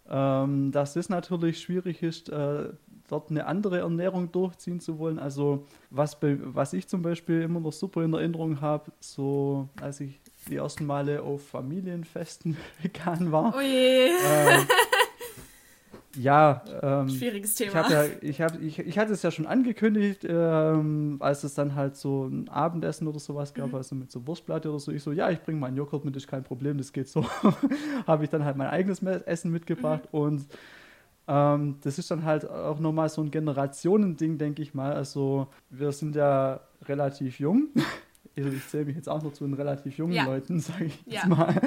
ähm, 0.07 0.71
dass 0.71 0.93
das 0.93 1.09
natürlich 1.09 1.59
schwierig 1.59 2.03
ist, 2.03 2.29
äh, 2.29 2.69
dort 3.07 3.31
eine 3.31 3.47
andere 3.47 3.79
Ernährung 3.79 4.31
durchziehen 4.31 4.79
zu 4.79 4.99
wollen. 4.99 5.17
Also 5.17 5.65
was, 5.89 6.19
was 6.21 6.73
ich 6.73 6.87
zum 6.87 7.01
Beispiel 7.01 7.41
immer 7.41 7.59
noch 7.59 7.73
super 7.73 8.03
in 8.03 8.13
Erinnerung 8.13 8.61
habe, 8.61 8.91
so 8.99 9.67
als 9.81 9.99
ich 9.99 10.21
die 10.47 10.57
ersten 10.57 10.85
Male 10.85 11.23
auf 11.23 11.43
Familienfesten 11.47 12.55
vegan 12.83 13.31
war. 13.31 13.51
Oh 13.57 13.61
je. 13.61 14.09
Äh, 14.09 14.59
ja, 16.15 16.63
ähm, 16.81 17.09
schwieriges 17.09 17.55
Thema. 17.55 17.71
Ich, 17.71 17.75
hab 17.75 17.89
ja, 17.89 18.05
ich, 18.21 18.41
hab, 18.41 18.61
ich, 18.61 18.79
ich 18.79 18.97
hatte 18.99 19.13
es 19.13 19.23
ja 19.23 19.31
schon 19.31 19.47
angekündigt, 19.47 20.25
ähm, 20.27 21.17
als 21.19 21.43
es 21.43 21.53
dann 21.55 21.75
halt 21.75 21.95
so 21.95 22.25
ein 22.25 22.49
Abendessen 22.49 23.07
oder 23.07 23.19
sowas 23.19 23.53
gab, 23.53 23.69
mhm. 23.69 23.75
also 23.75 23.95
mit 23.95 24.11
so 24.11 24.25
Wurstplatte 24.27 24.69
oder 24.69 24.79
so. 24.79 24.91
Ich 24.91 25.03
so, 25.03 25.11
ja, 25.11 25.29
ich 25.31 25.41
bringe 25.41 25.59
meinen 25.59 25.77
Joghurt 25.77 26.05
mit, 26.05 26.15
ist 26.15 26.27
kein 26.27 26.43
Problem, 26.43 26.77
das 26.77 26.93
geht 26.93 27.07
so. 27.07 27.25
Habe 28.07 28.23
ich 28.23 28.29
dann 28.29 28.45
halt 28.45 28.57
mein 28.57 28.67
eigenes 28.67 29.01
Essen 29.01 29.51
mitgebracht 29.51 30.03
mhm. 30.11 30.19
und 30.19 30.45
ähm, 31.27 31.77
das 31.81 31.99
ist 31.99 32.11
dann 32.11 32.23
halt 32.23 32.49
auch 32.49 32.79
nochmal 32.79 33.09
so 33.09 33.21
ein 33.21 33.31
Generationending, 33.31 34.37
denke 34.37 34.61
ich 34.61 34.73
mal. 34.73 34.93
Also 34.93 35.47
wir 35.69 35.91
sind 35.91 36.15
ja 36.15 36.59
relativ 36.85 37.39
jung. 37.39 37.69
Also 38.37 38.49
ich 38.55 38.67
zähle 38.67 38.85
mich 38.85 38.95
jetzt 38.95 39.09
auch 39.09 39.23
noch 39.23 39.33
zu 39.33 39.45
den 39.45 39.53
relativ 39.53 39.97
jungen 39.97 40.13
ja. 40.13 40.25
Leuten, 40.25 40.59
sage 40.59 40.85
ich 40.85 41.03
jetzt 41.05 41.23
ja. 41.23 41.27
mal. 41.27 41.61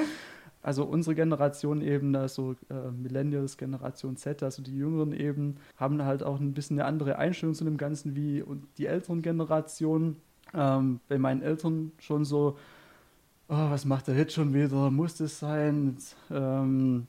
Also 0.67 0.83
unsere 0.83 1.15
Generation 1.15 1.79
eben, 1.81 2.13
also 2.17 2.53
äh, 2.69 2.91
Millennials, 2.91 3.55
Generation 3.55 4.17
Z, 4.17 4.43
also 4.43 4.61
die 4.61 4.75
Jüngeren 4.75 5.13
eben, 5.13 5.55
haben 5.77 6.03
halt 6.03 6.23
auch 6.23 6.41
ein 6.41 6.53
bisschen 6.53 6.77
eine 6.77 6.89
andere 6.89 7.17
Einstellung 7.17 7.55
zu 7.55 7.63
dem 7.63 7.77
Ganzen 7.77 8.17
wie 8.17 8.43
die 8.77 8.87
älteren 8.87 9.21
Generationen. 9.21 10.17
Ähm, 10.53 10.99
bei 11.07 11.17
meinen 11.19 11.41
Eltern 11.41 11.93
schon 11.99 12.25
so, 12.25 12.57
oh, 13.47 13.69
was 13.69 13.85
macht 13.85 14.09
er 14.09 14.17
jetzt 14.17 14.33
schon 14.33 14.53
wieder? 14.53 14.91
Muss 14.91 15.15
das 15.15 15.39
sein? 15.39 15.95
Ähm, 16.29 17.07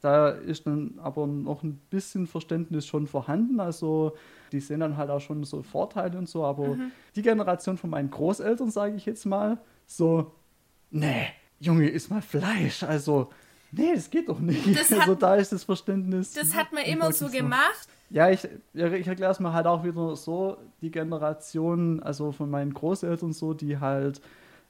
da 0.00 0.28
ist 0.28 0.64
dann 0.64 1.00
aber 1.02 1.26
noch 1.26 1.64
ein 1.64 1.80
bisschen 1.90 2.28
Verständnis 2.28 2.86
schon 2.86 3.08
vorhanden. 3.08 3.58
Also 3.58 4.14
die 4.52 4.60
sehen 4.60 4.78
dann 4.78 4.96
halt 4.96 5.10
auch 5.10 5.20
schon 5.20 5.42
so 5.42 5.62
Vorteile 5.64 6.16
und 6.16 6.28
so. 6.28 6.44
Aber 6.44 6.76
mhm. 6.76 6.92
die 7.16 7.22
Generation 7.22 7.78
von 7.78 7.90
meinen 7.90 8.12
Großeltern, 8.12 8.70
sage 8.70 8.94
ich 8.94 9.06
jetzt 9.06 9.26
mal, 9.26 9.58
so, 9.88 10.30
nee, 10.92 11.26
Junge, 11.64 11.88
iss 11.88 12.10
mal 12.10 12.22
Fleisch. 12.22 12.82
Also, 12.82 13.30
nee, 13.72 13.94
das 13.94 14.10
geht 14.10 14.28
doch 14.28 14.40
nicht. 14.40 14.78
Das 14.78 14.92
also 14.92 15.14
da 15.14 15.36
ist 15.36 15.52
das 15.52 15.64
Verständnis. 15.64 16.32
Das 16.32 16.54
hat 16.54 16.72
man 16.72 16.84
immer 16.84 17.12
so 17.12 17.28
gemacht. 17.28 17.88
Ja, 18.10 18.30
ich, 18.30 18.46
ich 18.74 19.06
erkläre 19.06 19.32
es 19.32 19.40
mal 19.40 19.52
halt 19.52 19.66
auch 19.66 19.82
wieder 19.82 20.14
so, 20.14 20.58
die 20.82 20.90
Generation, 20.90 22.02
also 22.02 22.32
von 22.32 22.50
meinen 22.50 22.74
Großeltern 22.74 23.32
so, 23.32 23.54
die 23.54 23.78
halt 23.78 24.20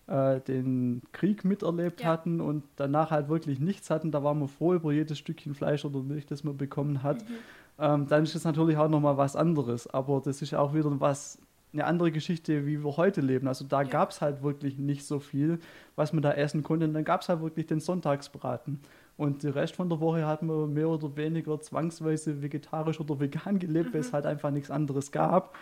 äh, 0.06 0.40
den 0.40 1.02
Krieg 1.12 1.44
miterlebt 1.44 2.00
ja. 2.00 2.08
hatten 2.08 2.40
und 2.40 2.62
danach 2.76 3.10
halt 3.10 3.28
wirklich 3.28 3.58
nichts 3.58 3.90
hatten, 3.90 4.12
da 4.12 4.22
waren 4.22 4.38
wir 4.38 4.48
froh 4.48 4.74
über 4.74 4.92
jedes 4.92 5.18
Stückchen 5.18 5.54
Fleisch 5.54 5.84
oder 5.84 6.00
Milch, 6.00 6.26
das 6.26 6.44
man 6.44 6.56
bekommen 6.56 7.02
hat. 7.02 7.28
Mhm. 7.28 7.34
Ähm, 7.78 8.06
dann 8.08 8.22
ist 8.22 8.34
es 8.34 8.44
natürlich 8.44 8.76
auch 8.76 8.88
nochmal 8.88 9.16
was 9.16 9.34
anderes. 9.34 9.86
Aber 9.88 10.22
das 10.24 10.42
ist 10.42 10.54
auch 10.54 10.74
wieder 10.74 11.00
was, 11.00 11.38
eine 11.74 11.84
andere 11.84 12.12
Geschichte, 12.12 12.66
wie 12.66 12.82
wir 12.82 12.96
heute 12.96 13.20
leben. 13.20 13.48
Also 13.48 13.64
da 13.64 13.82
ja. 13.82 13.88
gab 13.88 14.10
es 14.10 14.20
halt 14.20 14.42
wirklich 14.42 14.78
nicht 14.78 15.04
so 15.04 15.18
viel, 15.20 15.58
was 15.96 16.12
man 16.12 16.22
da 16.22 16.32
essen 16.32 16.62
konnte. 16.62 16.86
Und 16.86 16.94
dann 16.94 17.04
gab 17.04 17.20
es 17.20 17.28
halt 17.28 17.42
wirklich 17.42 17.66
den 17.66 17.80
Sonntagsbraten. 17.80 18.80
Und 19.16 19.42
den 19.42 19.50
Rest 19.50 19.76
von 19.76 19.88
der 19.88 20.00
Woche 20.00 20.26
hat 20.26 20.42
man 20.42 20.72
mehr 20.72 20.88
oder 20.88 21.16
weniger 21.16 21.60
zwangsweise 21.60 22.42
vegetarisch 22.42 23.00
oder 23.00 23.20
vegan 23.20 23.58
gelebt, 23.58 23.90
mhm. 23.90 23.94
weil 23.94 24.00
es 24.00 24.12
halt 24.12 24.26
einfach 24.26 24.50
nichts 24.50 24.70
anderes 24.70 25.12
gab. 25.12 25.54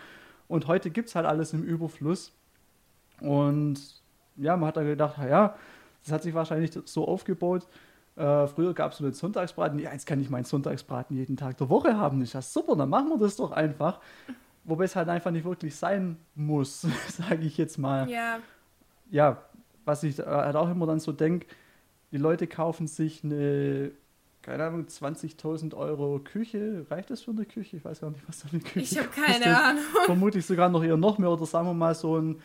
Und 0.48 0.66
heute 0.68 0.90
gibt 0.90 1.08
es 1.08 1.14
halt 1.14 1.26
alles 1.26 1.52
im 1.52 1.62
Überfluss. 1.62 2.32
Und 3.20 3.80
ja, 4.36 4.56
man 4.56 4.68
hat 4.68 4.76
dann 4.76 4.86
gedacht, 4.86 5.16
ja, 5.18 5.56
das 6.02 6.12
hat 6.12 6.22
sich 6.22 6.34
wahrscheinlich 6.34 6.72
so 6.84 7.06
aufgebaut. 7.06 7.66
Äh, 8.16 8.46
früher 8.48 8.74
gab 8.74 8.92
es 8.92 8.98
so 8.98 9.04
den 9.04 9.14
Sonntagsbraten. 9.14 9.78
Ja, 9.78 9.92
jetzt 9.92 10.06
kann 10.06 10.20
ich 10.20 10.28
meinen 10.28 10.44
Sonntagsbraten 10.44 11.16
jeden 11.16 11.36
Tag 11.36 11.56
der 11.56 11.70
Woche 11.70 11.96
haben. 11.96 12.20
Ich 12.22 12.32
dachte, 12.32 12.46
super, 12.46 12.76
dann 12.76 12.90
machen 12.90 13.08
wir 13.08 13.18
das 13.18 13.36
doch 13.36 13.52
einfach. 13.52 14.00
Wobei 14.64 14.84
es 14.84 14.94
halt 14.94 15.08
einfach 15.08 15.30
nicht 15.30 15.44
wirklich 15.44 15.74
sein 15.74 16.16
muss, 16.34 16.82
sage 17.08 17.44
ich 17.44 17.58
jetzt 17.58 17.78
mal. 17.78 18.08
Ja. 18.08 18.38
Ja, 19.10 19.42
was 19.84 20.02
ich 20.04 20.18
halt 20.18 20.56
auch 20.56 20.70
immer 20.70 20.86
dann 20.86 21.00
so 21.00 21.12
denke, 21.12 21.46
die 22.12 22.18
Leute 22.18 22.46
kaufen 22.46 22.86
sich 22.86 23.24
eine, 23.24 23.90
keine 24.42 24.64
Ahnung, 24.64 24.86
20.000 24.86 25.74
Euro 25.74 26.20
Küche. 26.20 26.86
Reicht 26.90 27.10
das 27.10 27.22
für 27.22 27.32
eine 27.32 27.44
Küche? 27.44 27.76
Ich 27.76 27.84
weiß 27.84 28.00
gar 28.00 28.10
nicht, 28.10 28.26
was 28.28 28.40
so 28.40 28.48
eine 28.52 28.60
Küche 28.60 28.80
Ich 28.80 28.98
habe 28.98 29.08
keine 29.14 29.60
Ahnung. 29.60 29.82
Vermutlich 30.04 30.46
sogar 30.46 30.68
noch 30.68 30.84
eher 30.84 30.96
noch 30.96 31.18
mehr 31.18 31.30
oder 31.30 31.46
sagen 31.46 31.66
wir 31.66 31.74
mal 31.74 31.94
so 31.94 32.18
ein 32.18 32.40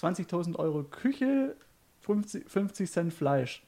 20.000 0.00 0.56
Euro 0.56 0.84
Küche, 0.84 1.54
50, 2.00 2.48
50 2.48 2.90
Cent 2.90 3.12
Fleisch. 3.12 3.62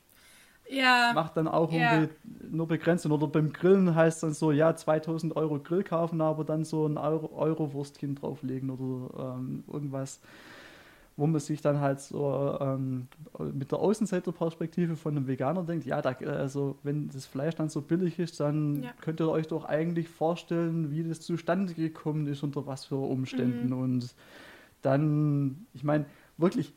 Ja. 0.68 1.12
Macht 1.14 1.36
dann 1.36 1.48
auch 1.48 1.72
ja. 1.72 2.08
nur 2.50 2.66
begrenzt. 2.66 3.06
Oder 3.06 3.26
beim 3.26 3.52
Grillen 3.52 3.94
heißt 3.94 4.22
dann 4.22 4.32
so, 4.32 4.52
ja, 4.52 4.74
2000 4.74 5.36
Euro 5.36 5.58
Grill 5.58 5.82
kaufen, 5.84 6.20
aber 6.20 6.44
dann 6.44 6.64
so 6.64 6.86
ein 6.86 6.96
Euro, 6.96 7.30
Euro 7.36 7.72
Wurstchen 7.72 8.14
drauflegen 8.14 8.70
oder 8.70 9.36
ähm, 9.36 9.64
irgendwas, 9.70 10.20
wo 11.16 11.26
man 11.26 11.40
sich 11.40 11.60
dann 11.60 11.80
halt 11.80 12.00
so 12.00 12.56
ähm, 12.60 13.08
mit 13.52 13.70
der 13.70 13.78
Außenseiterperspektive 13.78 14.96
von 14.96 15.16
einem 15.16 15.26
Veganer 15.26 15.62
denkt, 15.62 15.86
ja, 15.86 16.00
da, 16.00 16.10
also 16.10 16.76
wenn 16.82 17.08
das 17.08 17.26
Fleisch 17.26 17.54
dann 17.54 17.68
so 17.68 17.82
billig 17.82 18.18
ist, 18.18 18.40
dann 18.40 18.82
ja. 18.82 18.90
könnt 19.00 19.20
ihr 19.20 19.28
euch 19.28 19.46
doch 19.46 19.64
eigentlich 19.64 20.08
vorstellen, 20.08 20.90
wie 20.90 21.04
das 21.04 21.20
zustande 21.20 21.74
gekommen 21.74 22.26
ist, 22.26 22.42
unter 22.42 22.66
was 22.66 22.86
für 22.86 22.96
Umständen. 22.96 23.68
Mhm. 23.68 23.78
Und 23.78 24.14
dann, 24.82 25.66
ich 25.72 25.84
meine, 25.84 26.06
wirklich 26.36 26.72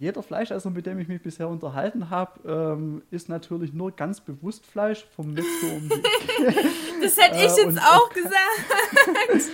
jeder 0.00 0.22
Fleischesser, 0.22 0.70
mit 0.70 0.86
dem 0.86 0.98
ich 0.98 1.08
mich 1.08 1.22
bisher 1.22 1.46
unterhalten 1.46 2.08
habe, 2.08 2.40
ähm, 2.48 3.02
ist 3.10 3.28
natürlich 3.28 3.74
nur 3.74 3.92
ganz 3.92 4.22
bewusst 4.22 4.64
Fleisch 4.64 5.06
vom 5.14 5.34
Metzger 5.34 5.76
um 5.76 5.88
Das 7.02 7.18
hätte 7.18 7.36
ich 7.36 7.42
äh, 7.42 7.66
jetzt 7.66 7.78
auch 7.82 8.08
gesagt. 8.08 9.50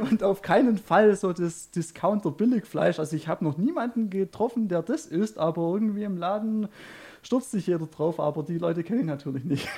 und 0.10 0.22
auf 0.22 0.40
keinen 0.40 0.78
Fall 0.78 1.14
so 1.14 1.34
das 1.34 1.70
Discounter-Billigfleisch. 1.72 2.98
Also 2.98 3.16
ich 3.16 3.28
habe 3.28 3.44
noch 3.44 3.58
niemanden 3.58 4.08
getroffen, 4.08 4.68
der 4.68 4.80
das 4.80 5.04
isst, 5.04 5.36
aber 5.36 5.60
irgendwie 5.74 6.04
im 6.04 6.16
Laden 6.16 6.68
stürzt 7.22 7.50
sich 7.50 7.66
jeder 7.66 7.86
drauf, 7.86 8.18
aber 8.18 8.42
die 8.42 8.56
Leute 8.56 8.82
kenne 8.82 9.00
ich 9.00 9.06
natürlich 9.06 9.44
nicht. 9.44 9.68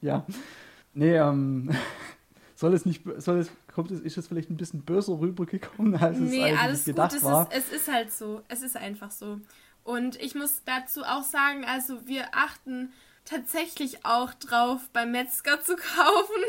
ja. 0.00 0.26
Nee, 0.92 1.14
ähm, 1.16 1.70
soll 2.60 2.74
es 2.74 2.84
nicht, 2.84 3.02
soll 3.16 3.38
es, 3.38 3.50
kommt 3.74 3.90
es, 3.90 4.00
ist 4.00 4.18
es 4.18 4.28
vielleicht 4.28 4.50
ein 4.50 4.58
bisschen 4.58 4.82
böser 4.82 5.18
rübergekommen, 5.18 5.96
als 5.96 6.18
nee, 6.18 6.36
es 6.36 6.44
eigentlich 6.44 6.58
alles 6.60 6.84
gedacht 6.84 7.12
gut. 7.14 7.22
war? 7.22 7.48
Es 7.50 7.64
ist, 7.64 7.72
es 7.72 7.80
ist 7.80 7.92
halt 7.92 8.12
so. 8.12 8.42
Es 8.48 8.62
ist 8.62 8.76
einfach 8.76 9.10
so. 9.10 9.40
Und 9.82 10.20
ich 10.20 10.34
muss 10.34 10.62
dazu 10.66 11.02
auch 11.04 11.22
sagen, 11.22 11.64
also 11.64 12.06
wir 12.06 12.26
achten 12.32 12.92
tatsächlich 13.24 14.04
auch 14.04 14.34
drauf, 14.34 14.90
beim 14.92 15.10
Metzger 15.10 15.62
zu 15.62 15.74
kaufen. 15.96 16.42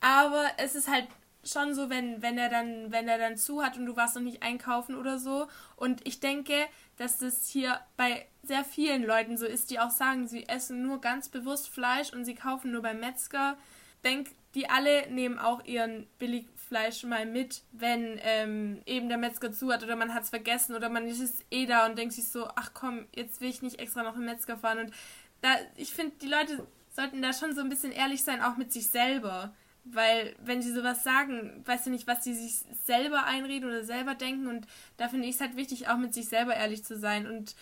Aber 0.00 0.44
es 0.58 0.76
ist 0.76 0.88
halt 0.88 1.08
schon 1.42 1.74
so, 1.74 1.90
wenn, 1.90 2.22
wenn 2.22 2.38
er 2.38 2.48
dann, 2.48 2.92
wenn 2.92 3.08
er 3.08 3.18
dann 3.18 3.36
zu 3.36 3.60
hat 3.60 3.76
und 3.76 3.86
du 3.86 3.96
warst 3.96 4.14
noch 4.14 4.22
nicht 4.22 4.44
einkaufen 4.44 4.94
oder 4.94 5.18
so. 5.18 5.48
Und 5.74 6.06
ich 6.06 6.20
denke, 6.20 6.54
dass 6.96 7.18
das 7.18 7.48
hier 7.48 7.80
bei 7.96 8.24
sehr 8.44 8.62
vielen 8.62 9.02
Leuten 9.02 9.36
so 9.36 9.46
ist, 9.46 9.72
die 9.72 9.80
auch 9.80 9.90
sagen, 9.90 10.28
sie 10.28 10.48
essen 10.48 10.82
nur 10.82 11.00
ganz 11.00 11.28
bewusst 11.28 11.68
Fleisch 11.68 12.12
und 12.12 12.24
sie 12.24 12.36
kaufen 12.36 12.70
nur 12.70 12.82
beim 12.82 13.00
Metzger. 13.00 13.56
Denk, 14.04 14.28
die 14.54 14.70
alle 14.70 15.10
nehmen 15.10 15.38
auch 15.38 15.64
ihren 15.64 16.06
Billigfleisch 16.18 17.02
mal 17.04 17.26
mit, 17.26 17.62
wenn 17.72 18.20
ähm, 18.22 18.82
eben 18.86 19.08
der 19.08 19.18
Metzger 19.18 19.52
zu 19.52 19.72
hat 19.72 19.82
oder 19.82 19.96
man 19.96 20.14
hat 20.14 20.24
es 20.24 20.30
vergessen 20.30 20.76
oder 20.76 20.88
man 20.88 21.06
ist 21.06 21.44
eh 21.50 21.66
da 21.66 21.86
und 21.86 21.98
denkt 21.98 22.14
sich 22.14 22.28
so, 22.28 22.48
ach 22.54 22.70
komm, 22.72 23.06
jetzt 23.14 23.40
will 23.40 23.50
ich 23.50 23.62
nicht 23.62 23.80
extra 23.80 24.02
noch 24.02 24.16
im 24.16 24.24
Metzger 24.24 24.56
fahren. 24.56 24.78
Und 24.78 24.94
da, 25.40 25.56
ich 25.76 25.92
finde, 25.92 26.14
die 26.22 26.28
Leute 26.28 26.66
sollten 26.90 27.20
da 27.20 27.32
schon 27.32 27.54
so 27.54 27.60
ein 27.60 27.68
bisschen 27.68 27.92
ehrlich 27.92 28.22
sein, 28.22 28.42
auch 28.42 28.56
mit 28.56 28.72
sich 28.72 28.88
selber. 28.88 29.54
Weil, 29.86 30.34
wenn 30.42 30.62
sie 30.62 30.72
sowas 30.72 31.04
sagen, 31.04 31.62
weißt 31.66 31.86
du 31.86 31.90
nicht, 31.90 32.06
was 32.06 32.24
sie 32.24 32.32
sich 32.32 32.64
selber 32.86 33.24
einreden 33.24 33.68
oder 33.68 33.84
selber 33.84 34.14
denken. 34.14 34.46
Und 34.46 34.66
da 34.96 35.08
finde 35.08 35.28
ich 35.28 35.34
es 35.34 35.40
halt 35.42 35.56
wichtig, 35.56 35.88
auch 35.88 35.98
mit 35.98 36.14
sich 36.14 36.28
selber 36.28 36.54
ehrlich 36.54 36.84
zu 36.84 36.96
sein. 36.96 37.26
Und 37.26 37.54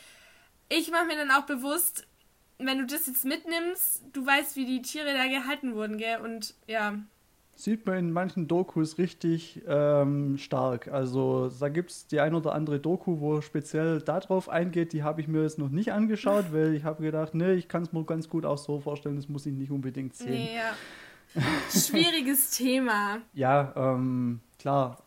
ich 0.68 0.90
mache 0.92 1.06
mir 1.06 1.16
dann 1.16 1.32
auch 1.32 1.46
bewusst, 1.46 2.06
wenn 2.66 2.78
du 2.78 2.86
das 2.86 3.06
jetzt 3.06 3.24
mitnimmst, 3.24 4.02
du 4.12 4.26
weißt, 4.26 4.56
wie 4.56 4.66
die 4.66 4.82
Tiere 4.82 5.12
da 5.14 5.26
gehalten 5.26 5.74
wurden, 5.74 5.98
gell? 5.98 6.20
Und 6.20 6.54
ja. 6.66 6.94
Sieht 7.54 7.86
man 7.86 7.98
in 7.98 8.12
manchen 8.12 8.48
Dokus 8.48 8.98
richtig 8.98 9.62
ähm, 9.68 10.38
stark. 10.38 10.88
Also 10.88 11.50
da 11.60 11.68
gibt 11.68 11.90
es 11.90 12.06
die 12.06 12.18
ein 12.20 12.34
oder 12.34 12.54
andere 12.54 12.80
Doku, 12.80 13.20
wo 13.20 13.40
speziell 13.40 14.00
darauf 14.00 14.48
eingeht. 14.48 14.92
Die 14.92 15.02
habe 15.02 15.20
ich 15.20 15.28
mir 15.28 15.42
jetzt 15.42 15.58
noch 15.58 15.68
nicht 15.68 15.92
angeschaut, 15.92 16.46
weil 16.52 16.74
ich 16.74 16.84
habe 16.84 17.02
gedacht, 17.02 17.34
nee, 17.34 17.52
ich 17.52 17.68
kann 17.68 17.82
es 17.82 17.92
mir 17.92 18.04
ganz 18.04 18.28
gut 18.28 18.46
auch 18.46 18.58
so 18.58 18.80
vorstellen, 18.80 19.16
das 19.16 19.28
muss 19.28 19.46
ich 19.46 19.52
nicht 19.52 19.70
unbedingt 19.70 20.14
sehen. 20.14 20.30
Nee, 20.30 20.56
ja. 20.56 21.40
Schwieriges 21.70 22.50
Thema. 22.50 23.18
Ja, 23.32 23.72
ähm, 23.76 24.40
klar. 24.58 25.02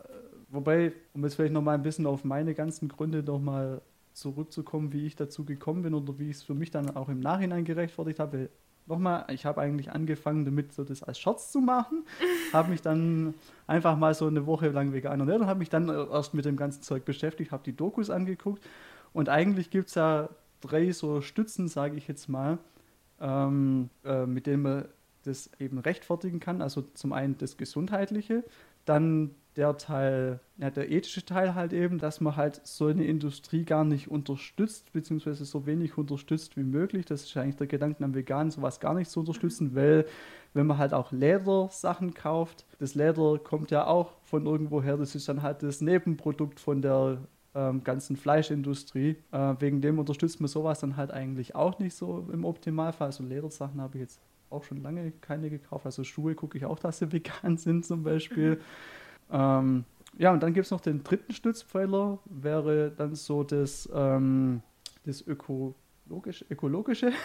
Wobei, 0.49 0.93
um 1.13 1.23
jetzt 1.23 1.35
vielleicht 1.35 1.53
noch 1.53 1.61
mal 1.61 1.73
ein 1.73 1.83
bisschen 1.83 2.05
auf 2.05 2.23
meine 2.23 2.53
ganzen 2.53 2.87
Gründe 2.87 3.23
noch 3.23 3.39
mal 3.39 3.81
zurückzukommen, 4.15 4.93
wie 4.93 5.05
ich 5.05 5.15
dazu 5.15 5.45
gekommen 5.45 5.83
bin 5.83 5.93
oder 5.93 6.17
wie 6.19 6.29
ich 6.29 6.37
es 6.37 6.43
für 6.43 6.53
mich 6.53 6.71
dann 6.71 6.95
auch 6.95 7.09
im 7.09 7.19
Nachhinein 7.19 7.65
gerechtfertigt 7.65 8.19
habe. 8.19 8.49
Nochmal, 8.87 9.25
ich 9.31 9.45
habe 9.45 9.61
eigentlich 9.61 9.91
angefangen 9.91 10.45
damit, 10.45 10.71
so 10.71 10.83
das 10.83 11.01
als 11.01 11.19
Scherz 11.19 11.51
zu 11.51 11.59
machen, 11.59 12.05
habe 12.53 12.69
mich 12.69 12.81
dann 12.81 13.33
einfach 13.65 13.97
mal 13.97 14.13
so 14.13 14.27
eine 14.27 14.45
Woche 14.45 14.69
lang 14.69 14.93
vegan 14.93 15.19
ernährt 15.19 15.41
und 15.41 15.47
habe 15.47 15.59
mich 15.59 15.69
dann 15.69 15.89
erst 15.89 16.33
mit 16.33 16.45
dem 16.45 16.55
ganzen 16.55 16.83
Zeug 16.83 17.03
beschäftigt, 17.03 17.51
habe 17.51 17.63
die 17.63 17.75
Dokus 17.75 18.09
angeguckt 18.09 18.63
und 19.11 19.29
eigentlich 19.29 19.69
gibt 19.69 19.89
es 19.89 19.95
ja 19.95 20.29
drei 20.61 20.91
so 20.91 21.21
Stützen, 21.21 21.67
sage 21.67 21.97
ich 21.97 22.07
jetzt 22.07 22.29
mal, 22.29 22.59
ähm, 23.19 23.89
äh, 24.03 24.25
mit 24.25 24.45
denen 24.45 24.63
man 24.63 24.85
das 25.23 25.49
eben 25.59 25.79
rechtfertigen 25.79 26.39
kann. 26.39 26.61
Also 26.61 26.83
zum 26.93 27.13
einen 27.13 27.37
das 27.37 27.57
Gesundheitliche, 27.57 28.43
dann 28.85 29.31
der 29.57 29.77
Teil, 29.77 30.39
ja, 30.57 30.69
der 30.69 30.91
ethische 30.91 31.25
Teil 31.25 31.55
halt 31.55 31.73
eben, 31.73 31.97
dass 31.97 32.19
man 32.21 32.35
halt 32.35 32.65
so 32.65 32.87
eine 32.87 33.05
Industrie 33.05 33.63
gar 33.63 33.85
nicht 33.85 34.09
unterstützt, 34.09 34.91
beziehungsweise 34.91 35.45
so 35.45 35.65
wenig 35.65 35.97
unterstützt 35.97 36.57
wie 36.57 36.63
möglich. 36.63 37.05
Das 37.05 37.23
ist 37.23 37.37
eigentlich 37.37 37.55
der 37.55 37.67
Gedanke 37.67 38.03
am 38.03 38.13
Veganen, 38.13 38.51
sowas 38.51 38.79
gar 38.79 38.93
nicht 38.93 39.09
zu 39.09 39.21
unterstützen, 39.21 39.75
weil 39.75 40.05
wenn 40.53 40.67
man 40.67 40.77
halt 40.77 40.93
auch 40.93 41.11
Ledersachen 41.11 42.13
kauft, 42.13 42.65
das 42.79 42.95
Leder 42.95 43.39
kommt 43.39 43.71
ja 43.71 43.87
auch 43.87 44.13
von 44.23 44.45
irgendwoher, 44.45 44.97
das 44.97 45.15
ist 45.15 45.29
dann 45.29 45.41
halt 45.41 45.63
das 45.63 45.81
Nebenprodukt 45.81 46.59
von 46.59 46.81
der 46.81 47.19
ähm, 47.53 47.83
ganzen 47.83 48.17
Fleischindustrie. 48.17 49.17
Äh, 49.31 49.55
wegen 49.59 49.81
dem 49.81 49.99
unterstützt 49.99 50.41
man 50.41 50.47
sowas 50.47 50.79
dann 50.79 50.97
halt 50.97 51.11
eigentlich 51.11 51.55
auch 51.55 51.79
nicht 51.79 51.95
so 51.95 52.27
im 52.31 52.43
Optimalfall. 52.45 53.07
Also 53.07 53.23
Ledersachen 53.23 53.81
habe 53.81 53.97
ich 53.97 54.01
jetzt 54.01 54.19
auch 54.49 54.63
schon 54.63 54.81
lange 54.81 55.11
keine 55.21 55.49
gekauft. 55.49 55.85
Also 55.85 56.03
Schuhe 56.03 56.35
gucke 56.35 56.57
ich 56.57 56.65
auch, 56.65 56.79
dass 56.79 56.99
sie 56.99 57.11
vegan 57.11 57.57
sind 57.57 57.85
zum 57.85 58.03
Beispiel. 58.03 58.59
ähm, 59.31 59.85
ja, 60.17 60.31
und 60.31 60.41
dann 60.41 60.53
gibt 60.53 60.65
es 60.65 60.71
noch 60.71 60.81
den 60.81 61.03
dritten 61.03 61.33
Stützpfeiler, 61.33 62.19
wäre 62.25 62.91
dann 62.91 63.15
so 63.15 63.43
das, 63.43 63.89
ähm, 63.93 64.61
das 65.05 65.25
ökologisch, 65.25 66.45
ökologische. 66.49 67.11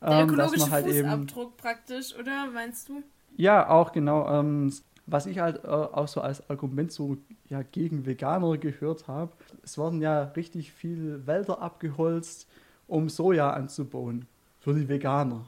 Der 0.00 0.10
ähm, 0.10 0.28
ökologische 0.28 0.70
halt 0.70 0.86
Fußabdruck 0.86 1.48
eben, 1.48 1.56
praktisch, 1.56 2.14
oder 2.14 2.50
meinst 2.52 2.88
du? 2.88 3.02
Ja, 3.36 3.68
auch 3.68 3.92
genau. 3.92 4.28
Ähm, 4.30 4.70
was 5.06 5.26
ich 5.26 5.38
halt 5.38 5.64
äh, 5.64 5.68
auch 5.68 6.06
so 6.08 6.20
als 6.20 6.48
Argument 6.50 6.92
so 6.92 7.16
ja, 7.48 7.62
gegen 7.62 8.06
Veganer 8.06 8.58
gehört 8.58 9.08
habe, 9.08 9.32
es 9.62 9.78
werden 9.78 10.02
ja 10.02 10.24
richtig 10.24 10.72
viele 10.72 11.26
Wälder 11.26 11.62
abgeholzt, 11.62 12.48
um 12.86 13.08
Soja 13.08 13.50
anzubauen 13.50 14.26
für 14.60 14.74
die 14.74 14.88
Veganer 14.88 15.46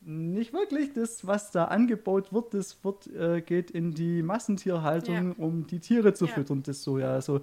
nicht 0.00 0.52
wirklich. 0.52 0.92
Das, 0.92 1.26
was 1.26 1.50
da 1.50 1.66
angebaut 1.66 2.32
wird, 2.32 2.54
das 2.54 2.82
wird, 2.84 3.06
äh, 3.08 3.40
geht 3.40 3.70
in 3.70 3.92
die 3.92 4.22
Massentierhaltung, 4.22 5.28
ja. 5.30 5.34
um 5.38 5.66
die 5.66 5.80
Tiere 5.80 6.14
zu 6.14 6.26
ja. 6.26 6.32
füttern, 6.32 6.62
das 6.62 6.82
Soja. 6.82 7.12
Also 7.12 7.40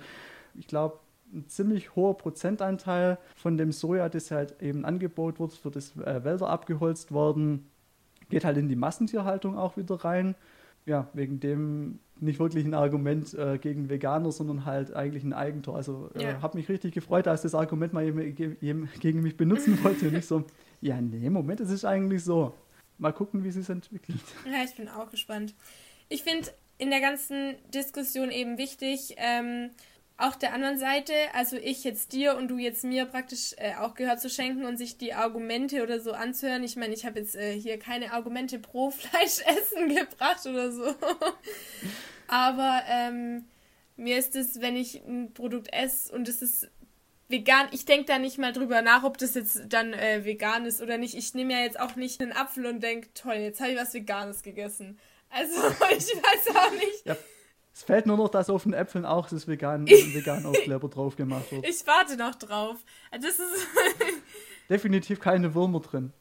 ich 0.55 0.67
glaube, 0.67 0.99
ein 1.33 1.47
ziemlich 1.47 1.95
hoher 1.95 2.17
Prozentanteil 2.17 3.17
von 3.35 3.57
dem 3.57 3.71
Soja, 3.71 4.09
das 4.09 4.31
halt 4.31 4.61
eben 4.61 4.85
angebaut 4.85 5.39
wird, 5.39 5.53
für 5.53 5.71
das 5.71 5.95
äh, 5.97 6.23
Wälder 6.23 6.49
abgeholzt 6.49 7.11
worden, 7.11 7.67
geht 8.29 8.45
halt 8.45 8.57
in 8.57 8.69
die 8.69 8.75
Massentierhaltung 8.75 9.57
auch 9.57 9.77
wieder 9.77 9.95
rein. 9.95 10.35
Ja, 10.85 11.09
wegen 11.13 11.39
dem 11.39 11.99
nicht 12.19 12.39
wirklich 12.39 12.63
ein 12.63 12.75
Argument 12.75 13.33
äh, 13.33 13.57
gegen 13.57 13.89
Veganer, 13.89 14.31
sondern 14.31 14.65
halt 14.65 14.95
eigentlich 14.95 15.23
ein 15.23 15.33
Eigentor. 15.33 15.75
Also 15.75 16.09
äh, 16.15 16.23
ja. 16.23 16.41
habe 16.41 16.57
mich 16.57 16.69
richtig 16.69 16.93
gefreut, 16.93 17.27
als 17.27 17.41
das 17.41 17.55
Argument 17.55 17.91
mal 17.91 18.09
gegen 18.11 19.21
mich 19.21 19.35
benutzen 19.35 19.79
wollte. 19.83 20.05
nicht 20.05 20.27
so, 20.27 20.43
ja, 20.81 20.99
nee, 21.01 21.29
Moment, 21.29 21.59
es 21.61 21.69
ist 21.69 21.85
eigentlich 21.85 22.23
so. 22.23 22.53
Mal 22.97 23.11
gucken, 23.11 23.43
wie 23.43 23.49
es 23.49 23.55
sich 23.55 23.69
entwickelt. 23.69 24.19
Ja, 24.45 24.63
ich 24.63 24.75
bin 24.75 24.87
auch 24.87 25.09
gespannt. 25.11 25.53
Ich 26.07 26.23
finde 26.23 26.49
in 26.77 26.89
der 26.89 27.01
ganzen 27.01 27.55
Diskussion 27.73 28.31
eben 28.31 28.57
wichtig, 28.57 29.15
ähm, 29.17 29.71
auch 30.17 30.35
der 30.35 30.53
anderen 30.53 30.77
Seite, 30.77 31.13
also 31.33 31.57
ich 31.57 31.83
jetzt 31.83 32.13
dir 32.13 32.37
und 32.37 32.47
du 32.47 32.57
jetzt 32.57 32.85
mir 32.85 33.05
praktisch 33.05 33.53
äh, 33.57 33.75
auch 33.75 33.95
gehört 33.95 34.21
zu 34.21 34.29
schenken 34.29 34.65
und 34.65 34.77
sich 34.77 34.97
die 34.97 35.13
Argumente 35.13 35.83
oder 35.83 35.99
so 35.99 36.13
anzuhören. 36.13 36.63
Ich 36.63 36.77
meine, 36.77 36.93
ich 36.93 37.05
habe 37.05 37.19
jetzt 37.19 37.35
äh, 37.35 37.59
hier 37.59 37.77
keine 37.77 38.13
Argumente 38.13 38.59
pro 38.59 38.91
Fleischessen 38.91 39.89
gebracht 39.89 40.45
oder 40.45 40.71
so. 40.71 40.85
Aber 42.27 42.81
ähm, 42.87 43.45
mir 43.97 44.17
ist 44.17 44.35
es, 44.37 44.61
wenn 44.61 44.77
ich 44.77 45.03
ein 45.05 45.33
Produkt 45.33 45.73
esse 45.73 46.13
und 46.13 46.29
es 46.29 46.41
ist 46.41 46.69
vegan, 47.27 47.67
ich 47.71 47.85
denke 47.85 48.05
da 48.05 48.19
nicht 48.19 48.37
mal 48.37 48.53
drüber 48.53 48.81
nach, 48.81 49.03
ob 49.03 49.17
das 49.17 49.33
jetzt 49.35 49.63
dann 49.69 49.93
äh, 49.93 50.25
vegan 50.25 50.65
ist 50.65 50.81
oder 50.81 50.97
nicht. 50.97 51.15
Ich 51.15 51.33
nehme 51.33 51.53
ja 51.53 51.59
jetzt 51.59 51.79
auch 51.79 51.95
nicht 51.95 52.21
einen 52.21 52.31
Apfel 52.31 52.65
und 52.65 52.81
denke, 52.81 53.13
toll, 53.13 53.35
jetzt 53.35 53.59
habe 53.59 53.71
ich 53.71 53.77
was 53.77 53.93
Veganes 53.93 54.43
gegessen. 54.43 54.99
Also 55.29 55.55
ich 55.89 56.07
weiß 56.07 56.55
auch 56.55 56.71
nicht. 56.71 57.05
Ja. 57.05 57.17
Es 57.73 57.83
fällt 57.83 58.05
nur 58.05 58.15
noch, 58.15 58.29
dass 58.29 58.49
auf 58.49 58.63
den 58.63 58.71
Äpfeln 58.71 59.05
auch 59.05 59.27
das 59.27 59.49
vegan, 59.49 59.85
vegan 59.87 60.45
Aufkleber 60.45 60.87
drauf 60.87 61.17
gemacht 61.17 61.51
wird. 61.51 61.67
Ich 61.67 61.85
warte 61.85 62.15
noch 62.15 62.35
drauf. 62.35 62.77
Das 63.11 63.37
ist 63.37 63.67
definitiv 64.69 65.19
keine 65.19 65.53
Würmer 65.53 65.81
drin. 65.81 66.13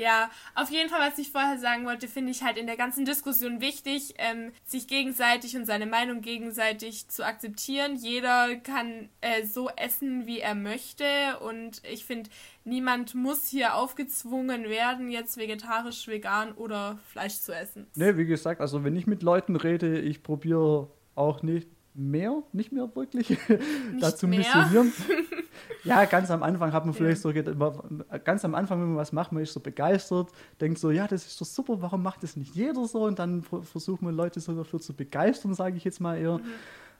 Ja, 0.00 0.30
auf 0.54 0.70
jeden 0.70 0.88
Fall, 0.88 1.06
was 1.06 1.18
ich 1.18 1.30
vorher 1.30 1.58
sagen 1.58 1.84
wollte, 1.84 2.08
finde 2.08 2.30
ich 2.30 2.42
halt 2.42 2.56
in 2.56 2.66
der 2.66 2.78
ganzen 2.78 3.04
Diskussion 3.04 3.60
wichtig, 3.60 4.14
ähm, 4.16 4.50
sich 4.64 4.88
gegenseitig 4.88 5.54
und 5.58 5.66
seine 5.66 5.84
Meinung 5.84 6.22
gegenseitig 6.22 7.08
zu 7.08 7.22
akzeptieren. 7.22 7.96
Jeder 7.96 8.56
kann 8.56 9.10
äh, 9.20 9.44
so 9.44 9.68
essen, 9.68 10.26
wie 10.26 10.40
er 10.40 10.54
möchte 10.54 11.04
und 11.40 11.82
ich 11.84 12.06
finde, 12.06 12.30
niemand 12.64 13.14
muss 13.14 13.46
hier 13.46 13.74
aufgezwungen 13.74 14.64
werden, 14.70 15.10
jetzt 15.10 15.36
vegetarisch, 15.36 16.08
vegan 16.08 16.52
oder 16.52 16.98
Fleisch 17.04 17.38
zu 17.38 17.54
essen. 17.54 17.86
Ne, 17.94 18.16
wie 18.16 18.24
gesagt, 18.24 18.62
also 18.62 18.84
wenn 18.84 18.96
ich 18.96 19.06
mit 19.06 19.22
Leuten 19.22 19.54
rede, 19.54 20.00
ich 20.00 20.22
probiere 20.22 20.90
auch 21.14 21.42
nicht 21.42 21.68
mehr, 21.94 22.42
nicht 22.52 22.72
mehr 22.72 22.94
wirklich 22.94 23.36
dazu 24.00 24.26
mehr. 24.28 24.38
missionieren. 24.38 24.92
ja, 25.84 26.04
ganz 26.04 26.30
am 26.30 26.42
Anfang 26.42 26.72
hat 26.72 26.84
man 26.84 26.94
vielleicht 26.94 27.24
ja. 27.24 27.42
so, 27.54 27.78
ganz 28.24 28.44
am 28.44 28.54
Anfang, 28.54 28.80
wenn 28.80 28.88
man 28.88 28.96
was 28.96 29.12
macht, 29.12 29.32
man 29.32 29.42
ist 29.42 29.52
so 29.52 29.60
begeistert, 29.60 30.30
denkt 30.60 30.78
so, 30.78 30.90
ja, 30.90 31.06
das 31.06 31.26
ist 31.26 31.40
doch 31.40 31.46
super, 31.46 31.82
warum 31.82 32.02
macht 32.02 32.22
das 32.22 32.36
nicht 32.36 32.54
jeder 32.54 32.86
so? 32.86 33.04
Und 33.04 33.18
dann 33.18 33.42
versucht 33.42 34.02
man 34.02 34.14
Leute 34.14 34.40
so 34.40 34.54
dafür 34.54 34.80
zu 34.80 34.94
begeistern, 34.94 35.54
sage 35.54 35.76
ich 35.76 35.84
jetzt 35.84 36.00
mal 36.00 36.16
eher. 36.16 36.38
Mhm 36.38 36.44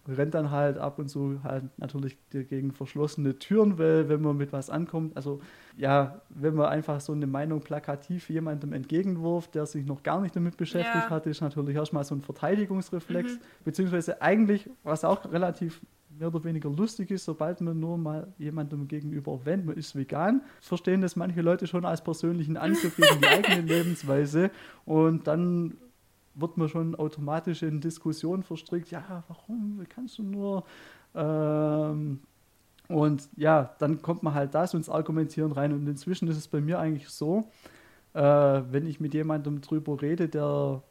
rennt 0.08 0.34
dann 0.34 0.50
halt 0.50 0.78
ab 0.78 0.98
und 0.98 1.08
zu 1.08 1.40
halt 1.44 1.64
natürlich 1.78 2.16
gegen 2.30 2.72
verschlossene 2.72 3.38
Türen, 3.38 3.78
weil 3.78 4.08
wenn 4.08 4.22
man 4.22 4.36
mit 4.36 4.52
was 4.52 4.70
ankommt, 4.70 5.16
also 5.16 5.40
ja, 5.76 6.20
wenn 6.30 6.54
man 6.54 6.66
einfach 6.66 7.00
so 7.00 7.12
eine 7.12 7.26
Meinung 7.26 7.60
plakativ 7.60 8.30
jemandem 8.30 8.72
entgegenwirft, 8.72 9.54
der 9.54 9.66
sich 9.66 9.86
noch 9.86 10.02
gar 10.02 10.20
nicht 10.20 10.34
damit 10.34 10.56
beschäftigt 10.56 11.04
ja. 11.04 11.10
hat, 11.10 11.26
ist 11.26 11.40
natürlich 11.40 11.76
erstmal 11.76 12.04
so 12.04 12.14
ein 12.14 12.22
Verteidigungsreflex, 12.22 13.34
mhm. 13.34 13.38
beziehungsweise 13.64 14.20
eigentlich, 14.22 14.68
was 14.82 15.04
auch 15.04 15.30
relativ 15.30 15.80
mehr 16.18 16.28
oder 16.28 16.44
weniger 16.44 16.68
lustig 16.68 17.10
ist, 17.10 17.24
sobald 17.24 17.60
man 17.60 17.80
nur 17.80 17.96
mal 17.96 18.28
jemandem 18.38 18.86
gegenüber 18.86 19.32
erwähnt, 19.32 19.64
man 19.64 19.76
ist 19.76 19.96
vegan, 19.96 20.42
verstehen 20.60 21.00
das 21.00 21.16
manche 21.16 21.40
Leute 21.40 21.66
schon 21.66 21.84
als 21.84 22.02
persönlichen 22.02 22.56
Angriff 22.56 22.94
gegen 22.96 23.20
die 23.20 23.26
eigene 23.26 23.62
Lebensweise 23.62 24.50
und 24.84 25.26
dann 25.26 25.78
wird 26.34 26.56
man 26.56 26.68
schon 26.68 26.94
automatisch 26.94 27.62
in 27.62 27.80
Diskussionen 27.80 28.42
verstrickt, 28.42 28.90
ja, 28.90 29.24
warum, 29.28 29.78
wie 29.80 29.86
kannst 29.86 30.18
du 30.18 30.22
nur 30.22 30.64
ähm, 31.14 32.20
und 32.88 33.28
ja, 33.36 33.74
dann 33.78 34.02
kommt 34.02 34.22
man 34.22 34.34
halt 34.34 34.54
da 34.54 34.66
so 34.66 34.76
ins 34.76 34.88
Argumentieren 34.88 35.52
rein 35.52 35.72
und 35.72 35.86
inzwischen 35.86 36.26
ist 36.28 36.36
es 36.36 36.48
bei 36.48 36.60
mir 36.60 36.80
eigentlich 36.80 37.08
so, 37.08 37.48
äh, 38.14 38.20
wenn 38.22 38.86
ich 38.86 38.98
mit 39.00 39.14
jemandem 39.14 39.60
drüber 39.60 40.02
rede, 40.02 40.28
der 40.28 40.82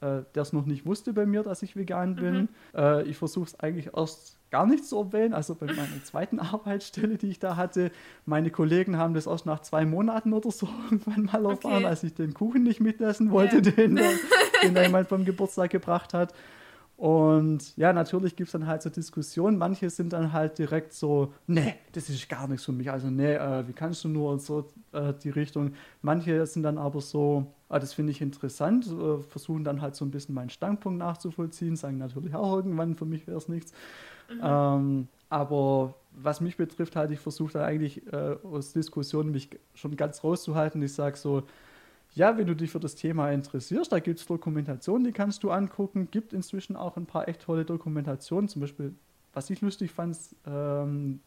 äh, 0.00 0.22
es 0.34 0.52
noch 0.52 0.66
nicht 0.66 0.86
wusste 0.86 1.12
bei 1.12 1.26
mir, 1.26 1.42
dass 1.42 1.62
ich 1.62 1.76
vegan 1.76 2.16
bin. 2.16 2.34
Mhm. 2.34 2.48
Äh, 2.74 3.02
ich 3.04 3.16
versuche 3.16 3.46
es 3.46 3.60
eigentlich 3.60 3.90
erst 3.96 4.38
gar 4.50 4.66
nicht 4.66 4.84
zu 4.84 4.98
erwähnen. 4.98 5.34
Also 5.34 5.54
bei 5.54 5.66
meiner 5.66 6.02
zweiten 6.04 6.38
Arbeitsstelle, 6.40 7.16
die 7.16 7.28
ich 7.28 7.38
da 7.38 7.56
hatte, 7.56 7.90
meine 8.24 8.50
Kollegen 8.50 8.96
haben 8.96 9.14
das 9.14 9.26
erst 9.26 9.46
nach 9.46 9.60
zwei 9.60 9.84
Monaten 9.84 10.32
oder 10.32 10.50
so 10.50 10.68
irgendwann 10.90 11.24
mal 11.24 11.44
erfahren, 11.44 11.76
okay. 11.76 11.86
als 11.86 12.02
ich 12.04 12.14
den 12.14 12.34
Kuchen 12.34 12.62
nicht 12.62 12.80
mitessen 12.80 13.30
wollte, 13.30 13.56
yeah. 13.56 13.72
den, 13.72 13.98
den 14.62 14.76
jemand 14.82 15.08
vom 15.08 15.24
Geburtstag 15.24 15.70
gebracht 15.70 16.14
hat. 16.14 16.34
Und 16.96 17.76
ja, 17.76 17.92
natürlich 17.92 18.36
gibt 18.36 18.48
es 18.48 18.52
dann 18.52 18.66
halt 18.66 18.80
so 18.80 18.88
Diskussionen. 18.88 19.58
Manche 19.58 19.90
sind 19.90 20.14
dann 20.14 20.32
halt 20.32 20.58
direkt 20.58 20.94
so, 20.94 21.34
nee, 21.46 21.74
das 21.92 22.08
ist 22.08 22.26
gar 22.26 22.48
nichts 22.48 22.64
für 22.64 22.72
mich. 22.72 22.90
Also, 22.90 23.08
nee, 23.08 23.34
äh, 23.34 23.68
wie 23.68 23.74
kannst 23.74 24.04
du 24.04 24.08
nur 24.08 24.32
und 24.32 24.40
so 24.40 24.66
äh, 24.92 25.12
die 25.22 25.28
Richtung. 25.28 25.74
Manche 26.00 26.46
sind 26.46 26.62
dann 26.62 26.78
aber 26.78 27.02
so, 27.02 27.52
ah, 27.68 27.78
das 27.78 27.92
finde 27.92 28.12
ich 28.12 28.22
interessant, 28.22 28.86
äh, 28.86 29.22
versuchen 29.22 29.62
dann 29.62 29.82
halt 29.82 29.94
so 29.94 30.06
ein 30.06 30.10
bisschen 30.10 30.34
meinen 30.34 30.48
Standpunkt 30.48 30.98
nachzuvollziehen, 30.98 31.76
sagen 31.76 31.98
natürlich 31.98 32.34
auch 32.34 32.56
irgendwann, 32.56 32.94
für 32.94 33.04
mich 33.04 33.26
wäre 33.26 33.36
es 33.36 33.48
nichts. 33.48 33.72
Mhm. 34.30 34.40
Ähm, 34.42 35.08
aber 35.28 35.94
was 36.12 36.40
mich 36.40 36.56
betrifft, 36.56 36.96
halt, 36.96 37.10
ich 37.10 37.20
versuche 37.20 37.52
da 37.52 37.64
eigentlich 37.64 38.10
äh, 38.10 38.36
aus 38.42 38.72
Diskussionen 38.72 39.32
mich 39.32 39.50
schon 39.74 39.96
ganz 39.96 40.24
rauszuhalten. 40.24 40.80
Ich 40.80 40.94
sage 40.94 41.16
so, 41.18 41.42
ja, 42.16 42.38
wenn 42.38 42.46
du 42.46 42.56
dich 42.56 42.70
für 42.70 42.80
das 42.80 42.94
Thema 42.94 43.30
interessierst, 43.30 43.92
da 43.92 44.00
gibt 44.00 44.18
es 44.18 44.26
Dokumentationen, 44.26 45.04
die 45.04 45.12
kannst 45.12 45.42
du 45.42 45.50
angucken. 45.50 46.08
Gibt 46.10 46.32
inzwischen 46.32 46.74
auch 46.74 46.96
ein 46.96 47.04
paar 47.04 47.28
echt 47.28 47.42
tolle 47.42 47.66
Dokumentationen. 47.66 48.48
Zum 48.48 48.62
Beispiel, 48.62 48.94
was 49.34 49.50
ich 49.50 49.60
lustig 49.60 49.90
fand, 49.90 50.16
ähm, 50.46 51.20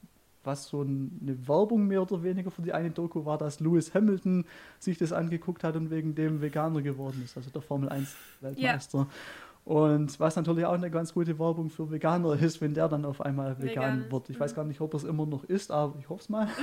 was 0.44 0.66
so 0.66 0.82
eine 0.82 1.48
Werbung 1.48 1.86
mehr 1.86 2.02
oder 2.02 2.24
weniger 2.24 2.50
für 2.50 2.64
die 2.64 2.74
eine 2.74 2.90
Doku 2.90 3.24
war, 3.24 3.38
dass 3.38 3.60
Lewis 3.60 3.94
Hamilton 3.94 4.46
sich 4.80 4.98
das 4.98 5.14
angeguckt 5.14 5.64
hat 5.64 5.76
und 5.76 5.92
wegen 5.92 6.16
dem 6.16 6.42
Veganer 6.42 6.82
geworden 6.82 7.22
ist, 7.24 7.38
also 7.38 7.52
der 7.52 7.62
Formel 7.62 7.90
1 7.90 8.16
Weltmeister. 8.42 8.98
Ja. 8.98 9.08
Und 9.72 10.20
was 10.20 10.38
natürlich 10.38 10.66
auch 10.66 10.74
eine 10.74 10.90
ganz 10.90 11.14
gute 11.14 11.38
Werbung 11.38 11.70
für 11.70 11.92
Veganer 11.92 12.34
ist, 12.42 12.62
wenn 12.62 12.74
der 12.74 12.88
dann 12.88 13.06
auf 13.06 13.22
einmal 13.22 13.62
vegan, 13.62 14.00
vegan. 14.00 14.12
wird. 14.12 14.30
Ich 14.32 14.38
mhm. 14.38 14.40
weiß 14.40 14.56
gar 14.56 14.66
nicht, 14.66 14.82
ob 14.82 14.92
er 14.96 14.98
es 14.98 15.04
immer 15.04 15.28
noch 15.28 15.44
ist, 15.44 15.70
aber 15.70 16.00
ich 16.00 16.10
hoffe 16.10 16.24
es 16.24 16.30
mal. 16.30 16.48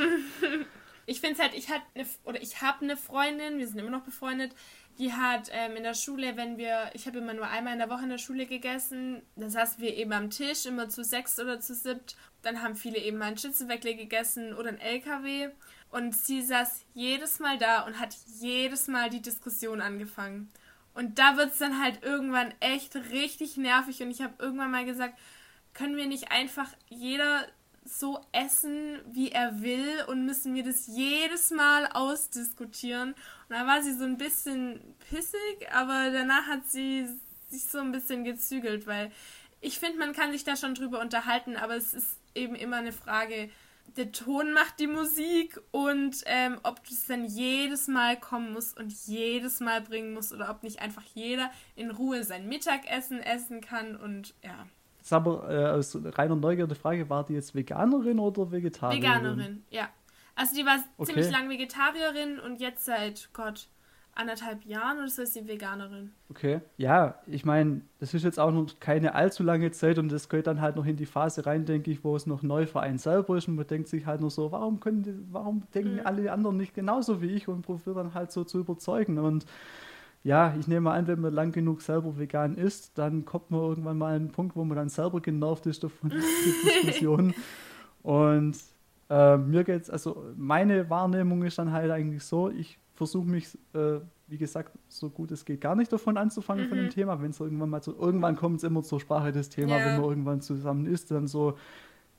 ich 1.07 1.21
finde 1.21 1.35
es 1.35 1.41
halt, 1.41 1.55
ich 1.55 1.71
hatte 1.71 1.85
oder 2.25 2.43
ich 2.43 2.61
habe 2.61 2.85
eine 2.85 2.97
Freundin, 2.97 3.59
wir 3.59 3.67
sind 3.67 3.79
immer 3.79 3.91
noch 3.91 4.03
befreundet, 4.03 4.53
die 4.99 5.13
hat 5.13 5.51
ähm, 5.53 5.77
in 5.77 5.83
der 5.83 5.95
Schule, 5.95 6.37
wenn 6.37 6.57
wir, 6.57 6.91
ich 6.95 7.07
habe 7.07 7.19
immer 7.19 7.35
nur 7.35 7.47
einmal 7.47 7.75
in 7.75 7.79
der 7.79 7.91
Woche 7.91 8.05
in 8.05 8.09
der 8.09 8.19
Schule 8.19 8.47
gegessen, 8.47 9.23
dann 9.37 9.51
saßen 9.51 9.81
wir 9.83 9.95
eben 9.95 10.13
am 10.13 10.31
Tisch, 10.31 10.65
immer 10.67 10.89
zu 10.89 11.05
sechs 11.05 11.39
oder 11.39 11.61
zu 11.61 11.75
siebt. 11.75 12.17
Dann 12.43 12.63
haben 12.63 12.77
viele 12.77 12.99
eben 12.99 13.19
mal 13.19 13.27
ein 13.27 13.39
Schützenweckle 13.39 13.95
gegessen 13.95 14.55
oder 14.55 14.71
ein 14.71 14.81
LKW. 14.81 15.51
Und 15.91 16.17
sie 16.17 16.43
saß 16.43 16.85
jedes 16.95 17.41
Mal 17.41 17.59
da 17.59 17.83
und 17.83 18.01
hat 18.01 18.17
jedes 18.41 18.89
Mal 18.89 19.11
die 19.11 19.23
Diskussion 19.23 19.81
angefangen. 19.81 20.51
Und 20.95 21.19
da 21.19 21.37
wird 21.37 21.53
es 21.53 21.59
dann 21.59 21.83
halt 21.83 22.03
irgendwann 22.03 22.55
echt 22.61 22.97
richtig 22.97 23.59
nervig. 23.59 24.03
Und 24.03 24.11
ich 24.11 24.23
habe 24.23 24.35
irgendwann 24.39 24.71
mal 24.71 24.87
gesagt, 24.87 25.19
können 25.75 25.97
wir 25.97 26.07
nicht 26.07 26.31
einfach 26.33 26.71
jeder 26.89 27.47
so 27.87 28.21
essen, 28.33 29.01
wie 29.07 29.31
er 29.31 29.63
will 29.63 30.05
und 30.09 30.27
müssen 30.27 30.55
wir 30.55 30.65
das 30.65 30.87
jedes 30.87 31.51
Mal 31.51 31.87
ausdiskutieren. 31.87 33.11
Und 33.11 33.57
da 33.57 33.67
war 33.67 33.83
sie 33.83 33.95
so 33.95 34.05
ein 34.05 34.19
bisschen 34.19 34.81
pissig, 35.11 35.73
aber 35.73 36.11
danach 36.11 36.47
hat 36.47 36.69
sie 36.69 37.09
sich 37.49 37.67
so 37.67 37.79
ein 37.79 37.93
bisschen 37.93 38.25
gezügelt, 38.25 38.87
weil 38.87 39.11
ich 39.61 39.79
finde, 39.79 39.99
man 39.99 40.13
kann 40.13 40.33
sich 40.33 40.45
da 40.45 40.57
schon 40.57 40.75
drüber 40.75 41.01
unterhalten, 41.01 41.57
aber 41.57 41.77
es 41.77 41.95
ist 41.95 42.19
eben 42.35 42.55
immer 42.55 42.77
eine 42.77 42.93
Frage, 42.93 43.51
der 43.97 44.13
Ton 44.13 44.53
macht 44.53 44.79
die 44.79 44.87
Musik 44.87 45.61
und 45.71 46.23
ähm, 46.27 46.59
ob 46.63 46.87
das 46.89 47.07
dann 47.07 47.25
jedes 47.25 47.89
Mal 47.89 48.19
kommen 48.19 48.53
muss 48.53 48.73
und 48.75 48.93
jedes 49.07 49.61
Mal 49.61 49.81
bringen 49.81 50.13
muss 50.13 50.33
oder 50.33 50.51
ob 50.51 50.63
nicht 50.63 50.81
einfach 50.81 51.05
jeder 51.15 51.51
in 51.77 51.91
Ruhe 51.91 52.25
sein 52.25 52.49
Mittagessen 52.49 53.21
essen 53.21 53.61
kann 53.61 53.97
und 53.97 54.35
ja. 54.43 54.67
Sag 55.07 55.25
mal, 55.25 55.49
äh, 55.49 55.69
aus 55.69 55.97
reiner 56.05 56.35
Neugierde 56.35 56.75
Frage, 56.75 57.09
war 57.09 57.25
die 57.25 57.35
jetzt 57.35 57.55
Veganerin 57.55 58.19
oder 58.19 58.51
Vegetarierin? 58.51 59.03
Veganerin, 59.05 59.65
ja. 59.71 59.89
Also 60.35 60.57
die 60.57 60.67
war 60.67 60.79
okay. 60.97 61.13
ziemlich 61.13 61.31
lang 61.31 61.49
Vegetarierin 61.49 62.41
und 62.41 62.61
jetzt 62.61 62.85
seit 62.85 63.33
Gott 63.33 63.69
anderthalb 64.17 64.65
Jahren 64.65 64.99
oder 64.99 65.09
so 65.09 65.23
ist 65.23 65.35
sie 65.35 65.47
Veganerin. 65.47 66.11
Okay. 66.29 66.61
Ja, 66.77 67.21
ich 67.29 67.45
meine, 67.45 67.83
das 68.01 68.15
ist 68.15 68.25
jetzt 68.25 68.41
auch 68.41 68.51
noch 68.51 68.67
keine 68.81 69.15
allzu 69.15 69.45
lange 69.45 69.71
Zeit 69.71 69.99
und 69.99 70.11
das 70.11 70.29
geht 70.29 70.49
dann 70.49 70.61
halt 70.61 70.75
noch 70.75 70.87
in 70.87 70.97
die 70.97 71.07
Phase 71.07 71.47
rein, 71.47 71.67
denke 71.67 71.93
ich, 71.93 72.03
wo 72.03 72.17
es 72.17 72.27
noch 72.27 72.43
neu 72.43 72.67
für 72.67 72.81
einen 72.81 72.99
selber 72.99 73.37
ist 73.37 73.47
und 73.47 73.55
man 73.55 73.67
denkt 73.69 73.87
sich 73.87 74.07
halt 74.07 74.21
nur 74.21 74.31
so, 74.31 74.51
warum 74.51 74.81
können 74.81 75.05
die, 75.05 75.15
warum 75.31 75.63
denken 75.73 75.95
mhm. 75.95 76.01
alle 76.07 76.33
anderen 76.33 76.57
nicht 76.57 76.75
genauso 76.75 77.23
wie 77.23 77.29
ich 77.29 77.47
und 77.47 77.63
probiert 77.63 77.97
dann 77.97 78.13
halt 78.13 78.33
so 78.33 78.43
zu 78.43 78.59
überzeugen 78.59 79.19
und 79.19 79.47
ja, 80.23 80.55
ich 80.59 80.67
nehme 80.67 80.91
an, 80.91 81.07
wenn 81.07 81.21
man 81.21 81.33
lang 81.33 81.53
genug 81.53 81.83
selber 81.83 82.19
vegan 82.19 82.57
ist, 82.57 82.99
dann 82.99 83.25
kommt 83.25 83.51
man 83.51 83.61
irgendwann 83.61 83.99
mal 83.99 84.09
an 84.09 84.23
einen 84.23 84.33
Punkt, 84.33 84.57
wo 84.57 84.65
man 84.65 84.77
dann 84.77 84.89
selber 84.89 85.21
genervt 85.21 85.67
ist 85.67 85.85
davon 85.85 86.11
die 86.11 86.17
Diskussion. 86.83 87.33
Und 88.03 88.57
äh, 89.09 89.37
mir 89.37 89.65
geht's, 89.65 89.89
also 89.89 90.25
meine 90.37 90.91
Wahrnehmung 90.91 91.45
ist 91.45 91.59
dann 91.59 91.73
halt 91.73 91.91
eigentlich 91.91 92.25
so, 92.25 92.51
ich 92.51 92.79
versuche 92.95 93.29
mich, 93.29 93.57
äh, 93.75 94.01
wie 94.27 94.39
gesagt, 94.39 94.77
so 94.89 95.11
gut 95.11 95.31
es 95.31 95.45
geht, 95.45 95.61
gar 95.61 95.77
nicht 95.77 95.93
davon 95.93 96.17
anzufangen 96.17 96.65
mhm. 96.65 96.69
von 96.69 96.79
dem 96.79 96.87
mhm. 96.87 96.91
Thema. 96.91 97.23
Wenn 97.23 97.31
es 97.31 97.39
irgendwann 97.39 97.71
mal 97.71 97.83
so, 97.83 97.97
irgendwann 97.97 98.37
kommt 98.37 98.59
es 98.59 98.65
immer 98.65 98.83
zur 98.83 98.99
Sprache 98.99 99.31
das 99.33 99.49
Thema, 99.49 99.79
ja. 99.79 99.87
wenn 99.87 100.01
man 100.01 100.11
irgendwann 100.11 100.41
zusammen 100.41 100.87
ist, 100.87 101.11
dann 101.11 101.27
so, 101.27 101.57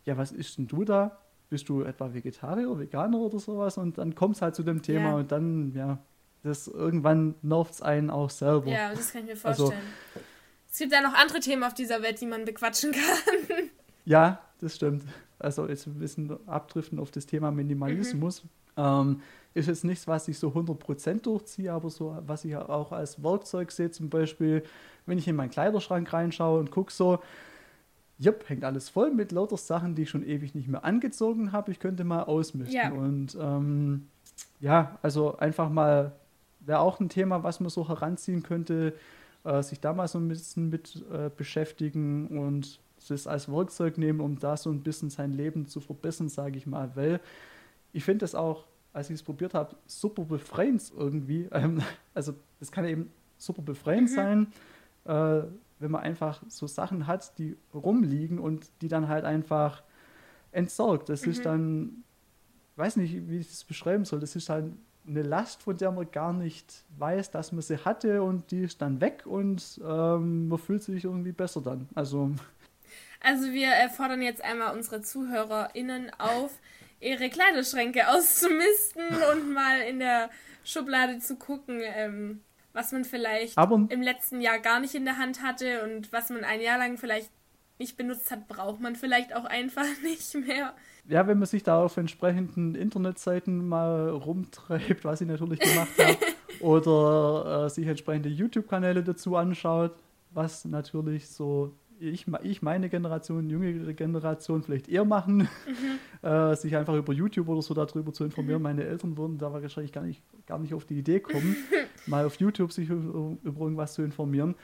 ja, 0.05 0.17
was 0.17 0.31
isst 0.31 0.57
denn 0.57 0.67
du 0.67 0.85
da? 0.85 1.17
Bist 1.49 1.67
du 1.69 1.81
etwa 1.81 2.13
Vegetarier, 2.13 2.77
Veganer 2.77 3.19
oder 3.19 3.39
sowas? 3.39 3.77
Und 3.77 3.97
dann 3.97 4.15
kommt 4.15 4.35
es 4.35 4.41
halt 4.41 4.55
zu 4.55 4.63
dem 4.63 4.81
Thema 4.81 5.09
ja. 5.09 5.15
und 5.15 5.31
dann, 5.31 5.73
ja, 5.73 5.99
das 6.47 6.67
irgendwann 6.67 7.35
nervt 7.41 7.75
es 7.75 7.81
einen 7.81 8.09
auch 8.09 8.29
selber. 8.29 8.71
Ja, 8.71 8.93
das 8.93 9.11
kann 9.11 9.21
ich 9.21 9.27
mir 9.27 9.45
also 9.45 9.67
vorstellen. 9.67 9.81
Also, 10.13 10.25
es 10.71 10.77
gibt 10.79 10.91
ja 10.91 11.01
noch 11.01 11.13
andere 11.13 11.39
Themen 11.39 11.63
auf 11.63 11.73
dieser 11.73 12.01
Welt, 12.01 12.21
die 12.21 12.25
man 12.25 12.45
bequatschen 12.45 12.91
kann. 12.91 13.47
ja, 14.05 14.41
das 14.59 14.75
stimmt. 14.75 15.03
Also 15.39 15.67
jetzt 15.67 15.87
ein 15.87 15.99
bisschen 15.99 16.37
abdriften 16.47 16.99
auf 16.99 17.11
das 17.11 17.25
Thema 17.25 17.51
Minimalismus. 17.51 18.43
Mhm. 18.43 18.49
Ähm, 18.77 19.21
ist 19.53 19.67
jetzt 19.67 19.83
nichts, 19.83 20.07
was 20.07 20.27
ich 20.27 20.37
so 20.37 20.49
100% 20.49 21.21
durchziehe, 21.21 21.71
aber 21.71 21.89
so, 21.89 22.17
was 22.25 22.45
ich 22.45 22.55
auch 22.55 22.91
als 22.91 23.21
Werkzeug 23.23 23.71
sehe, 23.71 23.89
zum 23.89 24.09
Beispiel, 24.09 24.63
wenn 25.05 25.17
ich 25.17 25.27
in 25.27 25.35
meinen 25.35 25.49
Kleiderschrank 25.49 26.11
reinschaue 26.13 26.59
und 26.59 26.69
gucke 26.69 26.91
so, 26.91 27.19
Jupp, 28.19 28.49
hängt 28.49 28.63
alles 28.63 28.89
voll 28.89 29.11
mit 29.11 29.31
lauter 29.31 29.57
Sachen, 29.57 29.95
die 29.95 30.03
ich 30.03 30.09
schon 30.09 30.23
ewig 30.23 30.55
nicht 30.55 30.67
mehr 30.67 30.83
angezogen 30.83 31.51
habe. 31.51 31.71
Ich 31.71 31.79
könnte 31.79 32.03
mal 32.03 32.23
ausmisten. 32.23 32.75
Ja. 32.75 32.91
Und 32.91 33.37
ähm, 33.39 34.07
ja, 34.59 34.97
also 35.03 35.37
einfach 35.37 35.69
mal 35.69 36.13
wäre 36.68 36.80
auch 36.80 36.99
ein 36.99 37.09
Thema, 37.09 37.43
was 37.43 37.59
man 37.59 37.70
so 37.70 37.88
heranziehen 37.88 38.43
könnte, 38.43 38.93
äh, 39.43 39.63
sich 39.63 39.80
da 39.80 39.93
mal 39.93 40.07
so 40.07 40.20
ein 40.20 40.28
bisschen 40.28 40.70
mit 40.70 41.03
äh, 41.11 41.30
beschäftigen 41.36 42.28
und 42.38 42.80
es 43.09 43.28
als 43.28 43.49
Werkzeug 43.49 43.97
nehmen, 43.97 44.20
um 44.20 44.38
da 44.38 44.57
so 44.57 44.70
ein 44.70 44.82
bisschen 44.82 45.09
sein 45.09 45.32
Leben 45.32 45.68
zu 45.68 45.80
verbessern, 45.80 46.30
sage 46.30 46.57
ich 46.57 46.68
mal. 46.68 46.95
Weil 46.95 47.22
ich 47.93 48.03
finde 48.03 48.20
das 48.20 48.36
auch, 48.36 48.65
als 48.91 49.09
ich 49.09 49.15
es 49.15 49.24
probiert 49.24 49.53
habe, 49.53 49.76
super 49.86 50.26
befreiend 50.26 50.91
irgendwie. 50.95 51.47
Ähm, 51.53 51.82
also 52.13 52.34
das 52.59 52.72
kann 52.72 52.86
eben 52.86 53.11
super 53.38 53.61
befreiend 53.61 54.09
mhm. 54.09 54.15
sein, 54.15 54.47
äh, 55.05 55.43
wenn 55.80 55.91
man 55.91 56.01
einfach 56.01 56.41
so 56.47 56.68
Sachen 56.68 57.07
hat, 57.07 57.38
die 57.38 57.55
rumliegen 57.74 58.39
und 58.39 58.68
die 58.82 58.88
dann 58.88 59.07
halt 59.07 59.26
einfach 59.26 59.84
entsorgt. 60.51 61.09
Das 61.09 61.26
mhm. 61.26 61.32
ist 61.32 61.45
dann, 61.45 62.03
weiß 62.76 62.97
nicht, 62.97 63.30
wie 63.30 63.38
ich 63.38 63.47
das 63.47 63.63
beschreiben 63.63 64.03
soll, 64.03 64.20
das 64.20 64.36
ist 64.36 64.49
halt 64.49 64.74
eine 65.08 65.22
Last, 65.24 65.64
von 65.64 65.78
der 65.78 65.91
man 65.91 66.10
gar 66.12 66.34
nicht 66.34 66.84
weiß, 66.97 67.32
dass 67.32 67.51
man 67.51 67.62
sie 67.62 67.78
hatte 67.78 68.24
und 68.24 68.51
die 68.51 68.64
ist 68.64 68.82
dann 68.82 68.99
weg 69.01 69.26
und 69.26 69.80
ähm, 69.84 70.49
man 70.49 70.60
fühlt 70.60 70.84
sich 70.84 71.05
irgendwie 71.05 71.32
besser 71.32 71.62
dann. 71.62 71.88
Also, 71.95 72.32
also 73.22 73.51
wir 73.51 73.70
äh, 73.70 73.89
fordern 73.89 74.22
jetzt 74.22 74.43
einmal 74.43 74.76
unsere 74.76 75.01
ZuhörerInnen 75.01 76.12
auf, 76.18 76.51
ihre 76.99 77.30
Kleiderschränke 77.30 78.10
auszumisten 78.10 79.03
und 79.32 79.53
mal 79.53 79.82
in 79.82 79.99
der 79.99 80.30
Schublade 80.64 81.20
zu 81.20 81.38
gucken, 81.38 81.82
ähm, 81.84 82.41
was 82.74 82.91
man 82.91 83.05
vielleicht 83.05 83.58
Aber 83.58 83.88
im 83.89 84.01
letzten 84.01 84.41
Jahr 84.41 84.60
gar 84.60 84.80
nicht 84.80 84.93
in 84.93 85.05
der 85.05 85.18
Hand 85.18 85.41
hatte 85.41 85.84
und 85.84 86.12
was 86.12 86.30
man 86.30 86.43
ein 86.43 86.62
Jahr 86.62 86.78
lang 86.78 86.97
vielleicht 86.97 87.32
nicht 87.80 87.97
benutzt 87.97 88.32
hat, 88.32 88.47
braucht 88.47 88.82
man 88.82 88.95
vielleicht 88.95 89.36
auch 89.36 89.45
einfach 89.45 89.86
nicht 90.03 90.34
mehr 90.36 90.74
ja, 91.08 91.28
wenn 91.28 91.39
man 91.39 91.47
sich 91.47 91.64
da 91.64 91.82
auf 91.82 91.97
entsprechenden 91.97 92.76
Internetseiten 92.76 93.68
mal 93.68 94.10
rumtreibt, 94.10 95.05
was 95.05 95.22
ich 95.22 95.28
natürlich 95.28 95.60
gemacht 95.60 95.91
habe, 95.97 96.18
oder 96.60 97.66
äh, 97.66 97.70
sich 97.70 97.88
entsprechende 97.88 98.30
YouTube-Kanäle 98.30 99.03
dazu 99.03 99.36
anschaut, 99.36 99.93
was 100.32 100.66
natürlich 100.66 101.30
so 101.30 101.74
ich, 101.99 102.26
ich 102.43 102.62
meine 102.62 102.89
Generation, 102.89 103.49
jüngere 103.49 103.93
Generation 103.93 104.64
vielleicht 104.64 104.88
eher 104.88 105.05
machen, 105.05 105.47
mhm. 106.22 106.28
äh, 106.28 106.55
sich 106.55 106.76
einfach 106.76 106.95
über 106.95 107.14
YouTube 107.14 107.47
oder 107.47 107.62
so 107.62 107.74
darüber 107.74 108.14
zu 108.14 108.24
informieren. 108.24 108.60
Mhm. 108.60 108.64
Meine 108.64 108.84
Eltern 108.84 109.18
würden 109.18 109.38
da 109.38 109.51
wahrscheinlich 109.51 109.91
gar 109.91 110.03
nicht, 110.03 110.22
gar 110.45 110.60
nicht 110.60 110.74
auf 110.74 110.86
die 110.86 110.97
Idee 110.97 111.20
kommen, 111.20 111.55
mal 112.05 112.26
auf 112.26 112.36
YouTube 112.36 112.72
sich 112.72 112.89
über, 112.89 113.36
über 113.43 113.62
irgendwas 113.62 113.93
zu 113.93 114.03
informieren. 114.03 114.55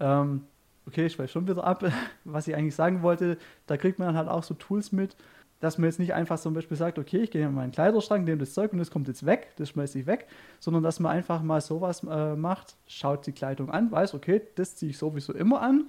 Ähm, 0.00 0.42
okay, 0.86 1.06
ich 1.06 1.18
weiß 1.18 1.30
schon 1.30 1.48
wieder 1.48 1.64
ab, 1.64 1.84
was 2.24 2.48
ich 2.48 2.54
eigentlich 2.54 2.74
sagen 2.74 3.02
wollte. 3.02 3.38
Da 3.66 3.76
kriegt 3.76 3.98
man 3.98 4.16
halt 4.16 4.28
auch 4.28 4.42
so 4.42 4.54
Tools 4.54 4.92
mit, 4.92 5.16
dass 5.64 5.78
man 5.78 5.86
jetzt 5.86 5.98
nicht 5.98 6.12
einfach 6.12 6.38
zum 6.38 6.52
Beispiel 6.52 6.76
sagt, 6.76 6.98
okay, 6.98 7.22
ich 7.22 7.30
gehe 7.30 7.42
in 7.42 7.54
meinen 7.54 7.72
Kleiderschrank, 7.72 8.26
nehme 8.26 8.36
das 8.36 8.52
Zeug 8.52 8.74
und 8.74 8.78
das 8.78 8.90
kommt 8.90 9.08
jetzt 9.08 9.24
weg, 9.24 9.54
das 9.56 9.70
schmeiße 9.70 9.98
ich 9.98 10.06
weg, 10.06 10.26
sondern 10.60 10.82
dass 10.82 11.00
man 11.00 11.10
einfach 11.10 11.42
mal 11.42 11.62
sowas 11.62 12.02
äh, 12.04 12.36
macht, 12.36 12.76
schaut 12.86 13.26
die 13.26 13.32
Kleidung 13.32 13.70
an, 13.70 13.90
weiß, 13.90 14.12
okay, 14.12 14.42
das 14.56 14.76
ziehe 14.76 14.90
ich 14.90 14.98
sowieso 14.98 15.32
immer 15.32 15.62
an, 15.62 15.88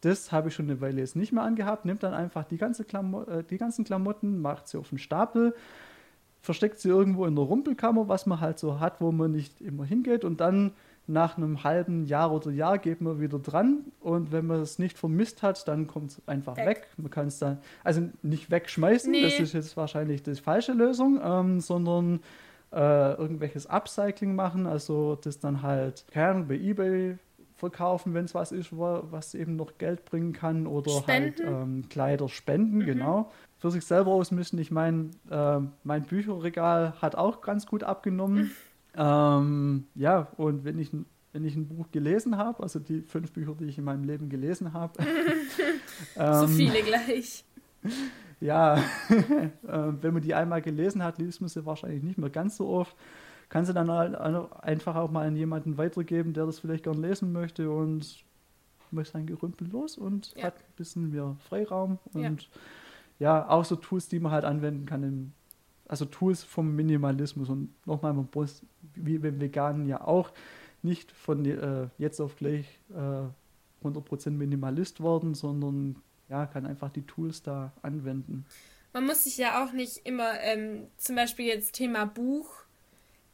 das 0.00 0.32
habe 0.32 0.48
ich 0.48 0.54
schon 0.56 0.68
eine 0.68 0.80
Weile 0.80 1.00
jetzt 1.00 1.14
nicht 1.14 1.30
mehr 1.30 1.44
angehabt, 1.44 1.84
nimmt 1.84 2.02
dann 2.02 2.12
einfach 2.12 2.42
die, 2.42 2.56
ganze 2.56 2.84
Klamo 2.84 3.22
äh, 3.22 3.44
die 3.44 3.56
ganzen 3.56 3.84
Klamotten, 3.84 4.42
macht 4.42 4.66
sie 4.66 4.78
auf 4.78 4.88
den 4.88 4.98
Stapel, 4.98 5.54
versteckt 6.40 6.80
sie 6.80 6.88
irgendwo 6.88 7.24
in 7.24 7.36
der 7.36 7.44
Rumpelkammer, 7.44 8.08
was 8.08 8.26
man 8.26 8.40
halt 8.40 8.58
so 8.58 8.80
hat, 8.80 9.00
wo 9.00 9.12
man 9.12 9.30
nicht 9.30 9.60
immer 9.60 9.84
hingeht 9.84 10.24
und 10.24 10.40
dann 10.40 10.72
nach 11.06 11.36
einem 11.36 11.64
halben 11.64 12.06
Jahr 12.06 12.32
oder 12.32 12.50
Jahr 12.50 12.78
geht 12.78 13.00
man 13.00 13.20
wieder 13.20 13.38
dran 13.38 13.84
und 14.00 14.32
wenn 14.32 14.46
man 14.46 14.60
es 14.60 14.78
nicht 14.78 14.96
vermisst 14.96 15.42
hat, 15.42 15.66
dann 15.68 15.86
kommt 15.86 16.12
es 16.12 16.22
einfach 16.26 16.56
weg. 16.56 16.66
weg. 16.66 16.88
Man 16.96 17.10
kann 17.10 17.26
es 17.28 17.38
dann, 17.38 17.58
also 17.82 18.08
nicht 18.22 18.50
wegschmeißen, 18.50 19.10
nee. 19.10 19.22
das 19.22 19.38
ist 19.38 19.52
jetzt 19.52 19.76
wahrscheinlich 19.76 20.22
die 20.22 20.34
falsche 20.34 20.72
Lösung, 20.72 21.20
ähm, 21.22 21.60
sondern 21.60 22.20
äh, 22.72 23.14
irgendwelches 23.14 23.66
Upcycling 23.66 24.34
machen, 24.34 24.66
also 24.66 25.16
das 25.16 25.38
dann 25.38 25.62
halt, 25.62 26.04
keine 26.10 26.28
Ahnung, 26.28 26.48
bei 26.48 26.56
Ebay 26.56 27.18
verkaufen, 27.56 28.14
wenn 28.14 28.24
es 28.24 28.34
was 28.34 28.50
ist, 28.52 28.70
was 28.72 29.34
eben 29.34 29.56
noch 29.56 29.78
Geld 29.78 30.04
bringen 30.04 30.32
kann 30.32 30.66
oder 30.66 30.92
halt, 30.92 31.02
spenden. 31.02 31.46
halt 31.46 31.62
ähm, 31.62 31.88
Kleider 31.88 32.28
spenden, 32.28 32.78
mhm. 32.78 32.86
genau. 32.86 33.30
Für 33.58 33.70
sich 33.70 33.84
selber 33.84 34.10
ausmisten, 34.10 34.58
ich 34.58 34.70
meine, 34.70 35.10
äh, 35.30 35.60
mein 35.84 36.02
Bücherregal 36.02 36.94
hat 37.00 37.14
auch 37.14 37.40
ganz 37.40 37.66
gut 37.66 37.84
abgenommen. 37.84 38.50
Ähm, 38.96 39.86
ja, 39.94 40.28
und 40.36 40.64
wenn 40.64 40.78
ich, 40.78 40.90
wenn 41.32 41.44
ich 41.44 41.56
ein 41.56 41.68
Buch 41.68 41.90
gelesen 41.90 42.36
habe, 42.36 42.62
also 42.62 42.78
die 42.78 43.02
fünf 43.02 43.32
Bücher, 43.32 43.54
die 43.58 43.64
ich 43.64 43.78
in 43.78 43.84
meinem 43.84 44.04
Leben 44.04 44.28
gelesen 44.28 44.72
habe. 44.72 44.92
ähm, 46.16 46.34
so 46.34 46.48
viele 46.48 46.82
gleich. 46.82 47.44
Ja, 48.40 48.76
äh, 48.76 49.48
wenn 50.02 50.12
man 50.12 50.20
die 50.20 50.34
einmal 50.34 50.60
gelesen 50.60 51.02
hat, 51.02 51.18
liest 51.18 51.40
man 51.40 51.48
sie 51.48 51.64
wahrscheinlich 51.64 52.02
nicht 52.02 52.18
mehr 52.18 52.28
ganz 52.28 52.58
so 52.58 52.68
oft. 52.68 52.94
Kann 53.48 53.64
sie 53.64 53.72
dann 53.72 53.90
halt 53.90 54.16
einfach 54.16 54.96
auch 54.96 55.10
mal 55.10 55.26
an 55.26 55.36
jemanden 55.36 55.78
weitergeben, 55.78 56.34
der 56.34 56.44
das 56.44 56.58
vielleicht 56.58 56.84
gern 56.84 57.00
lesen 57.00 57.32
möchte 57.32 57.70
und 57.70 58.24
möchte 58.90 59.12
sein 59.12 59.26
Gerümpel 59.26 59.68
los 59.68 59.96
und 59.96 60.34
ja. 60.36 60.44
hat 60.44 60.56
ein 60.56 60.74
bisschen 60.76 61.10
mehr 61.10 61.36
Freiraum 61.48 61.98
und 62.12 62.50
ja. 63.18 63.38
ja, 63.38 63.48
auch 63.48 63.64
so 63.64 63.76
Tools, 63.76 64.08
die 64.08 64.20
man 64.20 64.32
halt 64.32 64.44
anwenden 64.44 64.84
kann 64.84 65.02
im 65.02 65.32
also 65.86 66.04
Tools 66.04 66.42
vom 66.42 66.74
Minimalismus 66.74 67.48
und 67.48 67.74
nochmal, 67.86 68.14
man 68.14 68.28
muss, 68.34 68.62
wie 68.94 69.18
beim 69.18 69.40
Veganen 69.40 69.86
ja 69.86 70.00
auch, 70.00 70.30
nicht 70.82 71.12
von 71.12 71.44
äh, 71.44 71.88
jetzt 71.98 72.20
auf 72.20 72.36
gleich 72.36 72.66
äh, 72.90 73.86
100% 73.86 74.30
Minimalist 74.30 75.02
werden, 75.02 75.34
sondern 75.34 75.96
ja, 76.28 76.46
kann 76.46 76.66
einfach 76.66 76.90
die 76.90 77.06
Tools 77.06 77.42
da 77.42 77.72
anwenden. 77.82 78.46
Man 78.92 79.06
muss 79.06 79.24
sich 79.24 79.36
ja 79.38 79.64
auch 79.64 79.72
nicht 79.72 80.06
immer, 80.06 80.40
ähm, 80.40 80.86
zum 80.96 81.16
Beispiel 81.16 81.46
jetzt 81.46 81.74
Thema 81.74 82.04
Buch, 82.04 82.48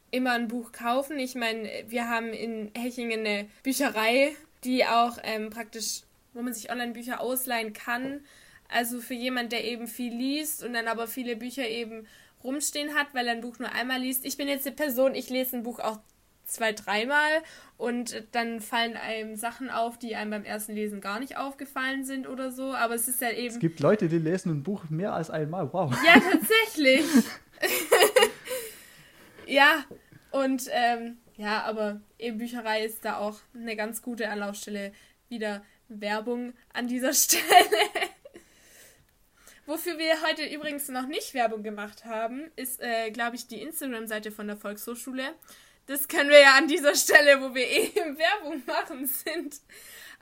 immer 0.09 0.31
ein 0.33 0.47
Buch 0.47 0.71
kaufen. 0.71 1.19
Ich 1.19 1.35
meine, 1.35 1.69
wir 1.87 2.09
haben 2.09 2.33
in 2.33 2.71
Hechingen 2.75 3.21
eine 3.21 3.47
Bücherei, 3.63 4.35
die 4.63 4.85
auch 4.85 5.17
ähm, 5.23 5.49
praktisch, 5.49 6.01
wo 6.33 6.41
man 6.41 6.53
sich 6.53 6.71
Online-Bücher 6.71 7.21
ausleihen 7.21 7.73
kann. 7.73 8.21
Also 8.69 9.01
für 9.01 9.13
jemand, 9.13 9.51
der 9.51 9.65
eben 9.65 9.87
viel 9.87 10.13
liest 10.13 10.63
und 10.63 10.73
dann 10.73 10.87
aber 10.87 11.07
viele 11.07 11.35
Bücher 11.35 11.67
eben 11.67 12.07
rumstehen 12.43 12.95
hat, 12.95 13.13
weil 13.13 13.27
er 13.27 13.33
ein 13.33 13.41
Buch 13.41 13.59
nur 13.59 13.71
einmal 13.71 13.99
liest. 13.99 14.25
Ich 14.25 14.37
bin 14.37 14.47
jetzt 14.47 14.65
eine 14.67 14.75
Person, 14.75 15.15
ich 15.15 15.29
lese 15.29 15.57
ein 15.57 15.63
Buch 15.63 15.79
auch 15.79 15.99
zwei, 16.45 16.73
dreimal 16.73 17.41
und 17.77 18.23
dann 18.33 18.59
fallen 18.59 18.97
einem 18.97 19.35
Sachen 19.35 19.69
auf, 19.69 19.97
die 19.97 20.15
einem 20.15 20.31
beim 20.31 20.43
ersten 20.43 20.73
Lesen 20.73 21.01
gar 21.01 21.19
nicht 21.19 21.37
aufgefallen 21.37 22.03
sind 22.05 22.27
oder 22.27 22.51
so. 22.51 22.73
Aber 22.73 22.93
es 22.93 23.07
ist 23.07 23.21
ja 23.21 23.31
eben. 23.31 23.55
Es 23.55 23.59
gibt 23.59 23.79
Leute, 23.79 24.07
die 24.07 24.19
lesen 24.19 24.51
ein 24.51 24.63
Buch 24.63 24.89
mehr 24.89 25.13
als 25.13 25.29
einmal. 25.29 25.71
Wow. 25.73 25.93
Ja, 26.05 26.19
tatsächlich. 26.19 27.05
ja, 29.47 29.85
und 30.31 30.69
ähm, 30.71 31.17
ja, 31.37 31.63
aber 31.63 32.01
eben 32.19 32.37
Bücherei 32.37 32.85
ist 32.85 33.03
da 33.03 33.17
auch 33.17 33.39
eine 33.55 33.75
ganz 33.75 34.01
gute 34.01 34.29
Anlaufstelle. 34.29 34.91
Wieder 35.29 35.63
Werbung 35.87 36.53
an 36.73 36.87
dieser 36.87 37.13
Stelle. 37.15 37.43
Wofür 39.71 39.97
wir 39.97 40.21
heute 40.27 40.43
übrigens 40.43 40.89
noch 40.89 41.07
nicht 41.07 41.33
Werbung 41.33 41.63
gemacht 41.63 42.03
haben, 42.03 42.51
ist, 42.57 42.81
äh, 42.81 43.09
glaube 43.09 43.37
ich, 43.37 43.47
die 43.47 43.61
Instagram-Seite 43.61 44.29
von 44.29 44.45
der 44.45 44.57
Volkshochschule. 44.57 45.33
Das 45.85 46.09
können 46.09 46.29
wir 46.29 46.41
ja 46.41 46.57
an 46.57 46.67
dieser 46.67 46.93
Stelle, 46.93 47.39
wo 47.39 47.55
wir 47.55 47.65
eh 47.71 47.95
Werbung 47.95 48.61
machen 48.67 49.05
sind, 49.05 49.61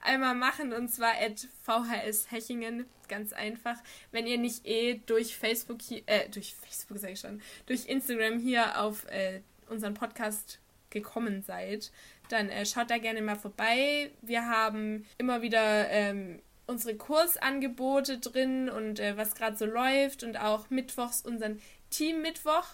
einmal 0.03 0.35
machen 0.35 0.71
und 0.71 0.89
zwar 0.89 1.13
at 1.19 1.47
VHS 1.63 2.29
Hechingen. 2.29 2.85
Ganz 3.07 3.33
einfach. 3.33 3.77
Wenn 4.11 4.27
ihr 4.27 4.37
nicht 4.37 4.67
eh 4.67 5.01
durch 5.07 5.35
Facebook 5.35 5.81
hier, 5.81 6.03
äh, 6.05 6.29
durch 6.29 6.53
Facebook 6.53 6.99
sage 6.99 7.13
ich 7.13 7.19
schon, 7.19 7.41
durch 7.65 7.87
Instagram 7.87 8.37
hier 8.37 8.79
auf 8.79 9.07
äh, 9.07 9.41
unseren 9.67 9.95
Podcast 9.95 10.59
gekommen 10.91 11.41
seid, 11.41 11.91
dann 12.29 12.49
äh, 12.49 12.67
schaut 12.67 12.91
da 12.91 12.99
gerne 12.99 13.23
mal 13.23 13.35
vorbei. 13.35 14.11
Wir 14.21 14.45
haben 14.45 15.07
immer 15.17 15.41
wieder 15.41 15.89
ähm, 15.89 16.39
unsere 16.69 16.95
Kursangebote 16.95 18.19
drin 18.19 18.69
und 18.69 18.99
äh, 18.99 19.17
was 19.17 19.35
gerade 19.35 19.57
so 19.57 19.65
läuft 19.65 20.23
und 20.23 20.37
auch 20.37 20.69
mittwochs 20.69 21.21
unseren 21.21 21.59
Team-Mittwoch, 21.89 22.65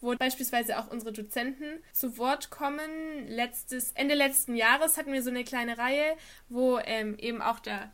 wo 0.00 0.14
beispielsweise 0.16 0.78
auch 0.78 0.90
unsere 0.90 1.12
Dozenten 1.12 1.82
zu 1.92 2.18
Wort 2.18 2.50
kommen. 2.50 3.28
Letztes, 3.28 3.92
Ende 3.92 4.14
letzten 4.14 4.56
Jahres 4.56 4.98
hatten 4.98 5.12
wir 5.12 5.22
so 5.22 5.30
eine 5.30 5.44
kleine 5.44 5.78
Reihe, 5.78 6.16
wo 6.48 6.78
ähm, 6.78 7.16
eben 7.18 7.40
auch 7.40 7.60
der 7.60 7.92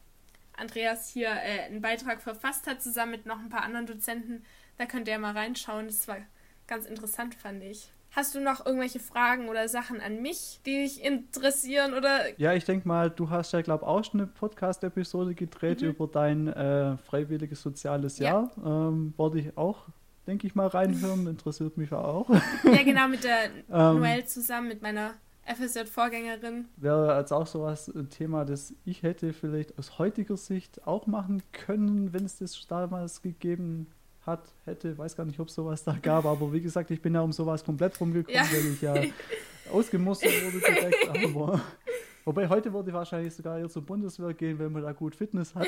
Andreas 0.56 1.10
hier 1.10 1.28
äh, 1.28 1.64
einen 1.66 1.80
Beitrag 1.80 2.22
verfasst 2.22 2.66
hat, 2.66 2.82
zusammen 2.82 3.12
mit 3.12 3.26
noch 3.26 3.38
ein 3.38 3.50
paar 3.50 3.62
anderen 3.62 3.86
Dozenten. 3.86 4.44
Da 4.78 4.86
könnt 4.86 5.08
ihr 5.08 5.18
mal 5.18 5.36
reinschauen. 5.36 5.86
Das 5.86 6.08
war 6.08 6.18
ganz 6.66 6.86
interessant, 6.86 7.34
fand 7.34 7.62
ich. 7.62 7.90
Hast 8.12 8.34
du 8.34 8.40
noch 8.40 8.66
irgendwelche 8.66 8.98
Fragen 8.98 9.48
oder 9.48 9.68
Sachen 9.68 10.00
an 10.00 10.20
mich, 10.20 10.60
die 10.66 10.82
dich 10.82 11.04
interessieren 11.04 11.94
oder? 11.94 12.38
Ja, 12.40 12.52
ich 12.54 12.64
denke 12.64 12.88
mal, 12.88 13.08
du 13.08 13.30
hast 13.30 13.52
ja, 13.52 13.62
glaube 13.62 13.84
ich, 13.84 13.88
auch 13.88 14.04
schon 14.04 14.20
eine 14.20 14.26
Podcast-Episode 14.26 15.34
gedreht 15.34 15.82
mhm. 15.82 15.88
über 15.88 16.08
dein 16.08 16.48
äh, 16.48 16.96
freiwilliges 16.96 17.62
soziales 17.62 18.18
Jahr. 18.18 18.50
Ja. 18.56 18.88
Ähm, 18.88 19.14
wollte 19.16 19.38
ich 19.38 19.56
auch, 19.56 19.86
denke 20.26 20.48
ich 20.48 20.56
mal, 20.56 20.66
reinhören. 20.66 21.28
Interessiert 21.28 21.76
mich 21.76 21.92
auch. 21.92 22.28
Ja, 22.64 22.82
genau, 22.82 23.06
mit 23.06 23.22
der 23.22 23.44
ähm, 23.70 24.00
Noelle 24.00 24.24
zusammen, 24.24 24.68
mit 24.68 24.82
meiner 24.82 25.12
FSJ-Vorgängerin. 25.44 26.66
Wäre 26.76 27.16
jetzt 27.16 27.32
auch 27.32 27.46
sowas 27.46 27.88
ein 27.88 28.08
Thema, 28.08 28.44
das 28.44 28.74
ich 28.84 29.04
hätte 29.04 29.32
vielleicht 29.32 29.78
aus 29.78 29.98
heutiger 30.00 30.36
Sicht 30.36 30.84
auch 30.84 31.06
machen 31.06 31.42
können, 31.52 32.12
wenn 32.12 32.24
es 32.24 32.38
das 32.38 32.66
damals 32.66 33.22
gegeben 33.22 33.86
hätte 33.88 33.99
hat, 34.30 34.54
hätte, 34.64 34.96
weiß 34.96 35.16
gar 35.16 35.24
nicht, 35.24 35.38
ob 35.38 35.48
es 35.48 35.54
sowas 35.54 35.84
da 35.84 35.96
gab, 36.00 36.24
aber 36.24 36.52
wie 36.52 36.60
gesagt, 36.60 36.90
ich 36.90 37.00
bin 37.00 37.14
ja 37.14 37.20
um 37.20 37.32
sowas 37.32 37.64
komplett 37.64 38.00
rumgekommen, 38.00 38.34
ja. 38.34 38.50
weil 38.50 38.72
ich 38.72 38.82
ja 38.82 38.94
ausgemustert 39.72 40.32
wurde 40.44 40.60
direkt. 40.60 41.08
Aber, 41.08 41.60
wobei 42.24 42.48
heute 42.48 42.72
würde 42.72 42.90
ich 42.90 42.94
wahrscheinlich 42.94 43.34
sogar 43.34 43.58
eher 43.58 43.68
zur 43.68 43.82
Bundeswehr 43.82 44.34
gehen, 44.34 44.58
wenn 44.58 44.72
man 44.72 44.82
da 44.82 44.92
gut 44.92 45.14
Fitness 45.14 45.54
hat. 45.54 45.66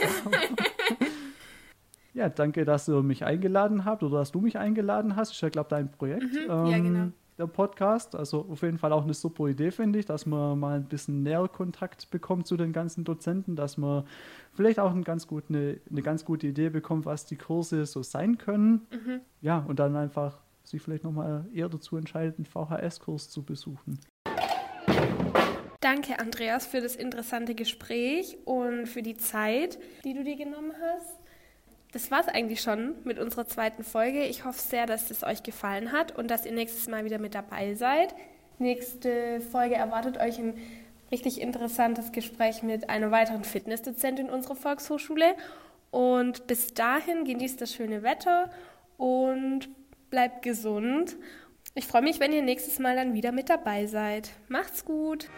ja, 2.14 2.28
danke, 2.28 2.64
dass 2.64 2.86
du 2.86 3.02
mich 3.02 3.24
eingeladen 3.24 3.84
habt 3.84 4.02
oder 4.02 4.18
dass 4.18 4.32
du 4.32 4.40
mich 4.40 4.58
eingeladen 4.58 5.16
hast. 5.16 5.40
Ich 5.42 5.52
glaube, 5.52 5.68
dein 5.68 5.90
Projekt. 5.90 6.22
Mhm, 6.22 6.50
ähm, 6.50 6.66
ja, 6.66 6.78
genau 6.78 7.12
der 7.38 7.46
Podcast. 7.46 8.14
Also 8.14 8.46
auf 8.50 8.62
jeden 8.62 8.78
Fall 8.78 8.92
auch 8.92 9.04
eine 9.04 9.14
super 9.14 9.46
Idee, 9.46 9.70
finde 9.70 9.98
ich, 9.98 10.06
dass 10.06 10.26
man 10.26 10.58
mal 10.58 10.76
ein 10.76 10.84
bisschen 10.84 11.22
näher 11.22 11.48
Kontakt 11.48 12.10
bekommt 12.10 12.46
zu 12.46 12.56
den 12.56 12.72
ganzen 12.72 13.04
Dozenten, 13.04 13.56
dass 13.56 13.76
man 13.76 14.04
vielleicht 14.52 14.78
auch 14.78 14.92
eine 14.92 15.02
ganz, 15.02 15.26
gut, 15.26 15.44
eine, 15.48 15.80
eine 15.90 16.02
ganz 16.02 16.24
gute 16.24 16.46
Idee 16.46 16.70
bekommt, 16.70 17.06
was 17.06 17.26
die 17.26 17.36
Kurse 17.36 17.86
so 17.86 18.02
sein 18.02 18.38
können. 18.38 18.86
Mhm. 18.90 19.20
Ja, 19.40 19.58
und 19.66 19.78
dann 19.78 19.96
einfach 19.96 20.38
sich 20.64 20.80
vielleicht 20.80 21.04
nochmal 21.04 21.46
eher 21.52 21.68
dazu 21.68 21.96
entscheidet, 21.96 22.36
einen 22.36 22.46
VHS-Kurs 22.46 23.30
zu 23.30 23.42
besuchen. 23.42 23.98
Danke, 25.80 26.20
Andreas, 26.20 26.64
für 26.66 26.80
das 26.80 26.94
interessante 26.94 27.56
Gespräch 27.56 28.38
und 28.44 28.86
für 28.86 29.02
die 29.02 29.16
Zeit, 29.16 29.80
die 30.04 30.14
du 30.14 30.22
dir 30.22 30.36
genommen 30.36 30.72
hast 30.80 31.21
das 31.92 32.10
war 32.10 32.20
es 32.20 32.28
eigentlich 32.28 32.60
schon 32.60 32.94
mit 33.04 33.18
unserer 33.18 33.46
zweiten 33.46 33.84
Folge. 33.84 34.24
Ich 34.24 34.44
hoffe 34.44 34.60
sehr, 34.60 34.86
dass 34.86 35.10
es 35.10 35.22
euch 35.22 35.42
gefallen 35.42 35.92
hat 35.92 36.16
und 36.16 36.30
dass 36.30 36.46
ihr 36.46 36.52
nächstes 36.52 36.88
Mal 36.88 37.04
wieder 37.04 37.18
mit 37.18 37.34
dabei 37.34 37.74
seid. 37.74 38.14
Nächste 38.58 39.40
Folge 39.40 39.74
erwartet 39.74 40.18
euch 40.18 40.38
ein 40.38 40.54
richtig 41.10 41.40
interessantes 41.40 42.10
Gespräch 42.10 42.62
mit 42.62 42.88
einer 42.88 43.10
weiteren 43.10 43.44
Fitnessdozentin 43.44 44.30
unserer 44.30 44.56
Volkshochschule. 44.56 45.34
Und 45.90 46.46
bis 46.46 46.72
dahin 46.72 47.24
genießt 47.24 47.60
das 47.60 47.74
schöne 47.74 48.02
Wetter 48.02 48.50
und 48.96 49.68
bleibt 50.08 50.42
gesund. 50.42 51.16
Ich 51.74 51.86
freue 51.86 52.02
mich, 52.02 52.18
wenn 52.20 52.32
ihr 52.32 52.42
nächstes 52.42 52.78
Mal 52.78 52.96
dann 52.96 53.12
wieder 53.12 53.32
mit 53.32 53.50
dabei 53.50 53.86
seid. 53.86 54.30
Macht's 54.48 54.86
gut! 54.86 55.28